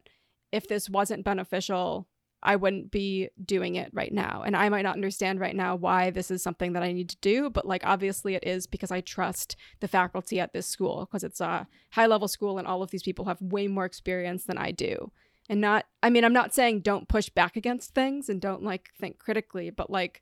if 0.54 0.68
this 0.68 0.88
wasn't 0.88 1.26
beneficial, 1.26 2.08
I 2.44 2.58
wouldn't 2.58 2.92
be 2.92 3.30
doing 3.44 3.76
it 3.76 3.90
right 3.92 4.14
now. 4.14 4.44
And 4.46 4.56
I 4.56 4.70
might 4.70 4.84
not 4.84 4.96
understand 4.96 5.40
right 5.40 5.56
now 5.56 5.76
why 5.76 6.12
this 6.12 6.30
is 6.30 6.44
something 6.44 6.74
that 6.74 6.84
I 6.84 6.92
need 6.92 7.10
to 7.10 7.18
do, 7.22 7.50
but 7.50 7.66
like 7.66 7.82
obviously 7.86 8.36
it 8.36 8.46
is 8.46 8.68
because 8.68 8.92
I 8.92 9.02
trust 9.02 9.56
the 9.80 9.88
faculty 9.88 10.40
at 10.40 10.54
this 10.54 10.68
school 10.68 11.08
because 11.10 11.24
it's 11.24 11.42
a 11.42 11.68
high 11.92 12.06
level 12.06 12.28
school 12.28 12.60
and 12.60 12.68
all 12.68 12.84
of 12.84 12.92
these 12.92 13.02
people 13.02 13.26
have 13.26 13.42
way 13.42 13.68
more 13.68 13.86
experience 13.86 14.44
than 14.44 14.58
I 14.60 14.72
do. 14.72 15.12
And 15.50 15.60
not, 15.60 15.86
I 16.04 16.10
mean, 16.10 16.24
I'm 16.24 16.34
not 16.34 16.54
saying 16.54 16.82
don't 16.82 17.08
push 17.08 17.30
back 17.30 17.56
against 17.56 17.96
things 17.96 18.30
and 18.30 18.40
don't 18.40 18.64
like 18.64 18.92
think 19.00 19.18
critically, 19.18 19.72
but 19.72 19.90
like 19.90 20.22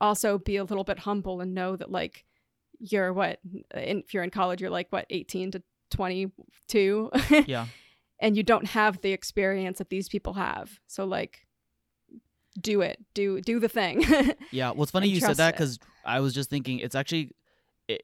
also 0.00 0.38
be 0.38 0.56
a 0.56 0.64
little 0.64 0.84
bit 0.84 1.00
humble 1.00 1.40
and 1.40 1.52
know 1.52 1.74
that 1.74 1.90
like 1.90 2.24
you're 2.78 3.12
what, 3.12 3.40
in, 3.74 4.00
if 4.00 4.14
you're 4.14 4.22
in 4.22 4.30
college, 4.30 4.60
you're 4.60 4.70
like 4.70 4.88
what, 4.90 5.06
18 5.10 5.50
to 5.52 5.62
22. 5.90 7.10
yeah 7.46 7.66
and 8.24 8.38
you 8.38 8.42
don't 8.42 8.68
have 8.68 9.02
the 9.02 9.12
experience 9.12 9.76
that 9.78 9.90
these 9.90 10.08
people 10.08 10.32
have. 10.32 10.80
So 10.86 11.04
like 11.04 11.46
do 12.58 12.80
it. 12.80 12.98
Do 13.12 13.40
do 13.42 13.60
the 13.60 13.68
thing. 13.68 14.04
Yeah, 14.50 14.70
well, 14.70 14.84
it's 14.84 14.92
funny 14.92 15.08
you 15.08 15.20
said 15.20 15.36
that 15.36 15.52
because 15.54 15.78
I 16.04 16.20
was 16.20 16.32
just 16.32 16.48
thinking 16.48 16.78
it's 16.78 16.94
actually 16.94 17.32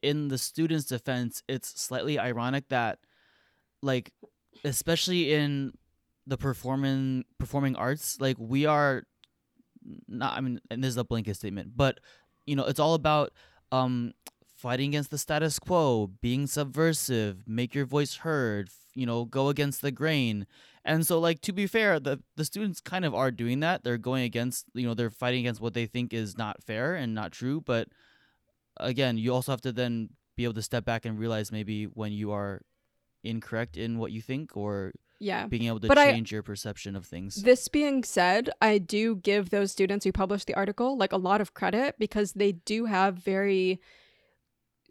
in 0.03 0.27
the 0.27 0.37
students' 0.37 0.85
defense, 0.85 1.41
it's 1.47 1.81
slightly 1.81 2.19
ironic 2.19 2.69
that, 2.69 2.99
like, 3.81 4.11
especially 4.63 5.33
in 5.33 5.73
the 6.27 6.37
performing 6.37 7.23
performing 7.39 7.75
arts, 7.75 8.21
like 8.21 8.35
we 8.37 8.65
are 8.67 9.03
not. 10.07 10.37
I 10.37 10.41
mean, 10.41 10.61
and 10.69 10.83
this 10.83 10.89
is 10.89 10.97
a 10.97 11.03
blanket 11.03 11.35
statement, 11.35 11.71
but 11.75 11.99
you 12.45 12.55
know, 12.55 12.65
it's 12.65 12.79
all 12.79 12.93
about 12.93 13.31
um 13.71 14.13
fighting 14.61 14.89
against 14.91 15.09
the 15.11 15.17
status 15.17 15.57
quo, 15.59 16.11
being 16.21 16.45
subversive, 16.47 17.43
make 17.47 17.73
your 17.73 17.85
voice 17.85 18.17
heard, 18.17 18.69
you 18.93 19.05
know, 19.05 19.25
go 19.25 19.49
against 19.49 19.81
the 19.81 19.91
grain. 19.91 20.45
And 20.85 21.05
so 21.05 21.19
like 21.19 21.41
to 21.41 21.53
be 21.53 21.67
fair, 21.67 21.99
the 21.99 22.19
the 22.35 22.45
students 22.45 22.79
kind 22.81 23.05
of 23.05 23.13
are 23.15 23.31
doing 23.31 23.59
that. 23.61 23.83
They're 23.83 23.97
going 23.97 24.23
against, 24.23 24.65
you 24.73 24.85
know, 24.87 24.93
they're 24.93 25.09
fighting 25.09 25.41
against 25.41 25.61
what 25.61 25.73
they 25.73 25.85
think 25.87 26.13
is 26.13 26.37
not 26.37 26.63
fair 26.63 26.95
and 26.95 27.13
not 27.13 27.31
true, 27.31 27.61
but 27.61 27.87
again, 28.77 29.17
you 29.17 29.33
also 29.33 29.51
have 29.51 29.61
to 29.61 29.71
then 29.71 30.09
be 30.37 30.43
able 30.43 30.53
to 30.55 30.61
step 30.61 30.85
back 30.85 31.05
and 31.05 31.19
realize 31.19 31.51
maybe 31.51 31.85
when 31.85 32.11
you 32.11 32.31
are 32.31 32.61
incorrect 33.23 33.77
in 33.77 33.97
what 33.99 34.11
you 34.11 34.21
think 34.21 34.57
or 34.57 34.91
yeah. 35.19 35.45
being 35.45 35.65
able 35.65 35.79
to 35.79 35.87
But 35.87 35.97
I- 35.99 36.11
change 36.11 36.31
your 36.31 36.41
perception 36.43 36.95
of 36.95 37.05
things. 37.05 37.35
This 37.43 37.67
being 37.67 38.03
said, 38.03 38.49
I 38.61 38.77
do 38.79 39.15
give 39.15 39.49
those 39.49 39.71
students 39.71 40.05
who 40.05 40.11
published 40.11 40.47
the 40.47 40.55
article 40.55 40.97
like 40.97 41.11
a 41.13 41.17
lot 41.17 41.41
of 41.41 41.53
credit 41.53 41.95
because 41.99 42.33
they 42.33 42.53
do 42.53 42.85
have 42.85 43.15
very 43.17 43.79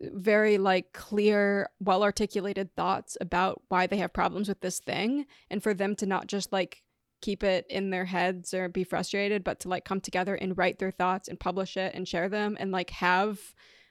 very 0.00 0.58
like 0.58 0.92
clear 0.92 1.68
well 1.80 2.02
articulated 2.02 2.74
thoughts 2.74 3.16
about 3.20 3.60
why 3.68 3.86
they 3.86 3.98
have 3.98 4.12
problems 4.12 4.48
with 4.48 4.60
this 4.60 4.78
thing 4.80 5.26
and 5.50 5.62
for 5.62 5.74
them 5.74 5.94
to 5.96 6.06
not 6.06 6.26
just 6.26 6.52
like 6.52 6.82
keep 7.20 7.42
it 7.44 7.66
in 7.68 7.90
their 7.90 8.06
heads 8.06 8.54
or 8.54 8.68
be 8.68 8.82
frustrated 8.82 9.44
but 9.44 9.60
to 9.60 9.68
like 9.68 9.84
come 9.84 10.00
together 10.00 10.34
and 10.34 10.56
write 10.56 10.78
their 10.78 10.90
thoughts 10.90 11.28
and 11.28 11.38
publish 11.38 11.76
it 11.76 11.94
and 11.94 12.08
share 12.08 12.28
them 12.30 12.56
and 12.58 12.72
like 12.72 12.88
have 12.90 13.38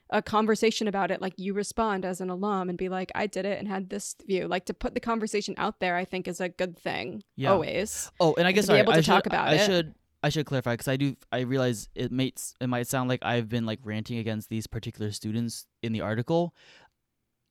a 0.09 0.23
conversation 0.23 0.87
about 0.87 1.11
it 1.11 1.21
like 1.21 1.33
you 1.37 1.53
respond 1.53 2.03
as 2.03 2.19
an 2.19 2.31
alum 2.31 2.69
and 2.69 2.77
be 2.79 2.89
like 2.89 3.11
I 3.13 3.27
did 3.27 3.45
it 3.45 3.59
and 3.59 3.67
had 3.67 3.91
this 3.91 4.15
view 4.25 4.47
like 4.47 4.65
to 4.65 4.73
put 4.73 4.95
the 4.95 4.99
conversation 4.99 5.53
out 5.59 5.79
there 5.79 5.95
I 5.95 6.05
think 6.05 6.27
is 6.27 6.41
a 6.41 6.49
good 6.49 6.79
thing 6.79 7.21
Yeah. 7.35 7.51
always 7.51 8.09
Oh, 8.19 8.33
and 8.35 8.47
I 8.47 8.51
guess 8.51 8.65
to 8.65 8.69
be 8.69 8.71
sorry, 8.71 8.79
able 8.79 8.93
to 8.93 8.97
I 8.97 9.01
talk 9.03 9.25
should, 9.25 9.33
about 9.33 9.49
I 9.49 9.53
it. 9.55 9.65
should 9.67 9.93
I 10.21 10.29
should 10.29 10.45
clarify 10.45 10.73
because 10.73 10.87
I 10.87 10.97
do 10.97 11.15
I 11.31 11.41
realize 11.41 11.87
it 11.95 12.11
might 12.11 12.41
it 12.59 12.67
might 12.67 12.87
sound 12.87 13.09
like 13.09 13.23
I've 13.23 13.49
been 13.49 13.65
like 13.65 13.79
ranting 13.83 14.17
against 14.17 14.49
these 14.49 14.67
particular 14.67 15.11
students 15.11 15.65
in 15.81 15.93
the 15.93 16.01
article. 16.01 16.53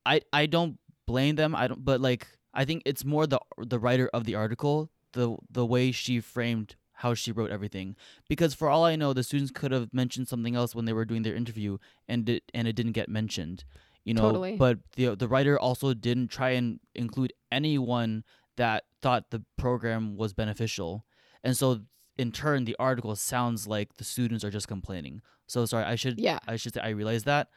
I 0.05 0.21
I 0.33 0.47
don't 0.47 0.79
blame 1.07 1.37
them. 1.37 1.55
I 1.55 1.69
don't, 1.69 1.85
but 1.85 2.01
like 2.01 2.27
I 2.53 2.65
think 2.65 2.83
it's 2.85 3.05
more 3.05 3.27
the 3.27 3.41
the 3.59 3.79
writer 3.79 4.11
of 4.13 4.25
the 4.25 4.35
article 4.35 4.91
the 5.13 5.37
the 5.51 5.65
way 5.65 5.91
she 5.93 6.21
framed 6.21 6.77
how 6.93 7.15
she 7.15 7.31
wrote 7.33 7.51
everything 7.51 7.95
because 8.29 8.55
for 8.55 8.69
all 8.69 8.85
I 8.85 8.97
know 8.97 9.13
the 9.13 9.23
students 9.23 9.53
could 9.53 9.71
have 9.71 9.95
mentioned 9.95 10.29
something 10.29 10.57
else 10.57 10.75
when 10.75 10.85
they 10.85 10.93
were 10.93 11.05
doing 11.05 11.23
their 11.23 11.35
interview 11.35 11.79
and 12.09 12.29
it 12.29 12.43
and 12.53 12.67
it 12.67 12.75
didn't 12.75 12.93
get 12.93 13.09
mentioned 13.09 13.65
you 14.05 14.15
know 14.15 14.23
Totally. 14.23 14.57
but 14.57 14.79
the 14.97 15.15
the 15.15 15.29
writer 15.29 15.59
also 15.59 15.95
didn't 15.95 16.29
try 16.29 16.51
and 16.51 16.81
include 16.95 17.33
anyone 17.53 18.25
that 18.57 18.85
thought 19.01 19.31
the 19.31 19.45
program 19.57 20.17
was 20.17 20.35
beneficial 20.35 21.07
and 21.45 21.57
so 21.57 21.83
in 22.19 22.33
turn 22.33 22.65
the 22.65 22.77
article 22.79 23.15
sounds 23.17 23.67
like 23.67 23.97
the 23.97 24.05
students 24.05 24.45
are 24.45 24.51
just 24.51 24.69
complaining. 24.69 25.23
So 25.47 25.65
sorry 25.67 25.85
i 25.85 25.95
should 25.95 26.19
yeah. 26.21 26.39
I 26.47 26.57
should 26.57 26.75
say 26.75 26.81
i 26.81 26.91
realize 26.91 27.25
that. 27.25 27.49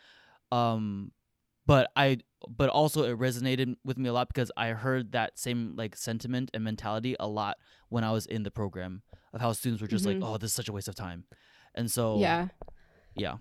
Um 0.51 1.11
but 1.65 1.89
i 1.95 2.17
but 2.47 2.69
also 2.69 3.03
it 3.03 3.17
resonated 3.19 3.75
with 3.83 3.97
me 3.97 4.09
a 4.09 4.13
lot 4.13 4.27
because 4.27 4.51
i 4.57 4.69
heard 4.69 5.11
that 5.11 5.37
same 5.37 5.73
like 5.75 5.95
sentiment 5.95 6.49
and 6.55 6.63
mentality 6.63 7.15
a 7.19 7.27
lot 7.27 7.57
when 7.89 8.03
i 8.03 8.11
was 8.11 8.25
in 8.25 8.41
the 8.43 8.49
program 8.49 9.03
of 9.33 9.41
how 9.41 9.51
students 9.53 9.81
were 9.81 9.87
just 9.87 10.03
Mhm. 10.05 10.21
like 10.21 10.29
oh 10.29 10.37
this 10.37 10.49
is 10.51 10.55
such 10.55 10.69
a 10.69 10.73
waste 10.73 10.87
of 10.87 10.95
time. 10.95 11.25
And 11.75 11.89
so 11.89 12.19
yeah. 12.19 12.47
yeah. 13.15 13.37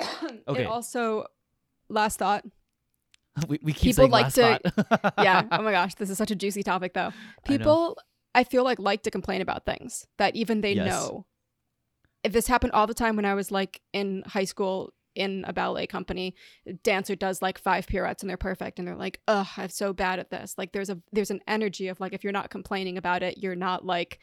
Okay. 0.48 0.62
it 0.62 0.66
also 0.66 1.26
last 1.88 2.18
thought. 2.18 2.44
We, 3.48 3.58
we 3.62 3.72
keep 3.72 3.94
People 3.94 4.02
saying 4.02 4.10
like 4.10 4.24
last 4.24 4.34
to- 4.34 4.60
thought. 4.72 5.14
yeah. 5.22 5.42
Oh 5.52 5.62
my 5.62 5.70
gosh 5.70 5.94
this 5.94 6.10
is 6.10 6.18
such 6.18 6.30
a 6.32 6.34
juicy 6.34 6.62
topic 6.62 6.94
though. 6.94 7.12
People 7.44 7.96
I, 8.34 8.44
feel 8.44 8.64
like 8.64 8.78
like 8.78 9.02
to 9.02 9.10
complain 9.10 9.40
about 9.40 9.64
things 9.64 10.06
that 10.18 10.36
even 10.36 10.60
they 10.60 10.74
Yes. 10.74 10.86
know. 10.86 11.26
If 12.22 12.32
this 12.32 12.46
happened 12.46 12.72
all 12.72 12.86
the 12.86 12.94
time 12.94 13.16
when 13.16 13.24
i 13.24 13.34
was 13.34 13.50
like 13.50 13.80
in 13.92 14.22
high 14.26 14.44
school 14.44 14.92
in 15.16 15.44
a 15.48 15.52
ballet 15.52 15.86
company. 15.86 16.34
A 16.66 16.72
dancer 16.74 17.16
does 17.16 17.42
like 17.42 17.58
five 17.58 17.86
pirouettes 17.86 18.22
and 18.22 18.30
they're 18.30 18.36
perfect 18.36 18.78
and 18.78 18.86
they're 18.86 18.94
like 18.96 19.20
ugh 19.26 19.48
i'm 19.56 19.68
so 19.68 19.92
bad 19.92 20.18
at 20.20 20.30
this. 20.30 20.54
Like 20.56 20.72
there's 20.72 20.90
a 20.90 20.98
there's 21.12 21.30
an 21.32 21.40
energy 21.48 21.88
of 21.88 21.98
like 22.00 22.12
if 22.12 22.22
you're 22.22 22.32
not 22.32 22.50
complaining 22.50 22.96
about 22.96 23.22
it 23.22 23.38
you're 23.38 23.56
not 23.56 23.84
like 23.84 24.20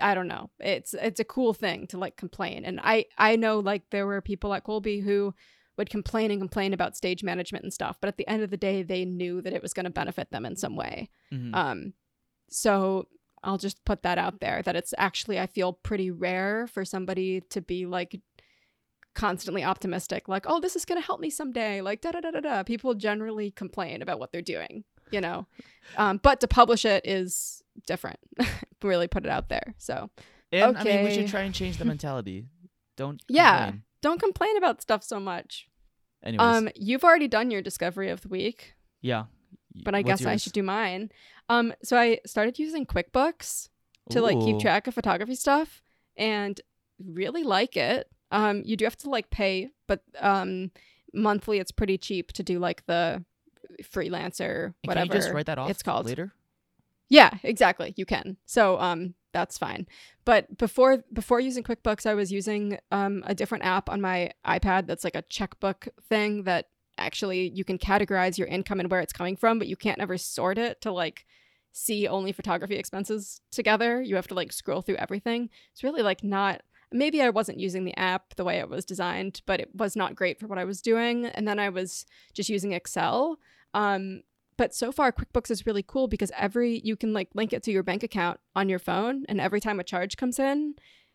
i 0.00 0.14
don't 0.14 0.28
know. 0.28 0.50
It's 0.60 0.94
it's 0.94 1.20
a 1.20 1.24
cool 1.24 1.54
thing 1.54 1.86
to 1.88 1.98
like 1.98 2.16
complain. 2.16 2.64
And 2.64 2.78
i 2.82 3.06
i 3.18 3.36
know 3.36 3.58
like 3.58 3.82
there 3.90 4.06
were 4.06 4.20
people 4.20 4.54
at 4.54 4.64
colby 4.64 5.00
who 5.00 5.34
would 5.78 5.90
complain 5.90 6.30
and 6.30 6.40
complain 6.40 6.72
about 6.74 6.96
stage 6.96 7.24
management 7.24 7.64
and 7.64 7.72
stuff 7.72 7.96
but 8.00 8.08
at 8.08 8.18
the 8.18 8.28
end 8.28 8.42
of 8.42 8.50
the 8.50 8.56
day 8.58 8.82
they 8.82 9.04
knew 9.04 9.40
that 9.40 9.54
it 9.54 9.62
was 9.62 9.72
going 9.72 9.84
to 9.84 9.90
benefit 9.90 10.30
them 10.30 10.44
in 10.44 10.54
some 10.56 10.76
way. 10.76 11.08
Mhm. 11.32 11.54
um, 11.54 11.94
so 12.52 13.06
I'll 13.42 13.58
just 13.58 13.84
put 13.84 14.02
that 14.02 14.18
out 14.18 14.40
there 14.40 14.62
that 14.62 14.76
it's 14.76 14.94
actually 14.98 15.38
I 15.40 15.46
feel 15.46 15.72
pretty 15.72 16.10
rare 16.10 16.66
for 16.66 16.84
somebody 16.84 17.40
to 17.50 17.60
be 17.60 17.86
like 17.86 18.20
constantly 19.14 19.62
optimistic, 19.62 20.28
like, 20.28 20.46
oh, 20.48 20.60
this 20.60 20.76
is 20.76 20.84
gonna 20.84 21.00
help 21.00 21.20
me 21.20 21.30
someday. 21.30 21.80
Like 21.80 22.00
da 22.00 22.12
da 22.12 22.20
da 22.20 22.30
da 22.30 22.40
da. 22.40 22.62
People 22.62 22.94
generally 22.94 23.50
complain 23.50 24.00
about 24.02 24.18
what 24.18 24.32
they're 24.32 24.42
doing, 24.42 24.84
you 25.10 25.20
know. 25.20 25.46
Um, 25.96 26.20
but 26.22 26.40
to 26.40 26.48
publish 26.48 26.84
it 26.84 27.04
is 27.04 27.60
different. 27.88 28.18
really 28.84 29.08
put 29.08 29.26
it 29.26 29.30
out 29.30 29.48
there. 29.48 29.74
So 29.78 30.08
and 30.52 30.78
i 30.78 30.84
mean 30.84 31.02
we 31.04 31.10
should 31.12 31.26
try 31.28 31.40
and 31.42 31.52
change 31.54 31.76
the 31.78 31.84
mentality 31.84 32.46
don't 32.96 33.20
Yeah. 33.28 33.64
complain. 33.64 33.82
don't 34.00 34.20
complain 34.20 34.56
about 34.58 34.80
stuff 34.80 35.02
so 35.02 35.18
much. 35.18 35.66
anyways 36.22 36.56
Um, 36.58 36.68
you've 36.76 37.02
already 37.04 37.26
done 37.26 37.50
your 37.50 37.62
discovery 37.62 38.10
of 38.10 38.20
the 38.20 38.28
week, 38.28 38.74
yeah 39.00 39.24
but 39.74 39.94
I 39.94 40.02
what's 40.02 40.20
guess 40.22 40.26
I 40.26 40.36
should 40.36 40.52
do 40.52 40.62
mine. 40.62 41.10
Um, 41.52 41.74
so 41.82 41.96
I 41.96 42.20
started 42.26 42.58
using 42.58 42.86
QuickBooks. 42.86 43.68
to 44.10 44.20
like 44.20 44.38
keep 44.40 44.58
track 44.58 44.86
of 44.86 44.94
photography 44.94 45.34
stuff 45.34 45.82
and 46.16 46.60
really 46.98 47.44
like 47.44 47.76
it. 47.76 48.08
Um, 48.30 48.62
you 48.64 48.76
do 48.76 48.84
have 48.84 48.96
to 48.98 49.10
like 49.10 49.30
pay, 49.30 49.70
but 49.86 50.02
um, 50.18 50.70
monthly 51.14 51.58
it's 51.58 51.70
pretty 51.70 51.98
cheap 51.98 52.32
to 52.32 52.42
do 52.42 52.58
like 52.58 52.84
the 52.86 53.24
freelancer 53.82 54.74
whatever 54.84 55.06
Can 55.06 55.16
you 55.16 55.20
just 55.22 55.32
write 55.32 55.46
that 55.46 55.58
off 55.58 55.70
it's 55.70 55.82
called. 55.82 56.06
later? 56.06 56.32
Yeah, 57.08 57.30
exactly. 57.42 57.92
You 57.96 58.06
can. 58.06 58.38
So 58.46 58.78
um, 58.80 59.14
that's 59.32 59.58
fine. 59.58 59.86
But 60.24 60.56
before 60.56 61.04
before 61.12 61.40
using 61.40 61.62
QuickBooks, 61.62 62.06
I 62.06 62.14
was 62.14 62.32
using 62.32 62.78
um, 62.90 63.22
a 63.26 63.34
different 63.34 63.64
app 63.64 63.90
on 63.90 64.00
my 64.00 64.32
iPad 64.46 64.86
that's 64.86 65.04
like 65.04 65.16
a 65.16 65.22
checkbook 65.22 65.88
thing 66.08 66.44
that 66.44 66.68
actually 66.98 67.50
you 67.54 67.64
can 67.64 67.78
categorize 67.78 68.38
your 68.38 68.48
income 68.48 68.80
and 68.80 68.90
where 68.90 69.00
it's 69.00 69.12
coming 69.12 69.36
from, 69.36 69.58
but 69.58 69.68
you 69.68 69.76
can't 69.76 70.00
ever 70.00 70.16
sort 70.18 70.58
it 70.58 70.80
to 70.80 70.90
like 70.90 71.26
see 71.72 72.06
only 72.06 72.32
photography 72.32 72.76
expenses 72.76 73.40
together. 73.50 74.00
You 74.00 74.16
have 74.16 74.28
to 74.28 74.34
like 74.34 74.52
scroll 74.52 74.82
through 74.82 74.96
everything. 74.96 75.50
It's 75.72 75.82
really 75.82 76.02
like 76.02 76.22
not 76.22 76.62
maybe 76.94 77.22
I 77.22 77.30
wasn't 77.30 77.58
using 77.58 77.84
the 77.84 77.96
app 77.98 78.34
the 78.36 78.44
way 78.44 78.58
it 78.58 78.68
was 78.68 78.84
designed, 78.84 79.40
but 79.46 79.60
it 79.60 79.74
was 79.74 79.96
not 79.96 80.14
great 80.14 80.38
for 80.38 80.46
what 80.46 80.58
I 80.58 80.64
was 80.64 80.82
doing. 80.82 81.24
And 81.26 81.48
then 81.48 81.58
I 81.58 81.70
was 81.70 82.04
just 82.34 82.50
using 82.50 82.72
Excel. 82.72 83.38
Um, 83.72 84.22
but 84.58 84.74
so 84.74 84.92
far 84.92 85.10
quickbooks 85.10 85.50
is 85.50 85.64
really 85.66 85.82
cool 85.82 86.06
because 86.06 86.30
every 86.38 86.80
you 86.84 86.94
can 86.94 87.14
like 87.14 87.30
link 87.34 87.54
it 87.54 87.62
to 87.62 87.72
your 87.72 87.82
bank 87.82 88.02
account 88.02 88.38
on 88.54 88.68
your 88.68 88.78
phone 88.78 89.24
and 89.28 89.40
every 89.40 89.60
time 89.60 89.80
a 89.80 89.84
charge 89.84 90.16
comes 90.18 90.38
in 90.38 90.74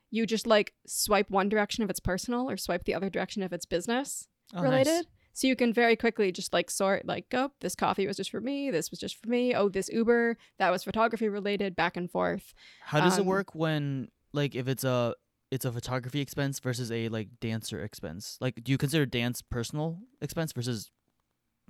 you 0.10 0.26
just 0.26 0.48
like 0.48 0.74
swipe 0.88 1.30
one 1.30 1.48
direction 1.48 1.84
if 1.84 1.90
it's 1.90 2.00
personal 2.00 2.50
or 2.50 2.58
swipe 2.58 2.86
the 2.86 2.96
other 2.96 3.10
direction 3.10 3.44
if 3.44 3.54
it's 3.54 3.66
business 3.66 4.28
Oh, 4.56 4.64
related 4.64 4.88
nice. 4.88 5.06
So 5.38 5.46
you 5.46 5.56
can 5.56 5.72
very 5.72 5.96
quickly 5.96 6.32
just 6.32 6.52
like 6.52 6.72
sort 6.72 7.06
like 7.06 7.26
oh 7.34 7.52
this 7.62 7.76
coffee 7.76 8.08
was 8.08 8.18
just 8.18 8.32
for 8.32 8.42
me 8.42 8.72
this 8.72 8.90
was 8.90 9.00
just 9.00 9.22
for 9.22 9.30
me 9.30 9.54
oh 9.54 9.70
this 9.70 9.88
uber 9.90 10.36
that 10.58 10.72
was 10.72 10.84
photography 10.84 11.30
related 11.30 11.76
back 11.76 11.96
and 11.96 12.10
forth 12.10 12.56
How 12.82 13.00
does 13.02 13.18
it 13.18 13.22
Um, 13.22 13.28
work 13.28 13.54
when 13.54 14.10
like 14.34 14.56
if 14.56 14.68
it's 14.68 14.84
a 14.84 15.14
it's 15.52 15.64
a 15.64 15.72
photography 15.72 16.22
expense 16.22 16.60
versus 16.60 16.92
a 16.92 17.08
like 17.10 17.30
dancer 17.40 17.82
expense? 17.84 18.38
Like 18.42 18.64
do 18.64 18.72
you 18.72 18.78
consider 18.78 19.06
dance 19.06 19.42
personal 19.44 20.00
expense 20.22 20.52
versus 20.54 20.90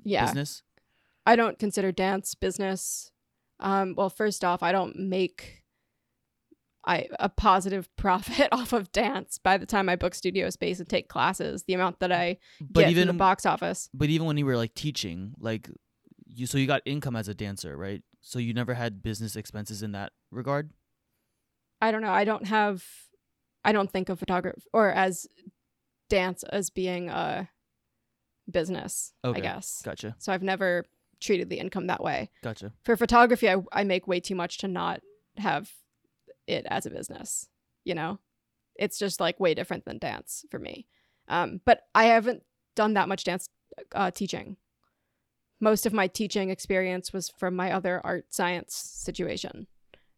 yeah 0.03 0.26
business? 0.26 0.63
I 1.26 1.36
don't 1.36 1.59
consider 1.59 1.91
dance 1.91 2.36
business. 2.36 3.11
Um, 3.59 3.95
well, 3.97 4.09
first 4.09 4.45
off, 4.45 4.63
I 4.63 4.72
don't 4.72 4.95
make 4.97 5.56
I 6.88 7.07
a 7.19 7.29
positive 7.29 7.88
profit 7.97 8.47
off 8.51 8.73
of 8.73 8.91
dance 8.91 9.38
by 9.38 9.57
the 9.57 9.65
time 9.65 9.89
I 9.89 9.95
book 9.95 10.15
studio 10.15 10.49
space 10.49 10.79
and 10.79 10.88
take 10.89 11.09
classes. 11.09 11.63
The 11.67 11.73
amount 11.73 11.99
that 11.99 12.11
I 12.11 12.38
But 12.61 12.81
get 12.81 12.91
even 12.91 13.07
from 13.07 13.17
the 13.17 13.19
box 13.19 13.45
office. 13.45 13.89
but 13.93 14.09
even 14.09 14.25
when 14.25 14.38
you 14.38 14.45
were 14.45 14.57
like 14.57 14.73
teaching, 14.73 15.33
like 15.39 15.69
you 16.25 16.47
so 16.47 16.57
you 16.57 16.65
got 16.67 16.81
income 16.85 17.15
as 17.15 17.27
a 17.27 17.33
dancer, 17.33 17.77
right? 17.77 18.01
So 18.21 18.39
you 18.39 18.53
never 18.53 18.73
had 18.73 19.03
business 19.03 19.35
expenses 19.35 19.83
in 19.83 19.91
that 19.91 20.11
regard? 20.31 20.71
I 21.81 21.91
don't 21.91 22.01
know. 22.01 22.11
I 22.11 22.23
don't 22.23 22.47
have. 22.47 22.83
I 23.63 23.71
don't 23.71 23.91
think 23.91 24.09
of 24.09 24.17
photography 24.19 24.61
or 24.73 24.89
as 24.89 25.27
dance 26.09 26.43
as 26.43 26.69
being 26.69 27.09
a 27.09 27.49
business. 28.49 29.13
Okay. 29.25 29.39
I 29.39 29.41
guess. 29.41 29.81
Gotcha. 29.83 30.15
So 30.19 30.31
I've 30.31 30.43
never 30.43 30.85
treated 31.19 31.49
the 31.49 31.59
income 31.59 31.88
that 31.88 32.03
way. 32.03 32.29
Gotcha. 32.43 32.71
for 32.83 32.95
photography 32.95 33.49
I, 33.49 33.57
I 33.73 33.83
make 33.83 34.07
way 34.07 34.19
too 34.19 34.35
much 34.35 34.59
to 34.59 34.67
not 34.67 35.01
have 35.38 35.71
it 36.47 36.65
as 36.69 36.85
a 36.85 36.89
business 36.89 37.47
you 37.87 37.95
know? 37.95 38.19
It's 38.75 38.99
just 38.99 39.19
like 39.19 39.39
way 39.39 39.55
different 39.55 39.85
than 39.85 39.97
dance 39.97 40.45
for 40.51 40.59
me. 40.59 40.85
Um, 41.29 41.61
but 41.65 41.81
i 41.95 42.05
haven't 42.05 42.43
done 42.75 42.93
that 42.93 43.09
much 43.09 43.23
dance 43.23 43.49
uh, 43.95 44.11
teaching. 44.11 44.57
Most 45.59 45.87
of 45.87 45.93
my 45.93 46.07
teaching 46.07 46.51
experience 46.51 47.11
was 47.11 47.29
from 47.29 47.55
my 47.55 47.71
other 47.71 47.99
art 48.03 48.25
science 48.29 48.75
situation 48.75 49.65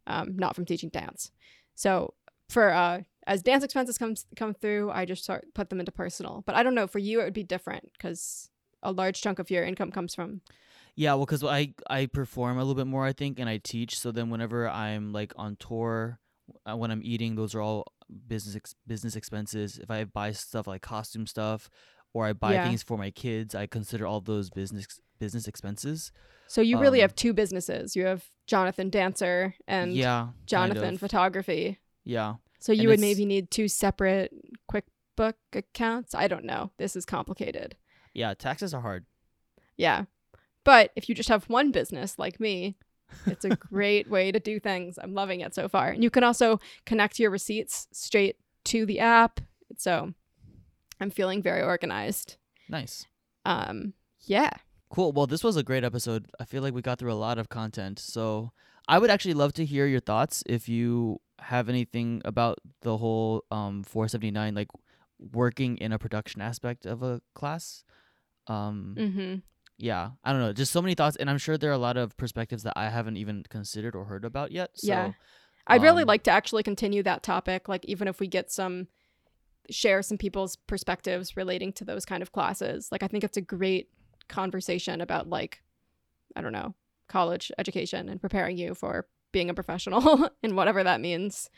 um, 0.08 0.36
not 0.36 0.56
from 0.56 0.66
teaching 0.66 0.90
dance. 0.90 1.32
So 1.76 2.16
for 2.50 2.74
uh, 2.74 3.02
as 3.28 3.44
dance 3.44 3.64
expenses 3.64 3.98
come 3.98 4.16
come 4.36 4.56
through 4.56 4.90
i 4.90 5.06
just 5.06 5.24
sort 5.24 5.54
put 5.54 5.70
them 5.70 5.80
into 5.80 5.92
personal. 5.92 6.44
But 6.46 6.56
i 6.56 6.64
don't 6.64 6.76
know 6.76 6.88
for 6.88 7.00
you 7.00 7.22
it 7.22 7.26
would 7.26 7.34
be 7.34 7.44
different 7.44 7.92
because 7.94 8.50
a 8.82 8.92
large 8.92 9.22
chunk 9.22 9.40
of 9.40 9.52
your 9.52 9.64
income 9.64 9.92
comes 9.92 10.16
from 10.16 10.42
Yeah, 11.00 11.14
well, 11.14 11.26
because 11.26 11.46
I 11.46 11.74
I 11.90 12.08
perform 12.08 12.58
a 12.58 12.60
little 12.60 12.76
bit 12.76 12.88
more, 12.88 13.06
I 13.06 13.14
think, 13.14 13.40
and 13.40 13.48
I 13.48 13.58
teach. 13.58 13.98
So 13.98 14.12
then, 14.12 14.30
whenever 14.30 14.68
I'm 14.68 15.14
like 15.14 15.32
on 15.38 15.56
tour, 15.56 16.20
uh, 16.70 16.76
when 16.76 16.92
I'm 16.92 17.02
eating, 17.04 17.36
those 17.36 17.56
are 17.56 17.62
all 17.62 17.86
business 18.28 18.56
ex- 18.58 18.76
business 18.86 19.16
expenses. 19.16 19.78
If 19.78 19.90
I 19.90 20.04
buy 20.04 20.34
stuff 20.34 20.68
like 20.68 20.82
costume 20.82 21.26
stuff, 21.26 21.70
or 22.14 22.26
I 22.26 22.34
buy 22.34 22.54
Yeah. 22.54 22.68
things 22.68 22.84
for 22.84 22.98
my 22.98 23.12
kids, 23.12 23.56
I 23.56 23.66
consider 23.66 24.06
all 24.06 24.20
those 24.20 24.50
business 24.50 24.86
business 25.20 25.48
expenses. 25.48 26.12
So 26.48 26.60
you 26.62 26.78
really 26.80 27.00
Um, 27.00 27.04
have 27.04 27.16
two 27.16 27.34
businesses. 27.34 27.96
You 27.96 28.06
have 28.06 28.30
Jonathan 28.46 28.90
Dancer 28.90 29.56
and 29.68 29.94
yeah, 29.94 30.24
kind 30.24 30.34
Jonathan 30.48 30.94
of. 30.96 31.00
Photography. 31.00 31.80
Yeah, 32.04 32.36
So 32.60 32.72
you 32.74 32.82
And 32.82 32.90
would 32.90 33.00
maybe 33.00 33.26
need 33.26 33.52
two 33.52 33.68
separate 33.70 34.34
QuickBook 34.70 35.36
accounts. 35.54 36.14
I 36.16 36.28
don't 36.28 36.44
know. 36.46 36.72
This 36.78 36.96
is 36.98 37.06
complicated. 37.06 37.78
yeah. 38.14 38.34
Taxes 38.34 38.74
are 38.74 38.82
hard. 38.82 39.06
Yeah. 39.78 40.06
But 40.70 40.92
if 40.96 41.10
you 41.10 41.16
just 41.16 41.30
have 41.30 41.46
one 41.50 41.72
business 41.72 42.20
like 42.20 42.40
me, 42.40 42.78
it's 43.26 43.44
a 43.44 43.56
great 43.56 44.08
way 44.08 44.32
to 44.32 44.40
do 44.40 44.60
things. 44.60 45.00
I'm 45.02 45.16
loving 45.16 45.40
it 45.42 45.56
so 45.56 45.68
far. 45.68 45.88
And 45.88 46.04
you 46.04 46.12
can 46.12 46.24
also 46.24 46.60
connect 46.86 47.18
your 47.18 47.32
receipts 47.32 47.88
straight 47.92 48.36
to 48.66 48.86
the 48.86 49.00
app. 49.00 49.40
So 49.78 50.14
I'm 51.02 51.10
feeling 51.10 51.42
very 51.42 51.64
organized. 51.64 52.38
Nice. 52.70 53.08
Um 53.46 53.94
yeah. 54.28 54.52
Cool. 54.92 55.12
Well, 55.12 55.26
this 55.26 55.44
was 55.44 55.58
a 55.58 55.64
great 55.64 55.84
episode. 55.84 56.28
I 56.40 56.46
feel 56.46 56.62
like 56.62 56.76
we 56.76 56.84
got 56.84 57.00
through 57.00 57.14
a 57.14 57.26
lot 57.28 57.40
of 57.40 57.50
content. 57.50 57.98
So 57.98 58.52
I 58.88 59.00
would 59.00 59.10
actually 59.10 59.34
love 59.34 59.54
to 59.54 59.66
hear 59.66 59.88
your 59.88 60.02
thoughts 60.02 60.44
if 60.46 60.70
you 60.70 61.20
have 61.40 61.68
anything 61.68 62.22
about 62.26 62.60
the 62.82 62.98
whole 62.98 63.44
um 63.50 63.82
479 63.82 64.54
like 64.54 64.70
working 65.34 65.78
in 65.78 65.92
a 65.92 65.98
production 65.98 66.42
aspect 66.42 66.86
of 66.86 67.02
a 67.02 67.22
class. 67.34 67.84
Um 68.46 68.96
Mhm. 68.96 69.42
Yeah, 69.80 70.12
I 70.24 70.32
don't 70.32 70.42
know, 70.42 70.54
just 70.54 70.72
so 70.72 70.82
many 70.82 70.94
thoughts 70.94 71.16
and 71.16 71.30
I'm 71.30 71.38
sure 71.38 71.58
there 71.58 71.70
are 71.72 71.74
a 71.74 71.78
lot 71.78 71.98
of 71.98 72.16
perspectives 72.18 72.64
that 72.64 72.74
I 72.76 72.90
haven't 72.90 73.18
even 73.18 73.44
considered 73.50 73.96
or 73.96 74.06
heard 74.06 74.26
about 74.26 74.52
yet. 74.52 74.72
So 74.76 74.88
Yeah. 74.88 75.12
I'd 75.68 75.82
really 75.84 76.04
um, 76.04 76.08
like 76.08 76.24
to 76.24 76.32
actually 76.32 76.64
continue 76.64 77.04
that 77.04 77.24
topic, 77.24 77.70
like 77.70 77.86
even 77.86 78.08
if 78.08 78.20
we 78.20 78.28
get 78.28 78.52
some 78.52 78.88
share 79.70 80.02
some 80.02 80.18
people's 80.18 80.56
perspectives 80.56 81.38
relating 81.38 81.72
to 81.74 81.86
those 81.86 82.06
kind 82.06 82.22
of 82.22 82.32
classes. 82.32 82.92
Like 82.92 83.04
I 83.04 83.08
think 83.08 83.24
it's 83.24 83.38
a 83.38 83.42
great 83.42 83.90
conversation 84.28 85.00
about 85.00 85.30
like 85.30 85.64
I 86.36 86.42
don't 86.42 86.54
know, 86.54 86.76
college 87.08 87.52
education 87.58 88.10
and 88.10 88.22
preparing 88.22 88.58
you 88.58 88.76
for 88.76 89.08
being 89.32 89.50
a 89.50 89.54
professional 89.54 90.30
and 90.44 90.56
whatever 90.56 90.84
that 90.84 91.02
means. 91.02 91.50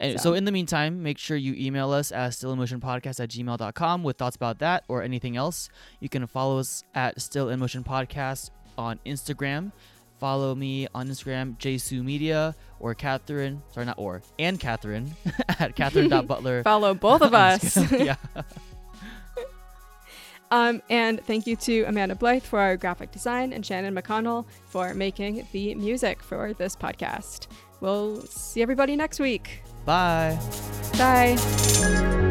And 0.00 0.18
So- 0.20 0.30
so. 0.30 0.34
in 0.34 0.44
the 0.44 0.52
meantime, 0.52 1.02
make 1.02 1.18
sure 1.18 1.36
you 1.36 1.54
email 1.54 1.90
us 1.90 2.12
at 2.12 2.30
stillinmotionpodcast 2.32 3.18
at 3.20 3.30
gmail.com 3.30 4.02
with 4.04 4.16
thoughts 4.16 4.36
about 4.36 4.58
that 4.60 4.84
or 4.88 5.02
anything 5.02 5.36
else. 5.36 5.68
You 6.00 6.08
can 6.08 6.26
follow 6.26 6.58
us 6.58 6.84
at 6.94 7.20
Still 7.20 7.48
in 7.48 7.58
Motion 7.58 7.82
Podcast 7.84 8.50
on 8.76 9.00
Instagram. 9.04 9.72
Follow 10.20 10.54
me 10.54 10.86
on 10.94 11.08
Instagram, 11.08 11.56
JSU 11.58 12.02
Media, 12.04 12.54
or 12.80 12.94
Catherine, 12.94 13.62
sorry, 13.72 13.86
not 13.86 13.98
or, 13.98 14.22
and 14.38 14.58
Catherine 14.58 15.14
at 15.60 15.74
Catherine.butler. 15.76 16.62
Follow 16.64 16.94
both 16.94 17.22
of 17.22 17.34
us. 17.46 17.76
Yeah. 17.92 18.16
Um, 20.50 20.80
and 20.88 21.20
thank 21.26 21.46
you 21.46 21.56
to 21.56 21.82
Amanda 21.84 22.14
Blythe 22.14 22.42
for 22.42 22.58
our 22.58 22.76
graphic 22.76 23.12
design 23.12 23.52
and 23.52 23.64
Shannon 23.66 23.94
McConnell 23.94 24.46
for 24.68 24.94
making 24.94 25.46
the 25.52 25.74
music 25.74 26.22
for 26.22 26.52
this 26.54 26.74
podcast. 26.74 27.48
We'll 27.80 28.22
see 28.22 28.62
everybody 28.62 28.96
next 28.96 29.20
week. 29.20 29.62
Bye. 29.84 30.38
Bye. 30.96 32.27